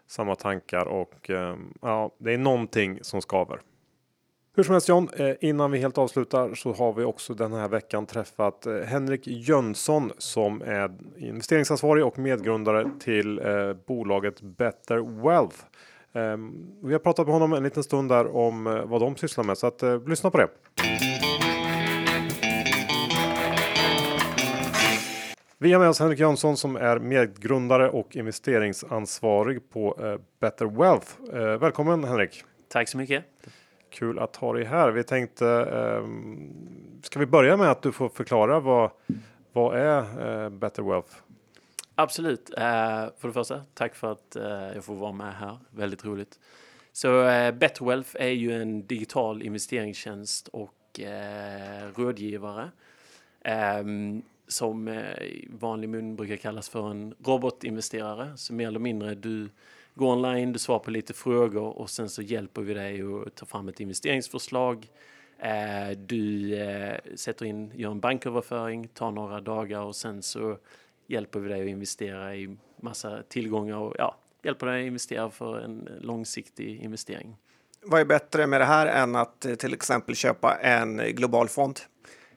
samma 0.07 0.35
tankar 0.35 0.85
och 0.85 1.29
ehm, 1.29 1.73
ja, 1.81 2.15
det 2.17 2.33
är 2.33 2.37
någonting 2.37 2.99
som 3.01 3.21
skaver. 3.21 3.59
Hur 4.55 4.63
som 4.63 4.73
helst 4.73 4.89
John, 4.89 5.09
eh, 5.17 5.35
innan 5.41 5.71
vi 5.71 5.79
helt 5.79 5.97
avslutar 5.97 6.55
så 6.55 6.73
har 6.73 6.93
vi 6.93 7.03
också 7.03 7.33
den 7.33 7.53
här 7.53 7.67
veckan 7.67 8.05
träffat 8.05 8.65
eh, 8.65 8.75
Henrik 8.75 9.27
Jönsson 9.27 10.11
som 10.17 10.61
är 10.61 10.91
investeringsansvarig 11.17 12.05
och 12.05 12.19
medgrundare 12.19 12.89
till 12.99 13.39
eh, 13.39 13.73
bolaget 13.87 14.41
Better 14.41 15.23
Wealth. 15.23 15.57
Ehm, 16.13 16.67
vi 16.83 16.93
har 16.93 16.99
pratat 16.99 17.27
med 17.27 17.33
honom 17.33 17.53
en 17.53 17.63
liten 17.63 17.83
stund 17.83 18.09
där 18.09 18.35
om 18.35 18.83
vad 18.85 19.01
de 19.01 19.15
sysslar 19.15 19.43
med 19.43 19.57
så 19.57 19.67
att 19.67 19.83
lyssna 20.07 20.31
på 20.31 20.37
det. 20.37 20.47
Vi 25.63 25.73
har 25.73 25.79
med 25.79 25.89
oss 25.89 25.99
Henrik 25.99 26.19
Jönsson 26.19 26.57
som 26.57 26.75
är 26.75 26.99
medgrundare 26.99 27.89
och 27.89 28.15
investeringsansvarig 28.15 29.69
på 29.69 30.17
Better 30.39 30.65
Wealth. 30.65 31.07
Välkommen 31.59 32.03
Henrik! 32.03 32.43
Tack 32.67 32.89
så 32.89 32.97
mycket! 32.97 33.25
Kul 33.89 34.19
att 34.19 34.35
ha 34.35 34.53
dig 34.53 34.63
här. 34.63 34.91
Vi 34.91 35.03
tänkte. 35.03 35.47
Eh, 35.47 36.07
ska 37.01 37.19
vi 37.19 37.25
börja 37.25 37.57
med 37.57 37.71
att 37.71 37.81
du 37.81 37.91
får 37.91 38.09
förklara 38.09 38.59
vad 38.59 38.91
vad 39.53 39.77
är 39.77 39.99
eh, 40.43 40.49
Better 40.49 40.83
Wealth? 40.83 41.15
Absolut. 41.95 42.49
För 43.17 43.27
det 43.27 43.33
första, 43.33 43.61
tack 43.73 43.95
för 43.95 44.11
att 44.11 44.37
jag 44.75 44.83
får 44.83 44.95
vara 44.95 45.11
med 45.11 45.33
här. 45.33 45.57
Väldigt 45.69 46.05
roligt. 46.05 46.39
Så 46.91 47.11
Better 47.53 47.85
Wealth 47.85 48.09
är 48.19 48.29
ju 48.29 48.61
en 48.61 48.87
digital 48.87 49.41
investeringstjänst 49.41 50.47
och 50.47 50.99
rådgivare 51.95 52.71
um, 53.81 54.23
som 54.47 54.87
eh, 54.87 55.23
i 55.23 55.47
vanlig 55.59 55.89
mun 55.89 56.15
brukar 56.15 56.35
kallas 56.35 56.69
för 56.69 56.91
en 56.91 57.15
robotinvesterare. 57.25 58.37
Så 58.37 58.53
mer 58.53 58.67
eller 58.67 58.79
mindre 58.79 59.15
du 59.15 59.49
går 59.93 60.13
online, 60.13 60.53
du 60.53 60.59
svarar 60.59 60.79
på 60.79 60.91
lite 60.91 61.13
frågor 61.13 61.77
och 61.77 61.89
sen 61.89 62.09
så 62.09 62.21
hjälper 62.21 62.61
vi 62.61 62.73
dig 62.73 63.01
att 63.01 63.35
ta 63.35 63.45
fram 63.45 63.67
ett 63.67 63.79
investeringsförslag. 63.79 64.87
Eh, 65.39 65.97
du 65.97 66.55
eh, 66.55 66.97
sätter 67.15 67.45
in, 67.45 67.71
gör 67.75 67.91
en 67.91 67.99
banköverföring, 67.99 68.87
tar 68.87 69.11
några 69.11 69.41
dagar 69.41 69.79
och 69.79 69.95
sen 69.95 70.23
så 70.23 70.57
hjälper 71.07 71.39
vi 71.39 71.49
dig 71.49 71.61
att 71.61 71.67
investera 71.67 72.35
i 72.35 72.57
massa 72.81 73.23
tillgångar 73.29 73.77
och 73.77 73.95
ja, 73.97 74.15
hjälper 74.43 74.65
dig 74.67 74.81
att 74.81 74.87
investera 74.87 75.29
för 75.29 75.59
en 75.59 75.89
långsiktig 76.01 76.81
investering. 76.81 77.35
Vad 77.85 78.01
är 78.01 78.05
bättre 78.05 78.47
med 78.47 78.61
det 78.61 78.65
här 78.65 78.87
än 78.87 79.15
att 79.15 79.45
till 79.59 79.73
exempel 79.73 80.15
köpa 80.15 80.55
en 80.55 80.97
global 80.97 81.47
fond? 81.47 81.79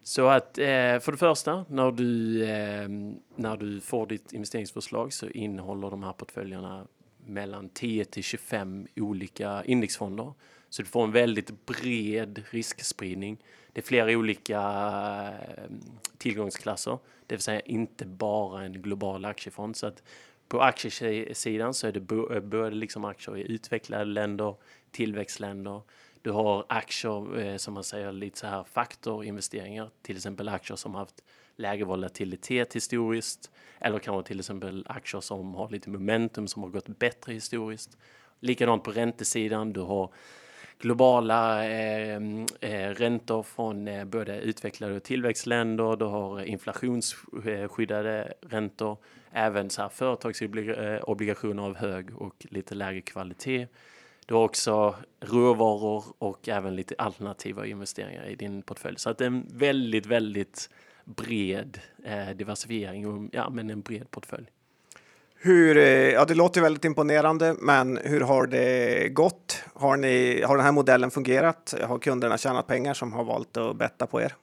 Så 0.07 0.27
att 0.27 0.59
eh, 0.59 0.65
för 1.01 1.13
det 1.13 1.19
första, 1.19 1.65
när 1.69 1.91
du, 1.91 2.43
eh, 2.45 2.89
när 3.37 3.57
du 3.57 3.81
får 3.81 4.07
ditt 4.07 4.33
investeringsförslag 4.33 5.13
så 5.13 5.29
innehåller 5.29 5.91
de 5.91 6.03
här 6.03 6.13
portföljerna 6.13 6.87
mellan 7.27 7.69
10 7.69 8.05
till 8.05 8.23
25 8.23 8.87
olika 8.97 9.65
indexfonder. 9.65 10.33
Så 10.69 10.83
du 10.83 10.89
får 10.89 11.05
en 11.05 11.13
väldigt 11.13 11.67
bred 11.67 12.43
riskspridning. 12.51 13.39
Det 13.73 13.81
är 13.81 13.85
flera 13.85 14.19
olika 14.19 14.61
eh, 15.57 15.71
tillgångsklasser, 16.19 16.99
det 17.27 17.35
vill 17.35 17.43
säga 17.43 17.61
inte 17.61 18.07
bara 18.07 18.63
en 18.63 18.83
global 18.83 19.25
aktiefond. 19.25 19.77
Så 19.77 19.87
att 19.87 20.03
på 20.49 20.61
aktiesidan 20.61 21.75
så 21.75 21.87
är 21.87 21.93
det 21.93 22.01
både 22.41 22.71
liksom 22.71 23.05
aktier 23.05 23.37
i 23.37 23.53
utvecklade 23.53 24.05
länder, 24.05 24.55
tillväxtländer. 24.91 25.83
Du 26.27 26.33
har 26.33 26.65
aktier 26.69 27.39
eh, 27.39 27.57
som 27.57 27.75
man 27.75 27.85
säger 27.85 28.13
lite 28.13 28.39
så 28.39 28.47
här 28.47 28.65
faktorinvesteringar, 28.65 29.91
till 30.03 30.17
exempel 30.17 30.49
aktier 30.49 30.77
som 30.77 30.95
haft 30.95 31.25
lägre 31.57 31.85
volatilitet 31.85 32.77
historiskt 32.77 33.51
eller 33.81 33.99
kanske 33.99 34.29
till 34.29 34.39
exempel 34.39 34.87
aktier 34.89 35.21
som 35.21 35.55
har 35.55 35.71
lite 35.71 35.91
momentum 35.91 36.49
som 36.49 36.63
har 36.63 36.71
gått 36.71 36.89
bättre 36.89 37.33
historiskt. 37.33 37.99
Likadant 38.41 38.85
på 38.85 38.91
räntesidan. 38.91 39.73
Du 39.73 39.81
har 39.81 40.13
globala 40.79 41.65
eh, 41.65 42.21
eh, 42.61 42.91
räntor 42.91 43.43
från 43.43 43.89
eh, 43.89 44.05
både 44.05 44.41
utvecklade 44.41 44.97
och 44.97 45.03
tillväxtländer. 45.03 45.97
Du 45.97 46.05
har 46.05 46.45
inflationsskyddade 46.45 48.23
eh, 48.23 48.49
räntor. 48.49 48.99
Även 49.33 49.71
så 49.71 49.83
här 49.83 49.89
företagsobligationer 49.89 51.63
eh, 51.63 51.69
av 51.69 51.77
hög 51.77 52.17
och 52.17 52.47
lite 52.51 52.75
lägre 52.75 53.01
kvalitet. 53.01 53.67
Du 54.27 54.35
har 54.35 54.45
också 54.45 54.95
råvaror 55.21 56.05
och 56.19 56.49
även 56.49 56.77
lite 56.77 56.95
alternativa 56.99 57.67
investeringar 57.67 58.27
i 58.27 58.35
din 58.35 58.63
portfölj. 58.63 58.99
Så 58.99 59.11
att 59.11 59.19
det 59.19 59.25
är 59.25 59.27
en 59.27 59.47
väldigt, 59.53 60.07
väldigt 60.07 60.71
bred 61.05 61.81
eh, 62.05 62.37
diversifiering 62.37 63.07
och 63.07 63.29
ja, 63.33 63.51
men 63.51 63.71
en 63.71 63.81
bred 63.81 64.11
portfölj. 64.11 64.47
Hur, 65.39 65.77
eh, 65.77 65.85
ja, 65.85 66.25
det 66.25 66.35
låter 66.35 66.61
väldigt 66.61 66.85
imponerande, 66.85 67.55
men 67.59 67.97
hur 67.97 68.21
har 68.21 68.47
det 68.47 69.09
gått? 69.09 69.63
Har, 69.75 69.97
ni, 69.97 70.43
har 70.43 70.57
den 70.57 70.65
här 70.65 70.73
modellen 70.73 71.11
fungerat? 71.11 71.75
Har 71.83 71.99
kunderna 71.99 72.39
tjänat 72.39 72.67
pengar 72.67 72.95
som 72.95 73.13
har 73.13 73.25
valt 73.25 73.57
att 73.57 73.77
betta 73.77 74.07
på 74.07 74.21
er? 74.21 74.35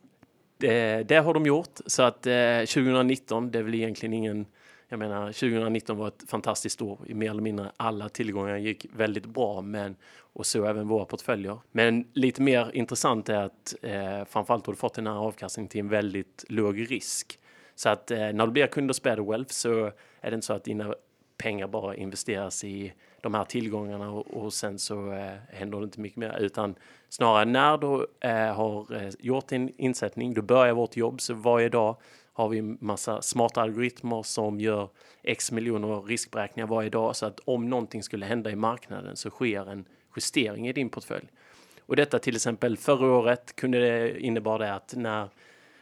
Det, 0.57 1.03
det 1.03 1.15
har 1.15 1.33
de 1.33 1.45
gjort, 1.45 1.79
så 1.85 2.03
att 2.03 2.27
eh, 2.27 2.59
2019, 2.59 3.51
det 3.51 3.59
är 3.59 3.63
väl 3.63 3.75
egentligen 3.75 4.13
ingen 4.13 4.45
jag 4.93 4.99
menar, 4.99 5.25
2019 5.25 5.97
var 5.97 6.07
ett 6.07 6.23
fantastiskt 6.27 6.81
år. 6.81 6.99
I 7.07 7.13
mer 7.13 7.29
eller 7.29 7.41
mindre 7.41 7.71
alla 7.77 8.09
tillgångar 8.09 8.57
gick 8.57 8.85
väldigt 8.95 9.25
bra, 9.25 9.61
men 9.61 9.95
och 10.15 10.45
så 10.45 10.65
även 10.65 10.87
våra 10.87 11.05
portföljer. 11.05 11.59
Men 11.71 12.07
lite 12.13 12.41
mer 12.41 12.71
intressant 12.73 13.29
är 13.29 13.43
att 13.43 13.75
eh, 13.81 14.25
framförallt 14.25 14.65
har 14.65 14.73
du 14.73 14.77
fått 14.77 14.93
den 14.93 15.07
här 15.07 15.13
avkastningen 15.13 15.69
till 15.69 15.79
en 15.79 15.89
väldigt 15.89 16.45
låg 16.49 16.91
risk. 16.91 17.39
Så 17.75 17.89
att 17.89 18.11
eh, 18.11 18.17
när 18.17 18.45
du 18.45 18.51
blir 18.51 18.67
kund 18.67 18.89
hos 18.89 19.01
Better 19.01 19.31
Wealth 19.31 19.51
så 19.51 19.91
är 20.21 20.31
det 20.31 20.35
inte 20.35 20.47
så 20.47 20.53
att 20.53 20.63
dina 20.63 20.95
pengar 21.37 21.67
bara 21.67 21.95
investeras 21.95 22.63
i 22.63 22.93
de 23.21 23.33
här 23.33 23.45
tillgångarna 23.45 24.11
och, 24.11 24.27
och 24.27 24.53
sen 24.53 24.79
så 24.79 25.11
eh, 25.11 25.31
händer 25.49 25.77
det 25.77 25.83
inte 25.83 25.99
mycket 25.99 26.17
mer 26.17 26.37
utan 26.39 26.75
snarare 27.09 27.45
när 27.45 27.77
du 27.77 28.07
eh, 28.29 28.55
har 28.55 29.03
eh, 29.03 29.09
gjort 29.19 29.47
din 29.47 29.73
insättning, 29.77 30.33
du 30.33 30.41
börjar 30.41 30.73
vårt 30.73 30.97
jobb 30.97 31.21
så 31.21 31.33
varje 31.33 31.69
dag 31.69 31.95
har 32.33 32.49
vi 32.49 32.61
massa 32.61 33.21
smarta 33.21 33.61
algoritmer 33.61 34.23
som 34.23 34.59
gör 34.59 34.89
x 35.23 35.51
miljoner 35.51 36.01
riskberäkningar 36.01 36.67
varje 36.67 36.89
dag 36.89 37.15
så 37.15 37.25
att 37.25 37.39
om 37.39 37.69
någonting 37.69 38.03
skulle 38.03 38.25
hända 38.25 38.51
i 38.51 38.55
marknaden 38.55 39.15
så 39.15 39.29
sker 39.29 39.71
en 39.71 39.85
justering 40.15 40.67
i 40.67 40.73
din 40.73 40.89
portfölj. 40.89 41.27
Och 41.85 41.95
detta 41.95 42.19
till 42.19 42.35
exempel 42.35 42.77
förra 42.77 43.11
året 43.11 43.55
kunde 43.55 43.79
det 43.79 44.19
innebar 44.19 44.59
det 44.59 44.73
att 44.73 44.93
när 44.97 45.29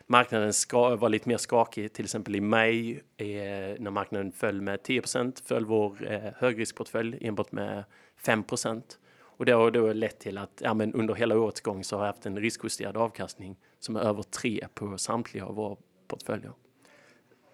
marknaden 0.07 0.53
ska, 0.53 0.95
var 0.95 1.09
lite 1.09 1.29
mer 1.29 1.37
skakig, 1.37 1.93
till 1.93 2.05
exempel 2.05 2.35
i 2.35 2.41
maj 2.41 2.91
eh, 3.17 3.25
när 3.79 3.89
marknaden 3.89 4.31
föll 4.31 4.61
med 4.61 4.79
10% 4.79 5.43
föll 5.45 5.65
vår 5.65 6.11
eh, 6.11 6.33
högriskportfölj 6.37 7.17
enbart 7.21 7.51
med 7.51 7.83
5 8.17 8.43
och 9.41 9.45
det 9.45 9.51
har 9.51 9.71
då 9.71 9.93
lett 9.93 10.19
till 10.19 10.37
att 10.37 10.61
ja, 10.63 10.73
men 10.73 10.93
under 10.93 11.13
hela 11.13 11.39
årets 11.39 11.61
gång 11.61 11.83
så 11.83 11.97
har 11.97 12.05
jag 12.05 12.13
haft 12.13 12.25
en 12.25 12.39
riskjusterad 12.39 12.97
avkastning 12.97 13.57
som 13.79 13.95
är 13.95 13.99
över 13.99 14.23
3 14.23 14.67
på 14.73 14.97
samtliga 14.97 15.45
av 15.45 15.55
våra 15.55 15.75
portföljer. 16.11 16.51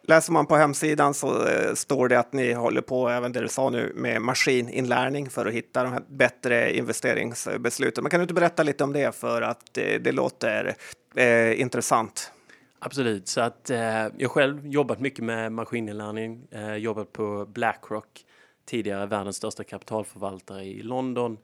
Läser 0.08 0.34
man 0.34 0.46
på 0.46 0.56
hemsidan 0.56 1.14
så 1.14 1.48
eh, 1.48 1.74
står 1.74 2.08
det 2.10 2.20
att 2.20 2.34
ni 2.34 2.54
håller 2.54 2.82
på, 2.82 3.10
även 3.10 3.32
det 3.32 3.42
du 3.42 3.48
sa 3.48 3.70
nu, 3.70 3.92
med 3.96 4.22
maskininlärning 4.22 5.30
för 5.30 5.46
att 5.46 5.54
hitta 5.54 5.84
de 5.84 5.94
här 5.94 6.04
bättre 6.10 6.78
investeringsbesluten. 6.78 8.04
Men 8.04 8.10
kan 8.10 8.20
du 8.20 8.22
inte 8.22 8.34
berätta 8.34 8.64
lite 8.64 8.84
om 8.84 8.94
det 8.94 9.16
för 9.16 9.42
att 9.42 9.78
eh, 9.78 10.02
det 10.02 10.12
låter 10.12 10.76
eh, 11.16 11.62
intressant? 11.62 12.32
Absolut, 12.80 13.28
så 13.28 13.42
att 13.42 13.70
eh, 13.70 14.08
jag 14.18 14.32
själv 14.32 14.68
jobbat 14.68 15.00
mycket 15.00 15.24
med 15.24 15.52
maskininlärning, 15.52 16.48
jobbat 16.78 17.14
på 17.14 17.46
Blackrock, 17.46 18.26
tidigare 18.66 19.06
världens 19.06 19.36
största 19.36 19.64
kapitalförvaltare 19.64 20.64
i 20.64 20.82
London 20.82 21.38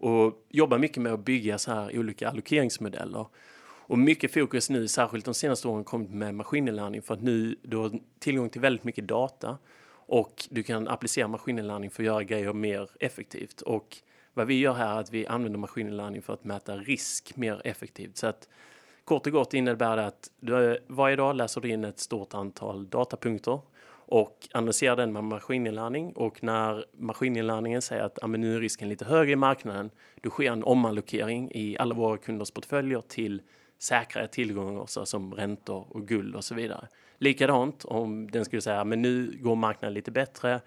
och 0.00 0.46
jobbar 0.48 0.78
mycket 0.78 1.02
med 1.02 1.12
att 1.12 1.24
bygga 1.24 1.58
så 1.58 1.72
här 1.72 1.98
olika 1.98 2.28
allokeringsmodeller. 2.28 3.26
Och 3.90 3.98
mycket 3.98 4.32
fokus 4.34 4.70
nu, 4.70 4.88
särskilt 4.88 5.24
de 5.24 5.34
senaste 5.34 5.68
åren, 5.68 5.84
kommit 5.84 6.10
med 6.10 6.34
maskininlärning 6.34 7.02
för 7.02 7.14
att 7.14 7.22
nu 7.22 7.56
du 7.62 7.76
har 7.76 7.92
tillgång 8.18 8.50
till 8.50 8.60
väldigt 8.60 8.84
mycket 8.84 9.08
data 9.08 9.58
och 9.92 10.48
du 10.50 10.62
kan 10.62 10.88
applicera 10.88 11.28
maskininlärning 11.28 11.90
för 11.90 12.02
att 12.02 12.06
göra 12.06 12.22
grejer 12.22 12.52
mer 12.52 12.90
effektivt. 13.00 13.60
Och 13.60 13.96
vad 14.34 14.46
vi 14.46 14.58
gör 14.58 14.72
här 14.72 14.96
är 14.96 15.00
att 15.00 15.12
vi 15.12 15.26
använder 15.26 15.58
maskininlärning 15.58 16.22
för 16.22 16.32
att 16.32 16.44
mäta 16.44 16.76
risk 16.76 17.36
mer 17.36 17.60
effektivt. 17.64 18.16
Så 18.16 18.26
att 18.26 18.48
kort 19.04 19.26
och 19.26 19.32
gott 19.32 19.54
innebär 19.54 19.96
det 19.96 20.06
att 20.06 20.30
du, 20.40 20.78
varje 20.86 21.16
dag 21.16 21.36
läser 21.36 21.60
du 21.60 21.68
in 21.68 21.84
ett 21.84 21.98
stort 21.98 22.34
antal 22.34 22.88
datapunkter 22.90 23.60
och 23.92 24.48
analyserar 24.52 24.96
den 24.96 25.12
med 25.12 25.24
maskininlärning 25.24 26.12
och 26.12 26.44
när 26.44 26.84
maskininlärningen 26.92 27.82
säger 27.82 28.02
att 28.02 28.22
ah, 28.22 28.26
nu 28.26 28.56
är 28.56 28.60
risken 28.60 28.88
lite 28.88 29.04
högre 29.04 29.32
i 29.32 29.36
marknaden, 29.36 29.90
då 30.20 30.30
sker 30.30 30.52
en 30.52 30.64
omallokering 30.64 31.50
i 31.54 31.76
alla 31.78 31.94
våra 31.94 32.16
kunders 32.16 32.50
portföljer 32.50 33.00
till 33.00 33.42
säkrare 33.82 34.28
tillgångar 34.28 34.86
så 34.86 35.06
som 35.06 35.34
räntor 35.34 35.86
och 35.90 36.08
guld 36.08 36.36
och 36.36 36.44
så 36.44 36.54
vidare. 36.54 36.88
Likadant 37.18 37.84
om 37.84 38.30
den 38.30 38.44
skulle 38.44 38.62
säga 38.62 38.84
men 38.84 39.02
nu 39.02 39.38
går 39.40 39.56
marknaden 39.56 39.94
lite 39.94 40.10
bättre 40.10 40.60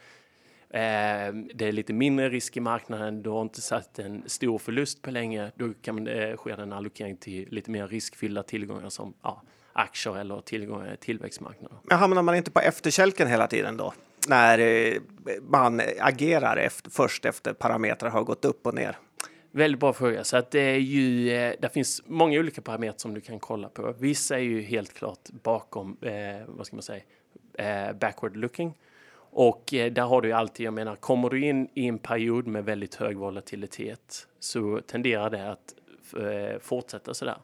Eh, 0.73 1.33
det 1.53 1.67
är 1.67 1.71
lite 1.71 1.93
mindre 1.93 2.29
risk 2.29 2.57
i 2.57 2.59
marknaden, 2.59 3.23
du 3.23 3.29
har 3.29 3.41
inte 3.41 3.61
satt 3.61 3.99
en 3.99 4.23
stor 4.25 4.57
förlust 4.57 5.01
på 5.01 5.11
länge, 5.11 5.51
då 5.55 5.73
kan 5.81 6.07
eh, 6.07 6.13
det 6.13 6.37
ske 6.37 6.51
en 6.51 6.73
allokering 6.73 7.17
till 7.17 7.47
lite 7.51 7.71
mer 7.71 7.87
riskfyllda 7.87 8.43
tillgångar 8.43 8.89
som 8.89 9.13
ja, 9.23 9.41
aktier 9.73 10.17
eller 10.17 10.41
tillgångar 10.41 10.93
i 10.93 10.97
tillväxtmarknader. 10.97 11.77
Men 11.83 11.97
hamnar 11.97 12.21
man 12.21 12.35
inte 12.35 12.51
på 12.51 12.59
efterkälken 12.59 13.27
hela 13.27 13.47
tiden 13.47 13.77
då? 13.77 13.93
När 14.27 14.59
eh, 14.59 14.93
man 15.41 15.81
agerar 15.99 16.57
efter, 16.57 16.91
först 16.91 17.25
efter 17.25 17.53
parametrar 17.53 18.09
har 18.09 18.23
gått 18.23 18.45
upp 18.45 18.67
och 18.67 18.73
ner? 18.73 18.97
Väldigt 19.55 19.79
bra 19.79 19.93
fråga. 19.93 20.23
Så 20.23 20.37
att 20.37 20.51
det 20.51 20.59
är 20.59 20.77
ju, 20.77 21.31
eh, 21.31 21.53
det 21.59 21.69
finns 21.69 22.01
många 22.05 22.39
olika 22.39 22.61
parametrar 22.61 22.97
som 22.97 23.13
du 23.13 23.21
kan 23.21 23.39
kolla 23.39 23.69
på. 23.69 23.93
Vissa 23.99 24.35
är 24.35 24.43
ju 24.43 24.61
helt 24.61 24.93
klart 24.93 25.29
bakom, 25.43 25.97
eh, 26.01 26.47
vad 26.47 26.65
ska 26.65 26.75
man 26.75 26.83
säga, 26.83 27.03
eh, 27.53 27.93
backward 27.93 28.37
looking. 28.37 28.77
Och 29.15 29.73
eh, 29.73 29.91
där 29.91 30.01
har 30.01 30.21
du 30.21 30.27
ju 30.27 30.33
alltid, 30.33 30.65
jag 30.65 30.73
menar, 30.73 30.95
kommer 30.95 31.29
du 31.29 31.45
in 31.45 31.69
i 31.73 31.87
en 31.87 31.97
period 31.99 32.47
med 32.47 32.65
väldigt 32.65 32.95
hög 32.95 33.17
volatilitet 33.17 34.27
så 34.39 34.81
tenderar 34.87 35.29
det 35.29 35.51
att 35.51 35.75
eh, 36.17 36.59
fortsätta 36.59 37.13
sådär. 37.13 37.37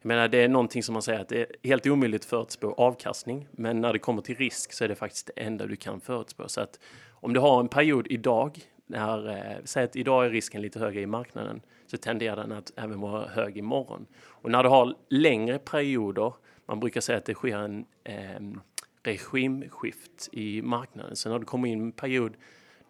Jag 0.00 0.08
menar, 0.08 0.28
det 0.28 0.38
är 0.38 0.48
någonting 0.48 0.82
som 0.82 0.92
man 0.92 1.02
säger 1.02 1.20
att 1.20 1.28
det 1.28 1.40
är 1.40 1.46
helt 1.68 1.86
omöjligt 1.86 2.22
att 2.22 2.24
förutspå 2.24 2.72
avkastning, 2.72 3.48
men 3.50 3.80
när 3.80 3.92
det 3.92 3.98
kommer 3.98 4.22
till 4.22 4.36
risk 4.36 4.72
så 4.72 4.84
är 4.84 4.88
det 4.88 4.94
faktiskt 4.94 5.30
det 5.34 5.42
enda 5.42 5.66
du 5.66 5.76
kan 5.76 6.00
förutspå. 6.00 6.48
Så 6.48 6.60
att 6.60 6.78
om 7.10 7.32
du 7.32 7.40
har 7.40 7.60
en 7.60 7.68
period 7.68 8.06
idag, 8.10 8.60
när, 8.86 9.28
eh, 9.28 9.56
säg 9.64 9.84
att 9.84 9.96
idag 9.96 10.26
är 10.26 10.30
risken 10.30 10.62
lite 10.62 10.78
högre 10.78 11.00
i 11.00 11.06
marknaden, 11.06 11.62
så 11.86 11.96
tenderar 11.96 12.36
den 12.36 12.52
att 12.52 12.72
även 12.76 13.00
vara 13.00 13.28
hög 13.28 13.58
imorgon. 13.58 14.06
Och 14.24 14.50
när 14.50 14.62
du 14.62 14.68
har 14.68 14.94
längre 15.08 15.58
perioder, 15.58 16.34
man 16.66 16.80
brukar 16.80 17.00
säga 17.00 17.18
att 17.18 17.24
det 17.24 17.34
sker 17.34 17.58
en 17.58 17.86
eh, 18.04 18.40
regimskift 19.02 20.28
i 20.32 20.62
marknaden. 20.62 21.16
Så 21.16 21.28
när 21.28 21.38
du 21.38 21.44
kommer 21.44 21.68
in 21.68 21.80
i 21.80 21.82
en 21.82 21.92
period 21.92 22.36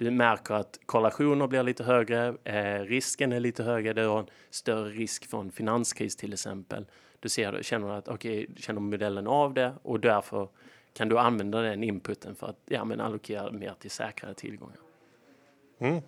du 0.05 0.11
märker 0.11 0.55
att 0.55 0.78
korrelationer 0.86 1.47
blir 1.47 1.62
lite 1.62 1.84
högre, 1.84 2.34
eh, 2.45 2.80
risken 2.84 3.32
är 3.32 3.40
lite 3.40 3.62
högre, 3.62 3.93
du 3.93 4.07
har 4.07 4.18
en 4.18 4.26
större 4.51 4.90
risk 4.90 5.30
för 5.30 5.40
en 5.40 5.53
finanskris 5.53 6.16
till 6.16 6.32
exempel. 6.32 6.86
Du 7.20 7.28
ser, 7.28 7.62
känner 7.62 7.90
att 7.90 8.09
okej, 8.09 8.43
okay, 8.43 8.57
känner 8.57 8.80
modellen 8.80 9.26
av 9.26 9.55
det 9.55 9.74
och 9.82 10.01
därför 10.01 10.49
kan 10.93 11.09
du 11.09 11.18
använda 11.18 11.61
den 11.61 11.84
inputen 11.84 12.34
för 12.34 12.47
att 12.47 12.59
ja, 12.66 12.84
men 12.84 13.01
allokera 13.01 13.51
mer 13.51 13.74
till 13.78 13.90
säkrare 13.90 14.34
tillgångar. 14.34 14.81
Mm. 15.82 16.02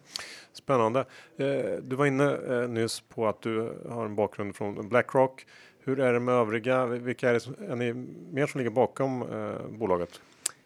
Spännande. 0.52 1.00
Eh, 1.36 1.72
du 1.82 1.96
var 1.96 2.06
inne 2.06 2.36
eh, 2.36 2.68
nyss 2.68 3.00
på 3.00 3.26
att 3.26 3.42
du 3.42 3.78
har 3.88 4.04
en 4.04 4.14
bakgrund 4.14 4.56
från 4.56 4.88
Blackrock. 4.88 5.46
Hur 5.78 6.00
är 6.00 6.12
det 6.12 6.20
med 6.20 6.34
övriga? 6.34 6.86
Vilka 6.86 7.30
är, 7.30 7.32
det, 7.32 7.72
är 7.72 7.76
ni 7.76 7.92
mer 8.32 8.46
som 8.46 8.58
ligger 8.58 8.70
bakom 8.70 9.22
eh, 9.22 9.68
bolaget? 9.78 10.20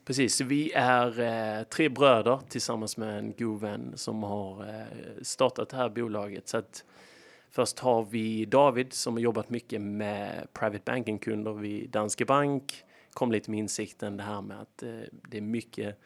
Precis, 0.05 0.41
vi 0.41 0.73
är 0.75 1.65
tre 1.65 1.89
bröder 1.89 2.41
tillsammans 2.49 2.97
med 2.97 3.19
en 3.19 3.35
god 3.39 3.61
vän 3.61 3.93
som 3.95 4.23
har 4.23 4.67
startat 5.23 5.69
det 5.69 5.77
här 5.77 5.89
bolaget. 5.89 6.49
Så 6.49 6.57
att 6.57 6.85
först 7.51 7.79
har 7.79 8.05
vi 8.05 8.45
David 8.45 8.93
som 8.93 9.15
har 9.15 9.21
jobbat 9.21 9.51
mycket 9.51 9.81
med 9.81 10.47
private 10.53 10.83
banking-kunder 10.85 11.53
vid 11.53 11.91
Danske 11.91 12.25
Bank. 12.25 12.85
Kom 13.13 13.33
lite 13.33 13.51
med 13.51 13.59
insikten 13.59 14.17
det 14.17 14.23
här 14.23 14.43
med 14.43 14.61
att 14.61 14.83
det 15.11 15.37
är 15.37 15.43
mycket 15.43 15.99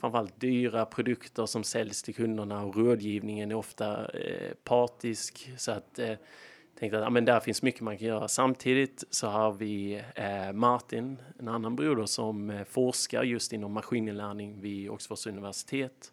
framförallt 0.00 0.40
dyra 0.40 0.86
produkter 0.86 1.46
som 1.46 1.64
säljs 1.64 2.02
till 2.02 2.14
kunderna 2.14 2.64
och 2.64 2.76
rådgivningen 2.76 3.50
är 3.50 3.54
ofta 3.54 4.10
eh, 4.10 4.52
partisk. 4.64 5.50
Så 5.56 5.72
att 5.72 5.98
eh, 5.98 6.14
tänkte 6.78 6.98
att 6.98 7.04
ja, 7.04 7.10
men 7.10 7.24
där 7.24 7.40
finns 7.40 7.62
mycket 7.62 7.80
man 7.80 7.98
kan 7.98 8.06
göra. 8.06 8.28
Samtidigt 8.28 9.04
så 9.10 9.26
har 9.26 9.52
vi 9.52 10.02
eh, 10.14 10.52
Martin, 10.52 11.18
en 11.38 11.48
annan 11.48 11.76
broder 11.76 12.06
som 12.06 12.50
eh, 12.50 12.64
forskar 12.64 13.22
just 13.22 13.52
inom 13.52 13.72
maskininlärning 13.72 14.60
vid 14.60 14.90
Oxfords 14.90 15.26
universitet. 15.26 16.12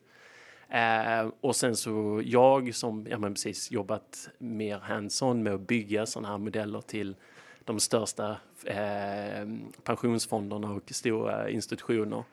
Eh, 0.69 1.29
och 1.41 1.55
sen 1.55 1.75
så 1.75 2.21
jag 2.25 2.75
som 2.75 3.07
ja, 3.09 3.17
men 3.17 3.33
precis 3.33 3.71
jobbat 3.71 4.29
mer 4.37 4.77
hands-on 4.77 5.43
med 5.43 5.53
att 5.53 5.67
bygga 5.67 6.05
sådana 6.05 6.27
här 6.27 6.37
modeller 6.37 6.81
till 6.81 7.15
de 7.63 7.79
största 7.79 8.37
eh, 8.65 9.47
pensionsfonderna 9.83 10.71
och 10.71 10.91
stora 10.91 11.49
institutioner. 11.49 12.23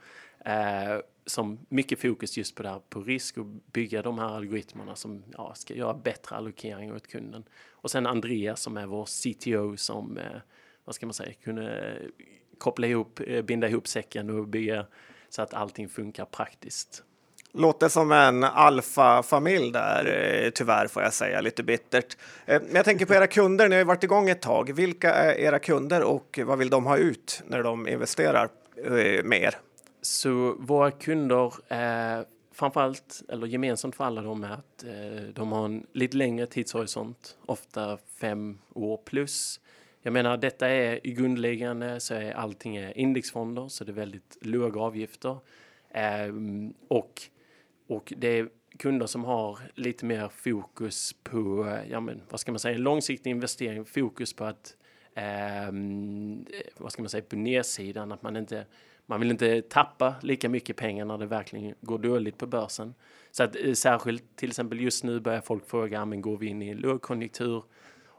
Eh, 0.45 1.01
som 1.27 1.59
mycket 1.69 2.01
fokus 2.01 2.37
just 2.37 2.55
på 2.55 2.63
det 2.63 2.69
här 2.69 2.81
på 2.89 3.01
risk 3.01 3.39
och 3.39 3.47
bygga 3.47 4.03
de 4.03 4.19
här 4.19 4.37
algoritmerna 4.37 4.97
som 4.97 5.23
ja, 5.33 5.55
ska 5.55 5.75
göra 5.75 5.95
bättre 5.95 6.37
allokering 6.37 6.93
åt 6.93 7.07
kunden. 7.07 7.45
Och 7.71 7.91
sen 7.91 8.07
Andreas 8.07 8.61
som 8.61 8.77
är 8.77 8.87
vår 8.87 9.05
CTO 9.05 9.77
som, 9.77 10.19
eh, 10.19 10.41
vad 10.85 10.95
ska 10.95 11.07
man 11.07 11.15
säga, 11.15 11.33
kunde 11.45 11.81
eh, 11.81 12.27
koppla 12.59 12.87
ihop, 12.87 13.21
eh, 13.27 13.43
binda 13.43 13.69
ihop 13.69 13.89
säcken 13.89 14.31
och 14.31 14.49
bygga 14.49 14.87
så 15.29 15.43
att 15.43 15.55
allting 15.55 15.89
funkar 15.89 16.25
praktiskt. 16.25 17.03
Låter 17.55 17.89
som 17.89 18.13
en 18.13 18.45
alfa 18.45 19.23
familj 19.23 19.73
där, 19.73 20.07
eh, 20.07 20.51
tyvärr 20.51 20.87
får 20.87 21.03
jag 21.03 21.13
säga, 21.13 21.41
lite 21.41 21.63
bittert. 21.63 22.17
Eh, 22.47 22.63
men 22.63 22.75
jag 22.75 22.85
tänker 22.85 23.07
på 23.07 23.15
era 23.15 23.27
kunder, 23.27 23.69
ni 23.69 23.75
har 23.75 23.81
ju 23.81 23.85
varit 23.85 24.05
igång 24.05 24.31
ett 24.31 24.43
tag. 24.43 24.73
Vilka 24.73 25.15
är 25.15 25.35
era 25.35 25.59
kunder 25.59 26.03
och 26.03 26.39
vad 26.45 26.59
vill 26.59 26.71
de 26.71 26.87
ha 26.87 26.97
ut 26.97 27.43
när 27.47 27.63
de 27.63 27.89
investerar 27.89 28.49
med 29.23 29.43
er? 29.43 29.57
Så 30.03 30.57
våra 30.59 30.91
kunder, 30.91 31.53
eh, 31.73 32.27
framförallt, 32.53 33.23
eller 33.29 33.47
gemensamt 33.47 33.97
för 33.97 34.05
alla 34.05 34.23
dem, 34.23 34.45
är 34.45 34.51
att 34.51 34.85
eh, 34.85 35.29
de 35.35 35.53
har 35.53 35.65
en 35.65 35.87
lite 35.93 36.17
längre 36.17 36.47
tidshorisont, 36.47 37.39
ofta 37.47 37.99
fem 38.21 38.59
år 38.75 38.97
plus. 38.97 39.61
Jag 40.03 40.13
menar, 40.13 40.37
detta 40.37 40.69
är 40.69 41.07
i 41.07 41.13
grundläggande 41.13 42.01
så 42.01 42.15
är 42.15 42.33
allting 42.33 42.77
är 42.77 42.99
indexfonder, 42.99 43.69
så 43.69 43.85
det 43.85 43.93
är 43.93 43.95
väldigt 43.95 44.39
låga 44.41 44.81
avgifter. 44.81 45.37
Eh, 45.91 46.35
och, 46.89 47.23
och 47.89 48.13
det 48.17 48.29
är 48.39 48.49
kunder 48.79 49.07
som 49.07 49.25
har 49.25 49.59
lite 49.75 50.05
mer 50.05 50.29
fokus 50.29 51.15
på, 51.23 51.77
ja 51.89 52.01
men 52.01 52.23
vad 52.31 52.41
ska 52.41 52.53
man 52.53 52.59
säga, 52.59 52.79
långsiktig 52.79 53.31
investering, 53.31 53.85
fokus 53.85 54.33
på 54.33 54.45
att, 54.45 54.77
ehm, 55.15 56.47
eh, 56.53 56.61
vad 56.77 56.93
ska 56.93 57.03
man 57.03 57.09
säga, 57.09 57.25
på 57.29 57.37
nedsidan, 57.37 58.13
att 58.13 58.23
man 58.23 58.37
inte 58.37 58.67
man 59.07 59.21
vill 59.21 59.31
inte 59.31 59.63
tappa 59.63 60.15
lika 60.23 60.49
mycket 60.49 60.77
pengar 60.77 61.05
när 61.05 61.19
det 61.19 61.27
verkligen 61.27 61.75
går 61.81 61.99
dåligt 61.99 62.39
på 62.39 62.47
börsen. 62.47 62.95
Så 63.31 63.43
att 63.43 63.57
eh, 63.57 63.73
särskilt 63.73 64.37
till 64.37 64.49
exempel 64.49 64.81
just 64.81 65.05
nu 65.05 65.21
börjar 65.21 65.41
folk 65.41 65.67
fråga, 65.67 66.05
men 66.05 66.21
går 66.21 66.37
vi 66.37 66.47
in 66.47 66.63
i 66.63 66.75
lågkonjunktur? 66.75 67.65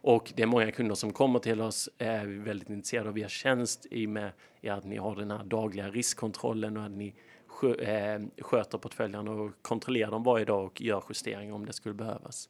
Och 0.06 0.34
det 0.36 0.44
är 0.44 0.48
många 0.48 0.72
kunder 0.72 0.96
som 0.96 1.14
kommer 1.14 1.40
till 1.40 1.62
oss, 1.62 1.90
är 1.98 2.26
väldigt 2.26 2.70
intresserade 2.70 3.10
av 3.10 3.20
er 3.20 3.28
tjänst 3.28 3.86
i 3.92 4.06
och 4.06 4.10
med 4.10 4.32
att 4.68 4.84
ni 4.84 4.98
har 4.98 5.16
den 5.16 5.32
här 5.32 5.44
dagliga 5.44 5.90
riskkontrollen 5.90 6.78
och 6.78 6.84
att 6.84 6.92
ni 6.92 7.16
sköter 7.48 8.78
eh, 8.78 8.82
portföljerna 8.82 9.32
och 9.32 9.52
kontrollerar 9.62 10.12
dem 10.12 10.24
varje 10.24 10.46
dag 10.46 10.66
och 10.66 10.82
gör 10.82 11.04
justeringar 11.10 11.54
om 11.54 11.66
det 11.66 11.74
skulle 11.74 11.96
behövas. 11.96 12.50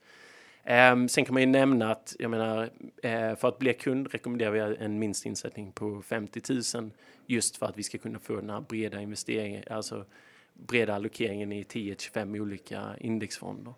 Um, 0.68 1.10
sen 1.10 1.26
kan 1.26 1.34
man 1.34 1.42
ju 1.42 1.48
nämna 1.48 1.92
att 1.92 2.16
jag 2.20 2.32
menar, 2.32 2.64
uh, 2.64 3.36
för 3.36 3.48
att 3.48 3.60
bli 3.60 3.74
kund 3.74 4.08
rekommenderar 4.12 4.52
vi 4.52 4.76
en 4.80 5.00
minst 5.00 5.26
insättning 5.26 5.72
på 5.72 6.02
50 6.02 6.42
000 6.78 6.92
just 7.26 7.58
för 7.58 7.66
att 7.66 7.78
vi 7.78 7.84
ska 7.84 7.98
kunna 7.98 8.20
få 8.20 8.36
den 8.36 8.50
här 8.50 8.62
breda 8.62 9.02
investeringen, 9.02 9.64
alltså 9.70 10.06
breda 10.54 10.96
allokeringen 10.96 11.52
i 11.52 11.64
10-25 11.64 12.40
olika 12.40 12.84
indexfonder. 13.00 13.74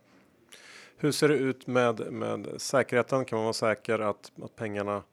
Hur 0.97 1.11
ser 1.11 1.27
det 1.27 1.35
ut 1.35 1.67
med, 1.67 2.11
med 2.11 2.47
säkerheten? 2.57 3.25
Kan 3.25 3.37
man 3.37 3.43
vara 3.43 3.53
säker 3.53 3.99
att, 3.99 4.31
att 4.43 4.55
pengarna 4.55 5.03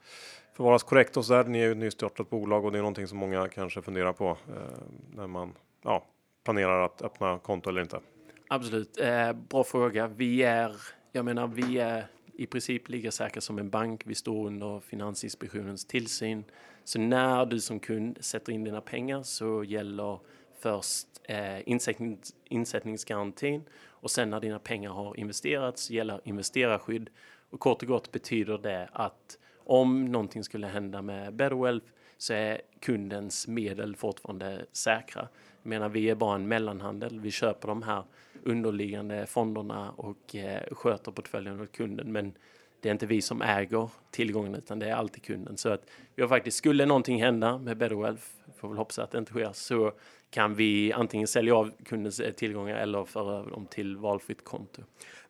förvaras 0.53 0.83
korrekt 0.83 1.17
och 1.17 1.25
så 1.25 1.33
där? 1.33 1.45
Ni 1.45 1.59
är 1.59 1.65
ju 1.65 1.71
ett 1.71 1.77
nystartat 1.77 2.31
bolag 2.31 2.65
och 2.65 2.73
det 2.73 2.79
är 2.79 2.83
någonting 2.83 3.07
som 3.07 3.19
många 3.19 3.49
kanske 3.49 3.83
funderar 3.83 4.13
på 4.13 4.29
eh, 4.29 4.83
när 5.15 5.27
man 5.27 5.53
ja, 5.83 6.05
planerar 6.45 6.85
att 6.85 7.03
öppna 7.03 7.39
konto 7.39 7.71
eller 7.71 7.81
inte. 7.81 8.01
Absolut, 8.49 9.01
eh, 9.01 9.33
bra 9.33 9.65
fråga. 9.65 10.07
Vi 10.07 10.43
är 10.43 10.77
jag 11.13 11.25
menar, 11.25 11.47
vi 11.47 11.79
är 11.79 12.07
i 12.37 12.47
princip 12.47 12.89
lika 12.89 13.11
säkra 13.11 13.41
som 13.41 13.59
en 13.59 13.71
bank. 13.71 14.03
Vi 14.07 14.15
står 14.15 14.47
under 14.47 14.81
Finansinspektionens 14.81 15.85
tillsyn. 15.85 16.45
Så 16.85 16.99
när 16.99 17.47
du 17.47 17.61
som 17.61 17.81
kund 17.81 18.19
sätter 18.21 18.53
in 18.53 18.65
dina 18.65 18.81
pengar 18.81 19.23
så 19.23 19.65
gäller 19.65 20.19
först 20.59 21.07
eh, 21.25 21.69
insättnings, 21.69 22.35
insättningsgarantin 22.45 23.63
och 23.87 24.11
sen 24.11 24.31
när 24.31 24.41
dina 24.41 24.59
pengar 24.59 24.91
har 24.91 25.19
investerats 25.19 25.91
gäller 25.91 26.21
investerarskydd. 26.25 27.11
Och 27.51 27.61
kort 27.61 27.83
och 27.83 27.89
gott 27.89 28.13
betyder 28.13 28.59
det 28.59 28.89
att 28.93 29.39
om 29.57 30.05
någonting 30.05 30.45
skulle 30.45 30.67
hända 30.67 31.03
med 31.03 31.35
Betterwealth 31.35 31.87
så 32.19 32.33
är 32.33 32.61
kundens 32.81 33.49
medel 33.49 33.97
fortfarande 33.97 34.67
säkra. 34.73 35.29
Jag 35.63 35.69
menar, 35.69 35.89
vi 35.89 36.11
är 36.11 36.15
bara 36.15 36.35
en 36.35 36.49
mellanhandel. 36.49 37.21
Vi 37.21 37.31
köper 37.31 37.69
de 37.69 37.83
här 37.83 38.05
underliggande 38.43 39.27
fonderna 39.27 39.91
och 39.97 40.37
eh, 40.37 40.63
sköter 40.71 41.13
portföljen 41.13 41.61
åt 41.61 41.73
kunden. 41.73 42.13
Men 42.13 42.33
det 42.81 42.89
är 42.89 42.93
inte 42.93 43.07
vi 43.07 43.23
som 43.23 43.43
äger 43.43 43.91
tillgången 44.11 44.55
utan 44.55 44.79
det 44.79 44.89
är 44.89 44.95
alltid 44.95 45.23
kunden. 45.23 45.57
Så 45.57 45.69
att 45.69 45.83
vi 46.15 46.23
har 46.23 46.29
faktiskt, 46.29 46.57
skulle 46.57 46.87
någonting 46.87 47.23
hända 47.23 47.59
med 47.59 47.77
Betterwealth, 47.77 48.23
får 48.57 48.69
väl 48.69 48.77
hoppas 48.77 48.99
att 48.99 49.11
det 49.11 49.19
inte 49.19 49.33
sker, 49.33 49.51
så 49.53 49.93
kan 50.31 50.55
vi 50.55 50.93
antingen 50.93 51.29
sälja 51.29 51.57
av 51.57 51.73
kundens 51.85 52.21
eh, 52.21 52.33
tillgångar 52.33 52.77
eller 52.77 53.05
föra 53.05 53.39
över 53.39 53.51
dem 53.51 53.67
till 53.67 53.97
valfritt 53.97 54.45
konto. 54.45 54.83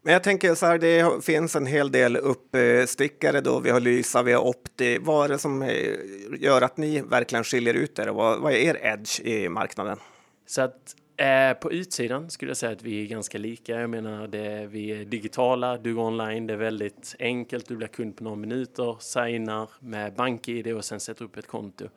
Men 0.03 0.13
jag 0.13 0.23
tänker 0.23 0.55
så 0.55 0.67
här, 0.67 0.79
det 0.79 1.25
finns 1.25 1.57
en 1.57 1.67
hel 1.67 1.91
del 1.91 2.17
uppstickare 2.17 3.41
då. 3.41 3.61
Vi 3.61 3.71
har 3.71 3.81
Lysa, 3.81 4.23
vi 4.23 4.33
har 4.33 4.43
Opti. 4.43 4.99
Vad 4.99 5.25
är 5.25 5.29
det 5.29 5.39
som 5.39 5.63
eh, 5.63 5.95
gör 6.39 6.63
att 6.63 6.77
ni 6.77 7.01
verkligen 7.01 7.45
skiljer 7.45 7.75
ut 7.75 7.99
er? 7.99 8.09
Vad, 8.09 8.41
vad 8.41 8.53
är 8.53 8.57
er 8.57 8.79
edge 8.83 9.21
i 9.21 9.49
marknaden? 9.49 9.99
Så 10.47 10.63
att 10.63 10.97
Eh, 11.17 11.55
på 11.55 11.73
utsidan 11.73 12.31
skulle 12.31 12.51
jag 12.51 12.57
säga 12.57 12.73
att 12.73 12.83
vi 12.83 13.03
är 13.03 13.07
ganska 13.07 13.39
lika. 13.39 13.81
Jag 13.81 13.91
menar, 13.91 14.27
det, 14.27 14.67
vi 14.67 14.91
är 14.91 15.05
digitala, 15.05 15.77
du 15.77 15.95
går 15.95 16.03
online, 16.03 16.47
det 16.47 16.53
är 16.53 16.59
väldigt 16.59 17.17
enkelt, 17.19 17.69
du 17.69 17.77
blir 17.77 17.89
kund 17.89 18.17
på 18.17 18.25
några 18.25 18.37
minuter, 18.37 18.97
signar 19.01 19.71
med 19.81 20.15
BankID 20.15 20.75
och 20.75 20.85
sen 20.85 21.01
sätter 21.01 21.25
upp 21.25 21.37
ett 21.37 21.47
konto. 21.47 21.89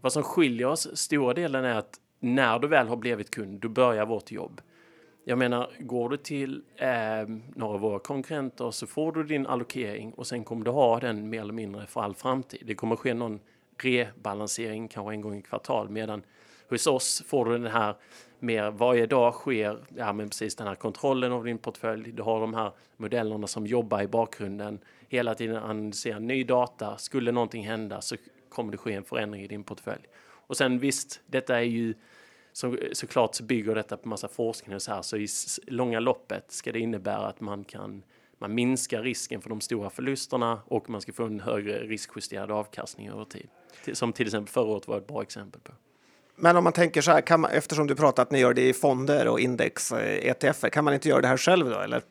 Vad 0.00 0.12
som 0.12 0.22
skiljer 0.22 0.66
oss, 0.66 0.96
stora 0.96 1.34
delen 1.34 1.64
är 1.64 1.74
att 1.74 2.00
när 2.20 2.58
du 2.58 2.68
väl 2.68 2.88
har 2.88 2.96
blivit 2.96 3.30
kund, 3.30 3.60
då 3.60 3.68
börjar 3.68 4.06
vårt 4.06 4.30
jobb. 4.30 4.60
Jag 5.24 5.38
menar, 5.38 5.70
går 5.78 6.08
du 6.08 6.16
till 6.16 6.62
eh, 6.76 6.88
några 7.54 7.74
av 7.74 7.80
våra 7.80 7.98
konkurrenter 7.98 8.70
så 8.70 8.86
får 8.86 9.12
du 9.12 9.24
din 9.24 9.46
allokering 9.46 10.12
och 10.12 10.26
sen 10.26 10.44
kommer 10.44 10.64
du 10.64 10.70
ha 10.70 11.00
den 11.00 11.30
mer 11.30 11.40
eller 11.40 11.52
mindre 11.52 11.86
för 11.86 12.00
all 12.00 12.14
framtid. 12.14 12.62
Det 12.64 12.74
kommer 12.74 12.96
ske 12.96 13.14
någon 13.14 13.40
rebalansering 13.82 14.88
kanske 14.88 15.12
en 15.12 15.20
gång 15.20 15.38
i 15.38 15.42
kvartal 15.42 15.88
medan 15.88 16.22
hos 16.68 16.86
oss 16.86 17.22
får 17.26 17.44
du 17.44 17.52
den 17.52 17.72
här 17.72 17.94
mer 18.38 18.70
varje 18.70 19.06
dag 19.06 19.34
sker 19.34 19.78
ja, 19.96 20.12
men 20.12 20.28
precis 20.28 20.56
den 20.56 20.66
här 20.66 20.74
kontrollen 20.74 21.32
av 21.32 21.44
din 21.44 21.58
portfölj. 21.58 22.12
Du 22.12 22.22
har 22.22 22.40
de 22.40 22.54
här 22.54 22.72
modellerna 22.96 23.46
som 23.46 23.66
jobbar 23.66 24.02
i 24.02 24.06
bakgrunden 24.06 24.80
hela 25.08 25.34
tiden 25.34 25.56
analyserar 25.56 26.20
ny 26.20 26.44
data. 26.44 26.98
Skulle 26.98 27.32
någonting 27.32 27.66
hända 27.66 28.00
så 28.00 28.16
kommer 28.48 28.72
det 28.72 28.78
ske 28.78 28.92
en 28.92 29.04
förändring 29.04 29.42
i 29.42 29.46
din 29.46 29.64
portfölj. 29.64 30.06
Och 30.22 30.56
sen 30.56 30.78
visst, 30.78 31.20
detta 31.26 31.56
är 31.56 31.62
ju 31.62 31.94
så, 32.52 32.76
såklart 32.92 33.34
så 33.34 33.44
bygger 33.44 33.74
detta 33.74 33.96
på 33.96 34.08
massa 34.08 34.28
forskning 34.28 34.74
och 34.74 34.82
så 34.82 34.92
här, 34.92 35.02
så 35.02 35.16
i 35.16 35.28
långa 35.66 36.00
loppet 36.00 36.52
ska 36.52 36.72
det 36.72 36.80
innebära 36.80 37.26
att 37.26 37.40
man 37.40 37.64
kan 37.64 38.02
man 38.40 38.54
minskar 38.54 39.02
risken 39.02 39.40
för 39.40 39.48
de 39.48 39.60
stora 39.60 39.90
förlusterna 39.90 40.62
och 40.66 40.90
man 40.90 41.00
ska 41.00 41.12
få 41.12 41.24
en 41.24 41.40
högre 41.40 41.78
riskjusterad 41.78 42.50
avkastning 42.50 43.08
över 43.08 43.24
tid. 43.24 43.48
Som 43.92 44.12
till 44.12 44.26
exempel 44.26 44.52
förra 44.52 44.64
året 44.64 44.88
var 44.88 44.98
ett 44.98 45.06
bra 45.06 45.22
exempel 45.22 45.60
på. 45.60 45.72
Men 46.40 46.56
om 46.56 46.64
man 46.64 46.72
tänker 46.72 47.00
så 47.00 47.10
här, 47.10 47.20
kan 47.20 47.40
man, 47.40 47.50
eftersom 47.50 47.86
du 47.86 47.94
pratar 47.94 48.22
att 48.22 48.30
ni 48.30 48.38
gör 48.38 48.54
det 48.54 48.68
i 48.68 48.72
fonder 48.72 49.28
och 49.28 49.40
index, 49.40 49.92
eh, 49.92 50.28
ETF, 50.28 50.64
kan 50.72 50.84
man 50.84 50.94
inte 50.94 51.08
göra 51.08 51.20
det 51.20 51.28
här 51.28 51.36
själv 51.36 51.70
då 51.70 51.80
eller? 51.80 52.02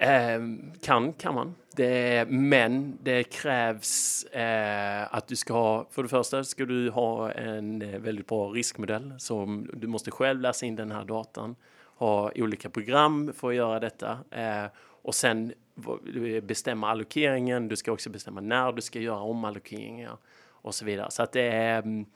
Eh, 0.00 0.40
kan, 0.82 1.12
kan 1.12 1.34
man. 1.34 1.54
Det, 1.76 2.28
men 2.28 2.98
det 3.02 3.24
krävs 3.24 4.24
eh, 4.24 5.14
att 5.14 5.28
du 5.28 5.36
ska 5.36 5.54
ha, 5.54 5.86
för 5.90 6.02
det 6.02 6.08
första 6.08 6.44
ska 6.44 6.64
du 6.64 6.90
ha 6.90 7.32
en 7.32 7.82
eh, 7.82 8.00
väldigt 8.00 8.26
bra 8.26 8.48
riskmodell 8.48 9.14
som 9.18 9.70
du 9.72 9.86
måste 9.86 10.10
själv 10.10 10.40
läsa 10.40 10.66
in 10.66 10.76
den 10.76 10.90
här 10.90 11.04
datan, 11.04 11.56
ha 11.96 12.30
olika 12.34 12.70
program 12.70 13.32
för 13.36 13.48
att 13.48 13.54
göra 13.54 13.80
detta 13.80 14.18
eh, 14.30 14.64
och 15.02 15.14
sen 15.14 15.52
eh, 16.14 16.42
bestämma 16.42 16.88
allokeringen. 16.88 17.68
Du 17.68 17.76
ska 17.76 17.92
också 17.92 18.10
bestämma 18.10 18.40
när 18.40 18.72
du 18.72 18.82
ska 18.82 18.98
göra 18.98 19.20
omallokeringar 19.20 20.16
och 20.48 20.74
så 20.74 20.84
vidare. 20.84 21.10
Så 21.10 21.22
att 21.22 21.32
det 21.32 21.42
är 21.42 21.78
ehm, 21.78 22.06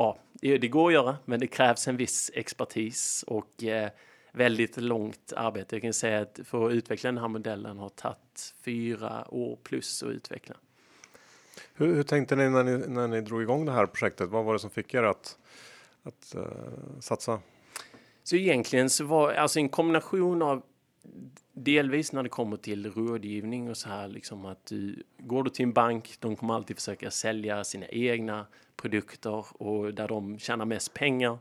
ja, 0.00 0.16
det 0.40 0.68
går 0.68 0.88
att 0.88 0.92
göra, 0.94 1.16
men 1.24 1.40
det 1.40 1.46
krävs 1.46 1.88
en 1.88 1.96
viss 1.96 2.30
expertis 2.34 3.24
och 3.26 3.64
eh, 3.64 3.90
väldigt 4.32 4.76
långt 4.76 5.32
arbete. 5.36 5.76
Jag 5.76 5.82
kan 5.82 5.92
säga 5.92 6.20
att 6.20 6.40
för 6.44 6.66
att 6.66 6.72
utveckla 6.72 7.08
den 7.08 7.18
här 7.18 7.28
modellen 7.28 7.78
har 7.78 7.88
tagit 7.88 8.54
fyra 8.62 9.26
år 9.28 9.58
plus 9.62 10.02
att 10.02 10.08
utveckla. 10.08 10.54
Hur, 11.74 11.94
hur, 11.94 12.02
tänkte 12.02 12.36
ni 12.36 12.50
när, 12.50 12.64
ni 12.64 12.86
när 12.88 13.08
ni 13.08 13.20
drog 13.20 13.42
igång 13.42 13.64
det 13.64 13.72
här 13.72 13.86
projektet? 13.86 14.30
Vad 14.30 14.44
var 14.44 14.52
det 14.52 14.58
som 14.58 14.70
fick 14.70 14.94
er 14.94 15.02
att, 15.02 15.38
att 16.02 16.34
uh, 16.36 16.44
satsa? 17.00 17.40
Så 18.22 18.36
egentligen 18.36 18.90
så 18.90 19.04
var 19.04 19.32
alltså 19.32 19.58
en 19.58 19.68
kombination 19.68 20.42
av 20.42 20.62
delvis 21.64 22.12
när 22.12 22.22
det 22.22 22.28
kommer 22.28 22.56
till 22.56 22.92
rådgivning 22.92 23.70
och 23.70 23.76
så 23.76 23.88
här 23.88 24.08
liksom 24.08 24.46
att 24.46 24.66
du 24.66 25.02
går 25.18 25.42
du 25.42 25.50
till 25.50 25.62
en 25.62 25.72
bank, 25.72 26.14
de 26.20 26.36
kommer 26.36 26.54
alltid 26.54 26.76
försöka 26.76 27.10
sälja 27.10 27.64
sina 27.64 27.86
egna 27.86 28.46
produkter 28.76 29.62
och 29.62 29.94
där 29.94 30.08
de 30.08 30.38
tjänar 30.38 30.64
mest 30.64 30.94
pengar. 30.94 31.38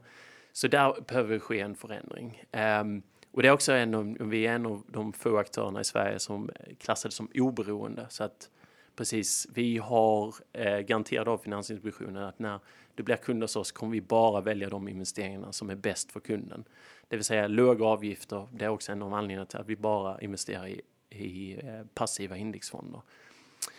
Så 0.52 0.68
där 0.68 1.02
behöver 1.08 1.34
det 1.34 1.40
ske 1.40 1.60
en 1.60 1.76
förändring. 1.76 2.44
Um, 2.82 3.02
och 3.32 3.42
det 3.42 3.48
är 3.48 3.52
också 3.52 3.72
en 3.72 3.94
av, 3.96 4.18
vi 4.20 4.48
är 4.48 4.56
en 4.56 4.66
av 4.66 4.84
de 4.88 5.14
få 5.14 5.38
aktörerna 5.38 5.82
i 5.82 5.84
Sverige 5.84 6.20
som 6.20 6.50
klassades 6.80 7.16
som 7.16 7.30
oberoende. 7.36 8.06
Så 8.10 8.24
att 8.24 8.50
precis, 8.96 9.48
vi 9.54 9.78
har 9.78 10.36
eh, 10.54 10.80
garanterat 10.80 11.28
av 11.28 11.38
Finansinspektionen 11.38 12.24
att 12.24 12.40
när 12.40 12.60
det 12.96 13.04
blir 13.04 13.16
kunder 13.16 13.44
hos 13.44 13.56
oss 13.56 13.72
kommer 13.72 13.92
vi 13.92 14.02
bara 14.02 14.42
välja 14.42 14.70
de 14.70 14.88
investeringarna 14.88 15.52
som 15.52 15.70
är 15.70 15.76
bäst 15.76 16.12
för 16.12 16.20
kunden. 16.20 16.64
Det 17.10 17.16
vill 17.16 17.26
säga 17.26 17.48
låga 17.48 17.86
avgifter. 17.86 18.48
Det 18.54 18.66
är 18.66 18.70
också 18.70 18.92
en 18.92 19.02
av 19.02 19.14
anledningarna 19.14 19.46
till 19.46 19.60
att 19.60 19.68
vi 19.68 19.76
bara 19.76 20.22
investerar 20.22 20.68
i, 20.68 20.82
i 21.10 21.54
eh, 21.54 21.86
passiva 21.94 22.38
indexfonder. 22.38 23.02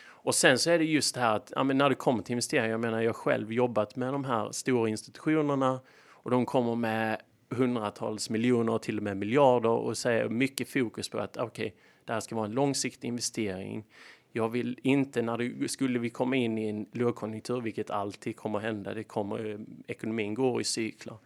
Och 0.03 0.35
sen 0.35 0.59
så 0.59 0.71
är 0.71 0.79
det 0.79 0.85
just 0.85 1.15
det 1.15 1.21
här 1.21 1.37
att 1.37 1.53
ja, 1.57 1.63
när 1.63 1.89
det 1.89 1.95
kommer 1.95 2.23
till 2.23 2.33
investeringar, 2.33 2.71
jag 2.71 2.81
menar 2.81 3.03
jag 3.03 3.17
själv 3.17 3.53
jobbat 3.53 3.97
med 3.97 4.13
de 4.13 4.25
här 4.25 4.53
stora 4.53 4.89
institutionerna 4.89 5.81
och 6.09 6.31
de 6.31 6.47
kommer 6.47 6.75
med 6.75 7.21
hundratals 7.51 8.31
miljoner 8.31 8.73
och 8.73 8.83
till 8.83 8.97
och 8.97 9.03
med 9.03 9.17
miljarder 9.17 9.71
och 9.71 9.99
säger 9.99 10.29
mycket 10.29 10.69
fokus 10.69 11.09
på 11.09 11.19
att 11.19 11.37
okej, 11.37 11.67
okay, 11.67 11.79
det 12.05 12.13
här 12.13 12.21
ska 12.21 12.37
vara 12.37 12.47
en 12.47 12.53
långsiktig 12.53 13.09
investering. 13.09 13.85
Jag 14.33 14.49
vill 14.49 14.79
inte 14.83 15.23
när 15.23 15.39
det 15.39 15.69
skulle 15.69 15.99
vi 15.99 16.11
komma 16.11 16.37
in 16.37 16.59
i 16.59 16.69
en 16.69 16.87
lågkonjunktur, 16.93 17.61
vilket 17.61 17.91
alltid 17.91 18.37
kommer 18.37 18.59
att 18.59 18.65
hända, 18.65 18.95
det 18.95 19.05
kommer, 19.05 19.51
eh, 19.51 19.59
ekonomin 19.87 20.35
går 20.35 20.61
i 20.61 20.65
cykler. 20.65 21.17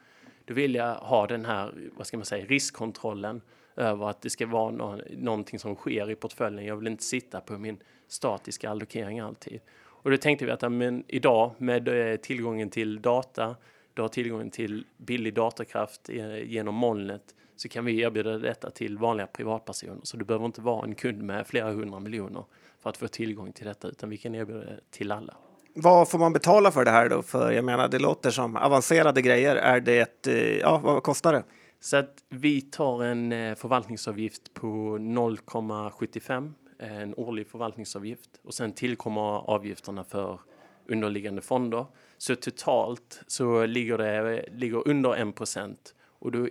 Då 0.44 0.54
vill 0.54 0.74
jag 0.74 0.94
ha 0.94 1.26
den 1.26 1.44
här, 1.44 1.74
vad 1.96 2.06
ska 2.06 2.16
man 2.16 2.26
säga, 2.26 2.46
riskkontrollen 2.46 3.40
över 3.76 4.10
att 4.10 4.22
det 4.22 4.30
ska 4.30 4.46
vara 4.46 4.70
no 4.70 5.00
någonting 5.10 5.58
som 5.58 5.74
sker 5.74 6.10
i 6.10 6.14
portföljen. 6.14 6.66
Jag 6.66 6.76
vill 6.76 6.86
inte 6.86 7.04
sitta 7.04 7.40
på 7.40 7.58
min 7.58 7.78
statiska 8.08 8.70
allokering 8.70 9.20
alltid. 9.20 9.60
Och 9.76 10.10
då 10.10 10.16
tänkte 10.16 10.44
vi 10.44 10.50
att 10.50 10.72
men 10.72 11.04
idag 11.08 11.54
med 11.58 12.12
eh, 12.12 12.16
tillgången 12.16 12.70
till 12.70 13.02
data, 13.02 13.56
du 13.94 14.02
har 14.02 14.08
tillgången 14.08 14.50
till 14.50 14.84
billig 14.96 15.34
datakraft 15.34 16.08
eh, 16.08 16.42
genom 16.42 16.74
molnet 16.74 17.34
så 17.56 17.68
kan 17.68 17.84
vi 17.84 18.00
erbjuda 18.00 18.38
detta 18.38 18.70
till 18.70 18.98
vanliga 18.98 19.26
privatpersoner. 19.26 20.00
Så 20.02 20.16
du 20.16 20.24
behöver 20.24 20.46
inte 20.46 20.60
vara 20.60 20.84
en 20.84 20.94
kund 20.94 21.22
med 21.22 21.46
flera 21.46 21.72
hundra 21.72 22.00
miljoner 22.00 22.44
för 22.80 22.90
att 22.90 22.96
få 22.96 23.08
tillgång 23.08 23.52
till 23.52 23.66
detta, 23.66 23.88
utan 23.88 24.10
vi 24.10 24.16
kan 24.16 24.34
erbjuda 24.34 24.60
det 24.60 24.80
till 24.90 25.12
alla. 25.12 25.36
Vad 25.76 26.08
får 26.08 26.18
man 26.18 26.32
betala 26.32 26.70
för 26.70 26.84
det 26.84 26.90
här 26.90 27.08
då? 27.08 27.22
För 27.22 27.52
jag 27.52 27.64
menar, 27.64 27.88
det 27.88 27.98
låter 27.98 28.30
som 28.30 28.56
avancerade 28.56 29.22
grejer. 29.22 29.56
Är 29.56 29.80
det, 29.80 29.98
ett, 29.98 30.26
eh, 30.26 30.56
ja, 30.56 30.78
vad 30.78 31.02
kostar 31.02 31.32
det? 31.32 31.44
Så 31.80 31.96
att 31.96 32.14
vi 32.28 32.60
tar 32.60 33.04
en 33.04 33.32
eh, 33.32 33.54
förvaltningsavgift 33.54 34.54
på 34.54 34.66
0,75 34.98 36.52
eh, 36.78 36.96
en 36.98 37.14
årlig 37.16 37.46
förvaltningsavgift 37.46 38.30
och 38.44 38.54
sen 38.54 38.72
tillkommer 38.72 39.50
avgifterna 39.50 40.04
för 40.04 40.40
underliggande 40.88 41.42
fonder. 41.42 41.86
Så 42.18 42.36
totalt 42.36 43.22
så 43.26 43.66
ligger 43.66 43.98
det 43.98 44.44
ligger 44.52 44.88
under 44.88 45.28
1 45.28 45.36
procent 45.36 45.94
och 46.18 46.32
då 46.32 46.48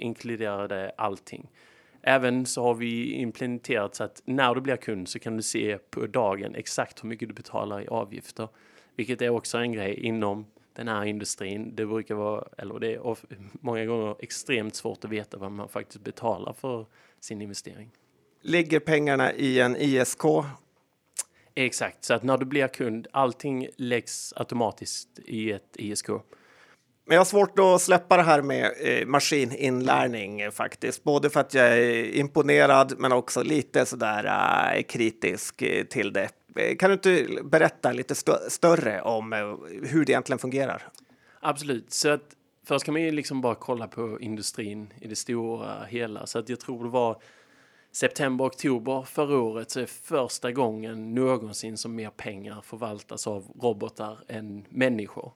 inkluderar 0.00 0.68
det 0.68 0.92
allting. 0.96 1.50
Även 2.08 2.46
så 2.46 2.62
har 2.62 2.74
vi 2.74 3.12
implementerat 3.12 3.94
så 3.94 4.04
att 4.04 4.22
när 4.24 4.54
du 4.54 4.60
blir 4.60 4.76
kund 4.76 5.08
så 5.08 5.18
kan 5.18 5.36
du 5.36 5.42
se 5.42 5.78
på 5.78 6.06
dagen 6.06 6.54
exakt 6.54 7.04
hur 7.04 7.08
mycket 7.08 7.28
du 7.28 7.34
betalar 7.34 7.82
i 7.82 7.88
avgifter, 7.88 8.48
vilket 8.96 9.22
är 9.22 9.28
också 9.28 9.58
en 9.58 9.72
grej 9.72 9.94
inom 9.94 10.46
den 10.72 10.88
här 10.88 11.04
industrin. 11.04 11.72
Det 11.74 11.86
brukar 11.86 12.14
vara, 12.14 12.48
eller 12.58 12.78
det 12.78 12.94
är 12.94 13.16
många 13.60 13.84
gånger 13.84 14.16
extremt 14.18 14.74
svårt 14.74 15.04
att 15.04 15.10
veta 15.10 15.38
vad 15.38 15.52
man 15.52 15.68
faktiskt 15.68 16.04
betalar 16.04 16.52
för 16.52 16.86
sin 17.20 17.42
investering. 17.42 17.90
Ligger 18.40 18.80
pengarna 18.80 19.32
i 19.32 19.60
en 19.60 19.76
ISK? 19.76 20.22
Exakt, 21.54 22.04
så 22.04 22.14
att 22.14 22.22
när 22.22 22.38
du 22.38 22.44
blir 22.44 22.68
kund, 22.68 23.06
allting 23.10 23.68
läggs 23.76 24.32
automatiskt 24.36 25.18
i 25.24 25.52
ett 25.52 25.76
ISK. 25.76 26.08
Men 27.08 27.14
jag 27.14 27.20
har 27.20 27.24
svårt 27.24 27.58
att 27.58 27.82
släppa 27.82 28.16
det 28.16 28.22
här 28.22 28.42
med 28.42 28.72
eh, 28.80 29.06
maskininlärning 29.06 30.40
eh, 30.40 30.50
faktiskt. 30.50 31.04
Både 31.04 31.30
för 31.30 31.40
att 31.40 31.54
jag 31.54 31.66
är 31.66 32.14
imponerad 32.16 32.94
men 32.98 33.12
också 33.12 33.42
lite 33.42 33.86
sådär 33.86 34.24
eh, 34.76 34.82
kritisk 34.82 35.62
eh, 35.62 35.84
till 35.84 36.12
det. 36.12 36.28
Eh, 36.56 36.76
kan 36.76 36.90
du 36.90 36.94
inte 36.94 37.42
berätta 37.44 37.92
lite 37.92 38.12
st 38.12 38.32
större 38.48 39.02
om 39.02 39.32
eh, 39.32 39.38
hur 39.88 40.04
det 40.04 40.12
egentligen 40.12 40.38
fungerar? 40.38 40.82
Absolut, 41.40 41.92
så 41.92 42.08
att 42.08 42.36
först 42.66 42.84
kan 42.84 42.92
man 42.92 43.02
ju 43.02 43.10
liksom 43.10 43.40
bara 43.40 43.54
kolla 43.54 43.88
på 43.88 44.20
industrin 44.20 44.92
i 45.00 45.08
det 45.08 45.16
stora 45.16 45.84
hela. 45.84 46.26
Så 46.26 46.38
att 46.38 46.48
jag 46.48 46.60
tror 46.60 46.84
det 46.84 46.90
var 46.90 47.22
september, 47.92 48.44
oktober 48.44 49.02
förra 49.02 49.38
året 49.38 49.70
så 49.70 49.80
är 49.80 49.86
första 49.86 50.52
gången 50.52 51.14
någonsin 51.14 51.76
som 51.76 51.94
mer 51.94 52.10
pengar 52.10 52.60
förvaltas 52.64 53.26
av 53.26 53.44
robotar 53.60 54.18
än 54.28 54.64
människor. 54.68 55.32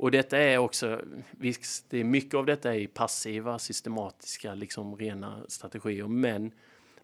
Och 0.00 0.10
detta 0.10 0.38
är 0.38 0.58
också, 0.58 1.00
visst, 1.30 1.90
det 1.90 1.98
är 1.98 2.04
mycket 2.04 2.34
av 2.34 2.46
detta 2.46 2.76
är 2.76 2.86
passiva, 2.86 3.58
systematiska, 3.58 4.54
liksom 4.54 4.96
rena 4.96 5.42
strategier, 5.48 6.06
men 6.06 6.52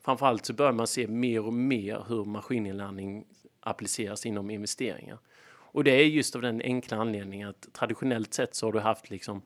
framförallt 0.01 0.47
så 0.47 0.53
börjar 0.53 0.73
man 0.73 0.87
se 0.87 1.07
mer 1.07 1.47
och 1.47 1.53
mer 1.53 2.05
hur 2.09 2.25
maskininlärning 2.25 3.25
appliceras 3.61 4.27
inom 4.27 4.51
investeringar. 4.51 5.19
Och 5.49 5.85
det 5.85 5.91
är 5.91 6.05
just 6.05 6.37
av 6.37 6.43
den 6.43 6.61
enkla 6.61 6.97
anledningen 6.97 7.49
att 7.49 7.69
traditionellt 7.73 8.35
sett 8.35 8.55
så 8.55 8.67
har 8.67 8.73
du 8.73 8.81
haft 8.81 9.11
liksom 9.11 9.43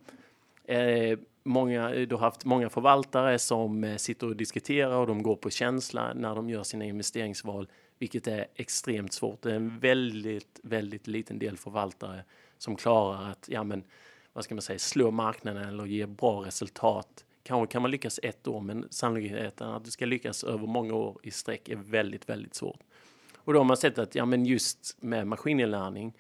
eh, 0.65 1.19
många, 1.43 1.89
du 1.91 2.15
har 2.15 2.21
haft 2.21 2.45
många 2.45 2.71
förvaltare 2.71 3.39
som 3.39 3.85
eh, 3.85 3.97
sitter 3.97 4.27
och 4.27 4.37
diskuterar 4.37 4.97
och 4.97 5.07
de 5.07 5.23
går 5.23 5.37
på 5.37 5.51
känsla 5.51 6.15
när 6.15 6.35
de 6.35 6.51
gör 6.51 6.63
sina 6.63 6.85
investeringsval, 6.85 7.69
vilket 7.99 8.27
är 8.27 8.47
extremt 8.55 9.13
svårt. 9.13 9.43
Det 9.43 9.51
är 9.51 9.57
en 9.57 9.79
väldigt, 9.79 10.61
väldigt 10.63 11.07
liten 11.07 11.39
del 11.39 11.57
förvaltare 11.57 12.25
som 12.63 12.77
klarar 12.77 13.31
att, 13.31 13.49
ja 13.49 13.65
men, 13.65 13.85
vad 14.33 14.45
ska 14.45 14.55
man 14.55 14.63
säga, 14.63 14.79
slå 14.79 15.11
marknaden 15.11 15.69
eller 15.69 15.87
ge 15.87 16.07
bra 16.07 16.45
resultat. 16.45 17.25
Kanske 17.43 17.73
kan 17.73 17.83
man 17.83 17.91
lyckas 17.91 18.21
ett 18.23 18.49
år, 18.49 18.61
men 18.61 18.87
sannolikheten 18.91 19.71
att 19.71 19.85
du 19.85 19.91
ska 19.91 20.07
lyckas 20.07 20.45
över 20.45 20.67
många 20.67 20.95
år 20.95 21.19
i 21.23 21.31
sträck 21.31 21.69
är 21.69 21.77
väldigt, 21.77 22.29
väldigt 22.29 22.55
svårt. 22.55 22.81
Och 23.37 23.53
då 23.53 23.59
har 23.59 23.65
man 23.65 23.77
sett 23.77 23.99
att 23.99 24.15
ja, 24.15 24.25
men 24.25 24.47
just 24.47 24.97
med 25.01 25.27
maskininlärning 25.27 26.13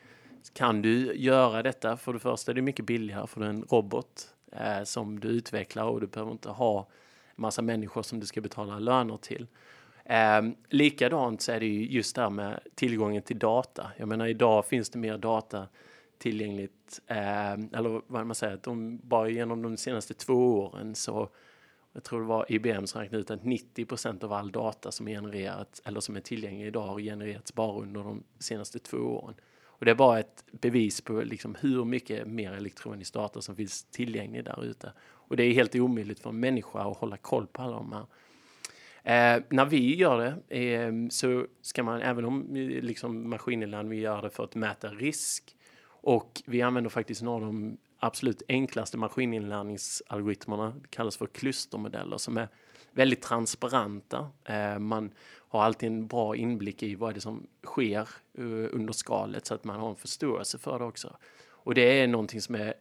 kan 0.52 0.82
du 0.82 1.14
göra 1.14 1.62
detta. 1.62 1.96
För 1.96 2.12
det 2.12 2.18
första 2.18 2.52
är 2.52 2.54
det 2.54 2.62
mycket 2.62 2.86
billigare 2.86 3.26
för 3.26 3.40
du 3.40 3.46
en 3.46 3.62
robot 3.62 4.28
eh, 4.52 4.82
som 4.84 5.20
du 5.20 5.28
utvecklar 5.28 5.84
och 5.84 6.00
du 6.00 6.06
behöver 6.06 6.32
inte 6.32 6.48
ha 6.48 6.88
massa 7.36 7.62
människor 7.62 8.02
som 8.02 8.20
du 8.20 8.26
ska 8.26 8.40
betala 8.40 8.78
löner 8.78 9.16
till. 9.16 9.46
Eh, 10.04 10.42
likadant 10.68 11.42
så 11.42 11.52
är 11.52 11.60
det 11.60 11.66
ju 11.66 11.86
just 11.86 12.16
det 12.16 12.22
här 12.22 12.30
med 12.30 12.60
tillgången 12.74 13.22
till 13.22 13.38
data. 13.38 13.90
Jag 13.96 14.08
menar 14.08 14.26
idag 14.26 14.66
finns 14.66 14.90
det 14.90 14.98
mer 14.98 15.18
data 15.18 15.66
tillgängligt, 16.20 17.00
eh, 17.06 17.52
eller 17.52 18.02
vad 18.06 18.26
man 18.26 18.34
säger, 18.34 18.54
att 18.54 18.62
de, 18.62 19.00
bara 19.02 19.28
genom 19.28 19.62
de 19.62 19.76
senaste 19.76 20.14
två 20.14 20.60
åren 20.60 20.94
så 20.94 21.28
jag 21.92 22.04
tror 22.04 22.20
det 22.20 22.26
var 22.26 22.46
IBM 22.48 22.86
som 22.86 23.00
räknade 23.00 23.20
ut 23.20 23.30
att 23.30 23.42
90% 23.42 24.24
av 24.24 24.32
all 24.32 24.52
data 24.52 24.92
som 24.92 25.08
är 25.08 25.12
genererat 25.12 25.82
eller 25.84 26.00
som 26.00 26.16
är 26.16 26.20
tillgänglig 26.20 26.66
idag 26.66 26.86
har 26.86 27.00
genererats 27.00 27.54
bara 27.54 27.82
under 27.82 28.02
de 28.02 28.22
senaste 28.38 28.78
två 28.78 28.96
åren. 28.96 29.34
Och 29.64 29.84
det 29.84 29.90
är 29.90 29.94
bara 29.94 30.20
ett 30.20 30.44
bevis 30.52 31.00
på 31.00 31.12
liksom 31.12 31.56
hur 31.60 31.84
mycket 31.84 32.26
mer 32.26 32.52
elektronisk 32.52 33.14
data 33.14 33.42
som 33.42 33.56
finns 33.56 33.84
tillgänglig 33.84 34.44
där 34.44 34.64
ute. 34.64 34.92
Och 35.00 35.36
det 35.36 35.44
är 35.44 35.52
helt 35.52 35.74
omöjligt 35.74 36.20
för 36.20 36.30
en 36.30 36.40
människa 36.40 36.78
att 36.78 36.96
hålla 36.96 37.16
koll 37.16 37.46
på 37.46 37.62
alla 37.62 37.76
de 37.76 37.92
här. 37.92 38.06
Eh, 39.02 39.42
när 39.48 39.64
vi 39.64 39.96
gör 39.96 40.18
det 40.48 40.58
eh, 40.58 40.92
så 41.10 41.46
ska 41.62 41.82
man, 41.82 42.02
även 42.02 42.24
om 42.24 42.46
liksom 42.82 43.30
maskininlärning, 43.30 43.90
vi 43.90 44.00
gör 44.00 44.22
det 44.22 44.30
för 44.30 44.44
att 44.44 44.54
mäta 44.54 44.88
risk 44.88 45.56
och 46.02 46.42
vi 46.46 46.62
använder 46.62 46.90
faktiskt 46.90 47.22
några 47.22 47.46
av 47.46 47.52
de 47.52 47.78
absolut 47.98 48.42
enklaste 48.48 48.98
maskininlärningsalgoritmerna, 48.98 50.74
det 50.82 50.88
kallas 50.88 51.16
för 51.16 51.26
klustermodeller, 51.26 52.18
som 52.18 52.36
är 52.36 52.48
väldigt 52.92 53.22
transparenta. 53.22 54.30
Eh, 54.44 54.78
man 54.78 55.12
har 55.48 55.62
alltid 55.62 55.86
en 55.86 56.06
bra 56.06 56.36
inblick 56.36 56.82
i 56.82 56.94
vad 56.94 57.14
det 57.14 57.18
är 57.18 57.20
som 57.20 57.46
sker 57.64 58.08
eh, 58.38 58.44
under 58.72 58.92
skalet 58.92 59.46
så 59.46 59.54
att 59.54 59.64
man 59.64 59.80
har 59.80 59.90
en 59.90 59.96
förståelse 59.96 60.58
för 60.58 60.78
det 60.78 60.84
också. 60.84 61.16
Och 61.48 61.74
det 61.74 62.00
är 62.00 62.06
någonting 62.06 62.40
som 62.40 62.54
är 62.54 62.74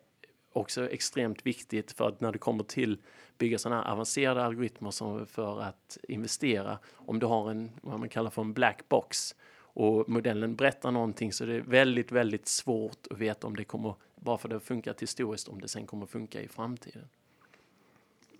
också 0.53 0.89
extremt 0.89 1.45
viktigt 1.45 1.91
för 1.91 2.07
att 2.07 2.21
när 2.21 2.31
det 2.31 2.37
kommer 2.37 2.63
till 2.63 2.97
bygga 3.37 3.57
sådana 3.57 3.81
här 3.81 3.91
avancerade 3.91 4.43
algoritmer 4.43 4.91
som 4.91 5.25
för 5.25 5.61
att 5.61 5.97
investera, 6.07 6.79
om 6.93 7.19
du 7.19 7.25
har 7.25 7.51
en 7.51 7.71
vad 7.81 7.99
man 7.99 8.09
kallar 8.09 8.29
för 8.29 8.41
en 8.41 8.53
black 8.53 8.89
box 8.89 9.35
och 9.73 10.09
modellen 10.09 10.55
berättar 10.55 10.91
någonting 10.91 11.33
så 11.33 11.45
det 11.45 11.55
är 11.55 11.61
väldigt, 11.61 12.11
väldigt 12.11 12.47
svårt 12.47 13.07
att 13.09 13.17
veta 13.17 13.47
om 13.47 13.55
det 13.55 13.63
kommer, 13.63 13.95
bara 14.15 14.37
för 14.37 14.49
det 14.49 14.55
har 14.55 14.59
funkat 14.59 15.01
historiskt, 15.01 15.47
om 15.47 15.61
det 15.61 15.67
sen 15.67 15.87
kommer 15.87 16.05
funka 16.05 16.41
i 16.41 16.47
framtiden. 16.47 17.07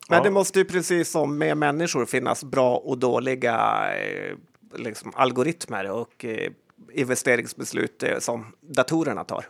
Men 0.09 0.23
det 0.23 0.31
måste 0.31 0.59
ju 0.59 0.65
precis 0.65 1.09
som 1.09 1.37
med 1.37 1.57
människor 1.57 2.05
finnas 2.05 2.43
bra 2.43 2.77
och 2.77 2.97
dåliga 2.97 3.87
eh, 3.97 4.35
liksom, 4.77 5.11
algoritmer 5.15 5.91
och 5.91 6.25
eh, 6.25 6.51
investeringsbeslut 6.91 8.03
eh, 8.03 8.19
som 8.19 8.55
datorerna 8.61 9.23
tar. 9.23 9.45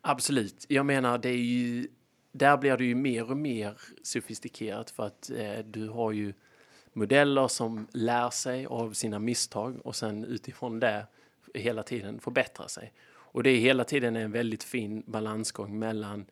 Absolut. 0.00 0.66
Jag 0.68 0.86
menar, 0.86 1.18
det 1.18 1.28
är 1.28 1.36
ju, 1.36 1.88
där 2.32 2.56
blir 2.56 2.76
det 2.76 2.84
ju 2.84 2.94
mer 2.94 3.30
och 3.30 3.36
mer 3.36 3.80
sofistikerat 4.02 4.90
för 4.90 5.06
att 5.06 5.30
eh, 5.30 5.58
du 5.64 5.88
har 5.88 6.12
ju 6.12 6.32
modeller 6.92 7.48
som 7.48 7.86
lär 7.92 8.30
sig 8.30 8.66
av 8.66 8.92
sina 8.92 9.18
misstag 9.18 9.86
och 9.86 9.96
sen 9.96 10.24
utifrån 10.24 10.80
det 10.80 11.06
hela 11.54 11.82
tiden 11.82 12.20
förbättra 12.20 12.68
sig. 12.68 12.92
Och 13.12 13.42
det 13.42 13.50
är 13.50 13.58
hela 13.58 13.84
tiden 13.84 14.16
en 14.16 14.32
väldigt 14.32 14.64
fin 14.64 15.02
balansgång 15.06 15.78
mellan 15.78 16.26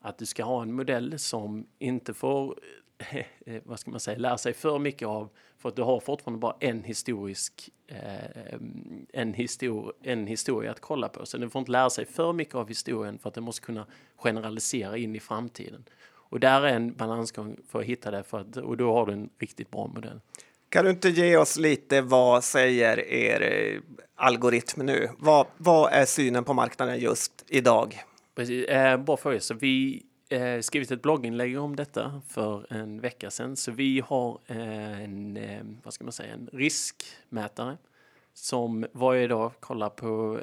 att 0.00 0.18
du 0.18 0.26
ska 0.26 0.44
ha 0.44 0.62
en 0.62 0.72
modell 0.72 1.18
som 1.18 1.66
inte 1.78 2.14
får 2.14 2.58
vad 3.64 3.80
ska 3.80 3.90
man 3.90 4.00
säga, 4.00 4.18
lära 4.18 4.38
sig 4.38 4.52
för 4.52 4.78
mycket 4.78 5.08
av. 5.08 5.28
För 5.58 5.68
att 5.68 5.76
du 5.76 5.82
har 5.82 6.00
fortfarande 6.00 6.40
bara 6.40 6.56
en 6.60 6.84
historisk, 6.84 7.70
eh, 7.86 8.54
en, 9.12 9.34
histor 9.34 9.92
en 10.02 10.26
historia 10.26 10.70
att 10.70 10.80
kolla 10.80 11.08
på. 11.08 11.26
Så 11.26 11.38
du 11.38 11.50
får 11.50 11.58
inte 11.58 11.72
lära 11.72 11.90
sig 11.90 12.06
för 12.06 12.32
mycket 12.32 12.54
av 12.54 12.68
historien 12.68 13.18
för 13.18 13.28
att 13.28 13.34
den 13.34 13.44
måste 13.44 13.66
kunna 13.66 13.86
generalisera 14.16 14.96
in 14.96 15.16
i 15.16 15.20
framtiden. 15.20 15.84
Och 16.30 16.40
där 16.40 16.62
är 16.62 16.72
en 16.72 16.94
balansgång 16.94 17.56
för 17.68 17.80
att 17.80 17.84
hitta 17.84 18.10
det 18.10 18.22
för 18.22 18.40
att, 18.40 18.56
och 18.56 18.76
då 18.76 18.92
har 18.92 19.06
du 19.06 19.12
en 19.12 19.30
riktigt 19.38 19.70
bra 19.70 19.86
modell. 19.86 20.20
Kan 20.68 20.84
du 20.84 20.90
inte 20.90 21.08
ge 21.08 21.36
oss 21.36 21.56
lite 21.56 22.00
vad 22.00 22.44
säger 22.44 23.00
er 23.00 23.42
eh, 23.42 23.80
algoritm 24.14 24.86
nu? 24.86 25.08
Vad, 25.18 25.46
vad 25.56 25.92
är 25.92 26.04
synen 26.04 26.44
på 26.44 26.54
marknaden 26.54 26.98
just 26.98 27.44
idag? 27.48 28.02
Precis, 28.34 28.64
eh, 28.64 28.96
bra 28.96 29.16
fråga. 29.16 29.40
Så 29.40 29.54
vi 29.54 30.02
eh, 30.28 30.60
skrivit 30.60 30.90
ett 30.90 31.02
blogginlägg 31.02 31.58
om 31.58 31.76
detta 31.76 32.22
för 32.28 32.66
en 32.72 33.00
vecka 33.00 33.30
sedan. 33.30 33.56
Så 33.56 33.72
vi 33.72 34.02
har 34.06 34.38
eh, 34.46 35.02
en, 35.02 35.36
eh, 35.36 35.60
vad 35.82 35.94
ska 35.94 36.04
man 36.04 36.12
säga, 36.12 36.34
en 36.34 36.48
riskmätare 36.52 37.76
som 38.34 38.86
varje 38.92 39.26
dag 39.26 39.52
kollar 39.60 39.90
på 39.90 40.40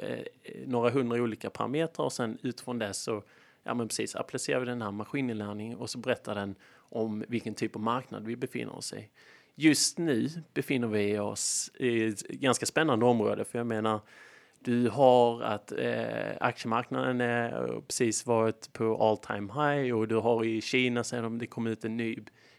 några 0.66 0.90
hundra 0.90 1.22
olika 1.22 1.50
parametrar 1.50 2.04
och 2.04 2.12
sen 2.12 2.38
utifrån 2.42 2.78
det 2.78 2.94
så 2.94 3.22
ja, 3.68 3.74
men 3.74 3.88
precis, 3.88 4.16
applicerar 4.16 4.60
vi 4.60 4.66
den 4.66 4.82
här 4.82 4.90
maskininlärningen 4.90 5.78
och 5.78 5.90
så 5.90 5.98
berättar 5.98 6.34
den 6.34 6.54
om 6.76 7.24
vilken 7.28 7.54
typ 7.54 7.76
av 7.76 7.82
marknad 7.82 8.26
vi 8.26 8.36
befinner 8.36 8.76
oss 8.76 8.92
i. 8.92 9.08
Just 9.54 9.98
nu 9.98 10.28
befinner 10.54 10.88
vi 10.88 11.18
oss 11.18 11.70
i 11.74 12.04
ett 12.04 12.28
ganska 12.28 12.66
spännande 12.66 13.06
område 13.06 13.44
för 13.44 13.58
jag 13.58 13.66
menar 13.66 14.00
du 14.60 14.88
har 14.88 15.42
att 15.42 15.72
eh, 15.72 16.36
aktiemarknaden 16.40 17.20
är 17.20 17.74
eh, 17.74 17.80
precis 17.80 18.26
varit 18.26 18.72
på 18.72 19.02
all 19.02 19.18
time 19.18 19.52
high 19.52 19.94
och 19.94 20.08
du 20.08 20.16
har 20.16 20.44
i 20.44 20.60
Kina 20.60 21.04
sen 21.04 21.38
det 21.38 21.46
kom 21.46 21.66
ut 21.66 21.84
en 21.84 21.96
ny 21.96 22.18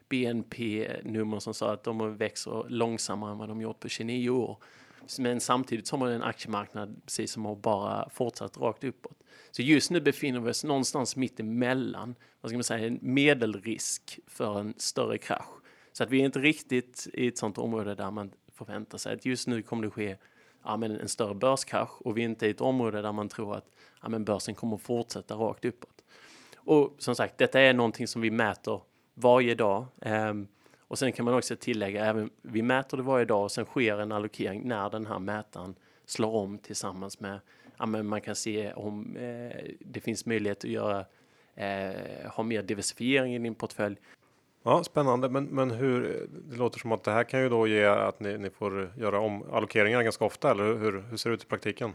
BNP-nummer 0.10 1.39
som 1.39 1.53
sa 1.53 1.74
att 1.74 1.84
de 1.84 2.18
växer 2.18 2.70
långsammare 2.70 3.32
än 3.32 3.38
vad 3.38 3.49
de 3.49 3.62
gjort 3.62 3.80
på 3.80 3.89
29 3.89 4.30
år. 4.30 4.57
Men 5.20 5.41
samtidigt 5.41 5.88
så 5.88 5.95
har 5.95 5.99
man 5.99 6.12
en 6.12 6.24
aktiemarknad 6.24 7.01
precis 7.05 7.32
som 7.32 7.45
har 7.45 7.55
bara 7.55 8.10
fortsatt 8.10 8.57
rakt 8.57 8.84
uppåt. 8.84 9.18
Så 9.51 9.62
just 9.62 9.91
nu 9.91 10.01
befinner 10.01 10.39
vi 10.39 10.51
oss 10.51 10.64
någonstans 10.64 11.16
mitt 11.16 11.39
emellan, 11.39 12.16
vad 12.41 12.49
ska 12.49 12.57
man 12.57 12.64
säga, 12.64 12.88
en 12.88 12.99
medelrisk 13.01 14.20
för 14.28 14.60
en 14.60 14.74
större 14.78 15.18
krasch. 15.18 15.49
Så 15.93 16.03
att 16.03 16.10
vi 16.10 16.22
är 16.22 16.26
inte 16.26 16.39
riktigt 16.39 17.07
i 17.14 17.28
ett 17.28 17.38
sånt 17.38 17.57
område 17.57 17.95
där 17.95 18.12
man 18.12 18.32
förväntar 18.53 18.97
sig 18.97 19.14
att 19.14 19.26
just 19.26 19.47
nu 19.47 19.62
kommer 19.62 19.84
det 19.84 19.89
ske 19.89 20.18
ja, 20.64 20.78
men 20.78 20.91
en 20.91 21.10
större 21.10 21.36
börskrasch 21.36 22.01
och 22.01 22.18
vi 22.18 22.22
är 22.22 22.26
inte 22.26 22.47
i 22.47 22.49
ett 22.49 22.62
område 22.62 23.01
där 23.01 23.12
man 23.12 23.30
tror 23.30 23.55
att 23.55 23.66
ja, 24.01 24.10
men 24.10 24.26
börsen 24.26 24.55
kommer 24.55 24.78
fortsätta 24.78 25.36
rakt 25.36 25.66
uppåt. 25.66 26.03
Och 26.55 26.95
som 26.97 27.16
sagt, 27.16 27.38
detta 27.38 27.62
är 27.62 27.74
någonting 27.74 28.07
som 28.07 28.22
vi 28.22 28.32
mäter 28.32 28.82
varje 29.14 29.55
dag. 29.55 29.86
Um, 30.01 30.47
och 30.90 31.00
sen 31.00 31.12
kan 31.12 31.26
man 31.26 31.34
också 31.34 31.56
tillägga, 31.56 32.06
även 32.06 32.30
vi 32.42 32.62
mäter 32.62 32.98
det 32.98 33.04
varje 33.04 33.26
dag 33.26 33.44
och 33.44 33.52
sen 33.52 33.66
sker 33.66 33.98
en 33.98 34.12
allokering 34.12 34.68
när 34.68 34.90
den 34.90 35.06
här 35.06 35.20
mätaren 35.20 35.76
slår 36.06 36.32
om 36.32 36.58
tillsammans 36.58 37.20
med, 37.20 37.40
ja, 37.78 37.86
men 37.86 38.08
man 38.08 38.22
kan 38.22 38.36
se 38.36 38.74
om 38.74 39.16
eh, 39.16 39.72
det 39.80 40.00
finns 40.00 40.26
möjlighet 40.26 40.58
att 40.58 40.72
göra, 40.72 41.06
eh, 41.56 42.32
ha 42.32 42.44
mer 42.44 42.64
diversifiering 42.64 43.36
i 43.36 43.40
din 43.40 43.56
portfölj. 43.56 43.96
Ja, 44.64 44.84
spännande. 44.84 45.30
Men, 45.30 45.44
men 45.46 45.72
hur? 45.72 46.28
Det 46.50 46.58
låter 46.58 46.80
som 46.80 46.92
att 46.92 47.04
det 47.04 47.12
här 47.12 47.24
kan 47.24 47.42
ju 47.42 47.50
då 47.50 47.68
ge 47.68 47.86
att 47.86 48.20
ni, 48.20 48.38
ni 48.38 48.50
får 48.50 48.92
göra 48.98 49.20
om 49.20 49.44
allokeringar 49.52 50.04
ganska 50.04 50.26
ofta. 50.26 50.52
Eller 50.52 50.64
hur, 50.64 51.04
hur 51.10 51.18
ser 51.18 51.30
det 51.30 51.34
ut 51.34 51.44
i 51.44 51.48
praktiken? 51.48 51.92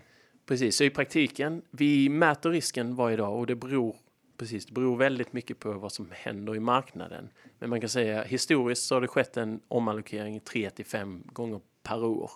Precis, 0.46 0.76
så 0.76 0.84
i 0.84 0.90
praktiken. 0.90 1.62
Vi 1.70 2.08
mäter 2.08 2.50
risken 2.50 2.94
varje 2.96 3.16
dag 3.16 3.38
och 3.38 3.46
det 3.46 3.54
beror 3.54 3.96
precis. 4.36 4.66
Det 4.66 4.72
beror 4.72 4.96
väldigt 4.96 5.32
mycket 5.32 5.58
på 5.58 5.72
vad 5.72 5.92
som 5.92 6.08
händer 6.10 6.56
i 6.56 6.60
marknaden. 6.60 7.28
Men 7.58 7.70
man 7.70 7.80
kan 7.80 7.88
säga 7.88 8.22
historiskt 8.22 8.84
så 8.84 8.94
har 8.94 9.00
det 9.00 9.08
skett 9.08 9.36
en 9.36 9.60
omallokering 9.68 10.40
3 10.40 10.70
till 10.70 10.84
5 10.84 11.22
gånger 11.26 11.60
per 11.82 12.04
år. 12.04 12.30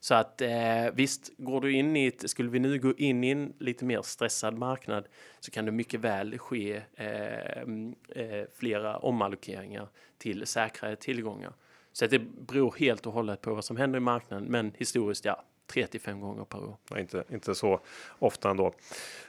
Så 0.00 0.14
att 0.14 0.40
eh, 0.40 0.90
visst, 0.92 1.30
går 1.36 1.60
du 1.60 1.72
in 1.72 1.96
i 1.96 2.06
ett, 2.06 2.30
skulle 2.30 2.50
vi 2.50 2.58
nu 2.58 2.78
gå 2.78 2.94
in 2.96 3.24
i 3.24 3.30
en 3.30 3.52
lite 3.58 3.84
mer 3.84 4.02
stressad 4.02 4.58
marknad 4.58 5.04
så 5.40 5.50
kan 5.50 5.64
det 5.64 5.72
mycket 5.72 6.00
väl 6.00 6.38
ske 6.38 6.82
eh, 6.94 7.62
mm, 7.62 7.94
eh, 8.08 8.44
flera 8.54 8.98
omallokeringar 8.98 9.88
till 10.18 10.46
säkrare 10.46 10.96
tillgångar. 10.96 11.52
Så 11.92 12.04
att 12.04 12.10
det 12.10 12.18
beror 12.18 12.74
helt 12.78 13.06
och 13.06 13.12
hållet 13.12 13.40
på 13.40 13.54
vad 13.54 13.64
som 13.64 13.76
händer 13.76 13.96
i 13.96 14.00
marknaden, 14.00 14.44
men 14.44 14.72
historiskt 14.76 15.24
ja, 15.24 15.44
3 15.70 15.86
till 15.86 16.00
5 16.00 16.20
gånger 16.20 16.44
per 16.44 16.58
år. 16.58 16.76
Ja, 16.90 16.98
inte, 16.98 17.24
inte 17.28 17.54
så 17.54 17.80
ofta 18.18 18.50
ändå. 18.50 18.72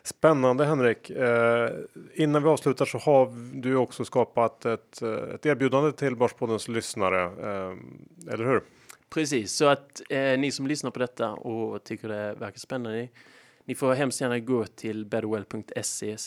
Spännande 0.03 0.65
Henrik. 0.65 1.09
Eh, 1.09 1.69
innan 2.13 2.43
vi 2.43 2.49
avslutar 2.49 2.85
så 2.85 2.97
har 2.97 3.33
du 3.61 3.75
också 3.75 4.05
skapat 4.05 4.65
ett, 4.65 5.01
eh, 5.01 5.09
ett 5.11 5.45
erbjudande 5.45 5.91
till 5.91 6.15
Börspoddens 6.15 6.67
lyssnare, 6.67 7.23
eh, 7.23 8.33
eller 8.33 8.45
hur? 8.45 8.63
Precis, 9.09 9.53
så 9.53 9.65
att 9.65 10.01
eh, 10.09 10.39
ni 10.39 10.51
som 10.51 10.67
lyssnar 10.67 10.91
på 10.91 10.99
detta 10.99 11.31
och 11.31 11.83
tycker 11.83 12.07
det 12.07 12.33
verkar 12.33 12.59
spännande. 12.59 13.07
Ni 13.65 13.75
får 13.75 13.93
hemskt 13.93 14.21
gärna 14.21 14.39
gå 14.39 14.65
till 14.65 15.05
betterwell.se 15.05 16.17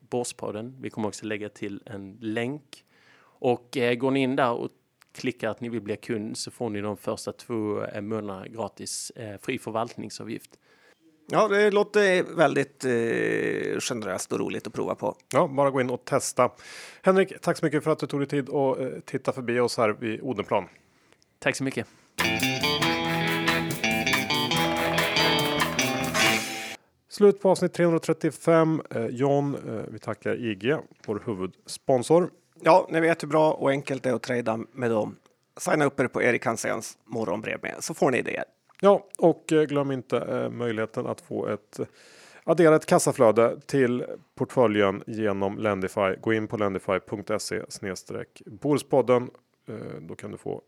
Borspodden. 0.00 0.76
Vi 0.80 0.90
kommer 0.90 1.08
också 1.08 1.26
lägga 1.26 1.48
till 1.48 1.82
en 1.86 2.18
länk. 2.20 2.84
Och 3.22 3.76
eh, 3.76 3.94
går 3.94 4.10
ni 4.10 4.20
in 4.20 4.36
där 4.36 4.52
och 4.52 4.70
klickar 5.12 5.48
att 5.48 5.60
ni 5.60 5.68
vill 5.68 5.80
bli 5.80 5.96
kund 5.96 6.38
så 6.38 6.50
får 6.50 6.70
ni 6.70 6.80
de 6.80 6.96
första 6.96 7.32
två 7.32 7.84
eh, 7.84 8.00
månaderna 8.00 8.48
gratis 8.48 9.10
eh, 9.10 9.40
fri 9.40 9.58
förvaltningsavgift. 9.58 10.50
Ja, 11.32 11.48
det 11.48 11.70
låter 11.70 12.36
väldigt 12.36 12.84
eh, 12.84 13.80
generöst 13.80 14.32
och 14.32 14.40
roligt 14.40 14.66
att 14.66 14.72
prova 14.72 14.94
på. 14.94 15.16
Ja, 15.32 15.46
bara 15.46 15.70
gå 15.70 15.80
in 15.80 15.90
och 15.90 16.04
testa. 16.04 16.50
Henrik, 17.02 17.40
tack 17.40 17.56
så 17.56 17.64
mycket 17.64 17.84
för 17.84 17.90
att 17.90 17.98
du 17.98 18.06
tog 18.06 18.20
dig 18.20 18.28
tid 18.28 18.48
och 18.48 18.80
eh, 18.80 19.00
titta 19.04 19.32
förbi 19.32 19.60
oss 19.60 19.76
här 19.76 19.96
vid 20.00 20.20
Odenplan. 20.20 20.64
Tack 21.38 21.56
så 21.56 21.64
mycket. 21.64 21.86
Slut 27.08 27.40
på 27.40 27.50
avsnitt 27.50 27.72
335. 27.72 28.82
Eh, 28.90 29.06
John, 29.06 29.54
eh, 29.54 29.84
vi 29.88 29.98
tackar 29.98 30.44
IG, 30.44 30.76
vår 31.06 31.22
huvudsponsor. 31.26 32.30
Ja, 32.62 32.86
ni 32.90 33.00
vet 33.00 33.22
hur 33.22 33.28
bra 33.28 33.52
och 33.52 33.70
enkelt 33.70 34.02
det 34.02 34.08
är 34.08 34.14
att 34.14 34.22
trada 34.22 34.58
med 34.72 34.90
dem. 34.90 35.16
Signa 35.56 35.84
upp 35.84 36.00
er 36.00 36.06
på 36.06 36.22
Erik 36.22 36.46
Hanséns 36.46 36.98
morgonbrev 37.04 37.58
med 37.62 37.74
så 37.80 37.94
får 37.94 38.10
ni 38.10 38.18
idéer. 38.18 38.44
Ja, 38.80 39.06
och 39.18 39.52
eh, 39.52 39.62
glöm 39.62 39.90
inte 39.90 40.18
eh, 40.18 40.50
möjligheten 40.50 41.06
att 41.06 41.20
få 41.20 41.46
ett 41.46 41.80
addera 42.44 42.76
ett 42.76 42.86
kassaflöde 42.86 43.60
till 43.66 44.04
portföljen 44.34 45.02
genom 45.06 45.58
Lendify. 45.58 46.14
Gå 46.20 46.32
in 46.32 46.48
på 46.48 46.56
lendify.se 46.56 47.62
snedstreck 47.68 48.42
Borispodden. 48.46 49.30
Eh, 49.68 49.74
då 50.00 50.14
kan 50.14 50.30
du 50.30 50.36
få 50.36 50.62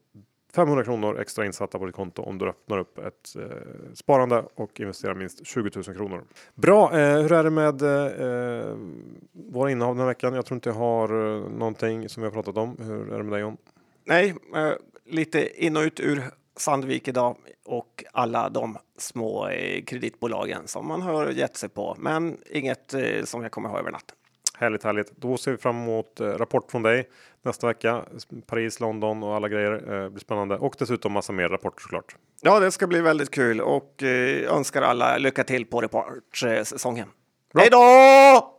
500 0.54 0.84
kronor 0.84 1.20
extra 1.20 1.46
insatta 1.46 1.78
på 1.78 1.86
ditt 1.86 1.94
konto 1.94 2.22
om 2.22 2.38
du 2.38 2.48
öppnar 2.48 2.78
upp 2.78 2.98
ett 2.98 3.36
eh, 3.36 3.92
sparande 3.94 4.44
och 4.54 4.80
investerar 4.80 5.14
minst 5.14 5.46
20 5.46 5.70
000 5.74 5.84
kronor. 5.84 6.24
Bra, 6.54 6.98
eh, 6.98 7.20
hur 7.20 7.32
är 7.32 7.44
det 7.44 7.50
med 7.50 7.82
eh, 7.82 8.68
eh, 8.70 8.76
våra 9.32 9.70
innehav 9.70 9.94
den 9.94 10.00
här 10.00 10.06
veckan? 10.06 10.34
Jag 10.34 10.46
tror 10.46 10.56
inte 10.56 10.68
jag 10.68 10.74
har 10.74 11.08
eh, 11.08 11.50
någonting 11.50 12.08
som 12.08 12.22
vi 12.22 12.26
har 12.26 12.32
pratat 12.32 12.56
om. 12.56 12.76
Hur 12.78 13.12
är 13.12 13.18
det 13.18 13.24
med 13.24 13.32
dig 13.32 13.40
John? 13.40 13.56
Nej, 14.04 14.34
eh, 14.56 14.72
lite 15.04 15.64
in 15.64 15.76
och 15.76 15.82
ut 15.82 16.00
ur 16.00 16.22
Sandvik 16.56 17.08
idag 17.08 17.36
och 17.64 18.04
alla 18.12 18.48
de 18.48 18.78
små 18.98 19.48
eh, 19.48 19.84
kreditbolagen 19.84 20.68
som 20.68 20.88
man 20.88 21.02
har 21.02 21.30
gett 21.30 21.56
sig 21.56 21.68
på. 21.68 21.96
Men 21.98 22.38
inget 22.50 22.94
eh, 22.94 23.24
som 23.24 23.42
jag 23.42 23.52
kommer 23.52 23.68
ha 23.68 23.78
över 23.78 23.90
natten. 23.90 24.16
Härligt, 24.58 24.84
härligt. 24.84 25.12
Då 25.16 25.36
ser 25.36 25.50
vi 25.50 25.56
fram 25.56 25.76
emot 25.76 26.20
eh, 26.20 26.26
rapport 26.26 26.70
från 26.70 26.82
dig 26.82 27.08
nästa 27.42 27.66
vecka. 27.66 28.04
Paris, 28.46 28.80
London 28.80 29.22
och 29.22 29.34
alla 29.34 29.48
grejer 29.48 29.72
eh, 29.72 30.08
blir 30.08 30.20
spännande 30.20 30.56
och 30.56 30.74
dessutom 30.78 31.12
massa 31.12 31.32
mer 31.32 31.48
rapporter 31.48 31.82
såklart. 31.82 32.16
Ja, 32.40 32.60
det 32.60 32.70
ska 32.70 32.86
bli 32.86 33.00
väldigt 33.00 33.30
kul 33.30 33.60
och 33.60 34.02
eh, 34.02 34.56
önskar 34.56 34.82
alla 34.82 35.18
lycka 35.18 35.44
till 35.44 35.66
på 35.66 35.80
reportsäsongen. 35.80 37.08
Bra. 37.54 37.60
Hej 37.60 37.70
då! 37.70 38.51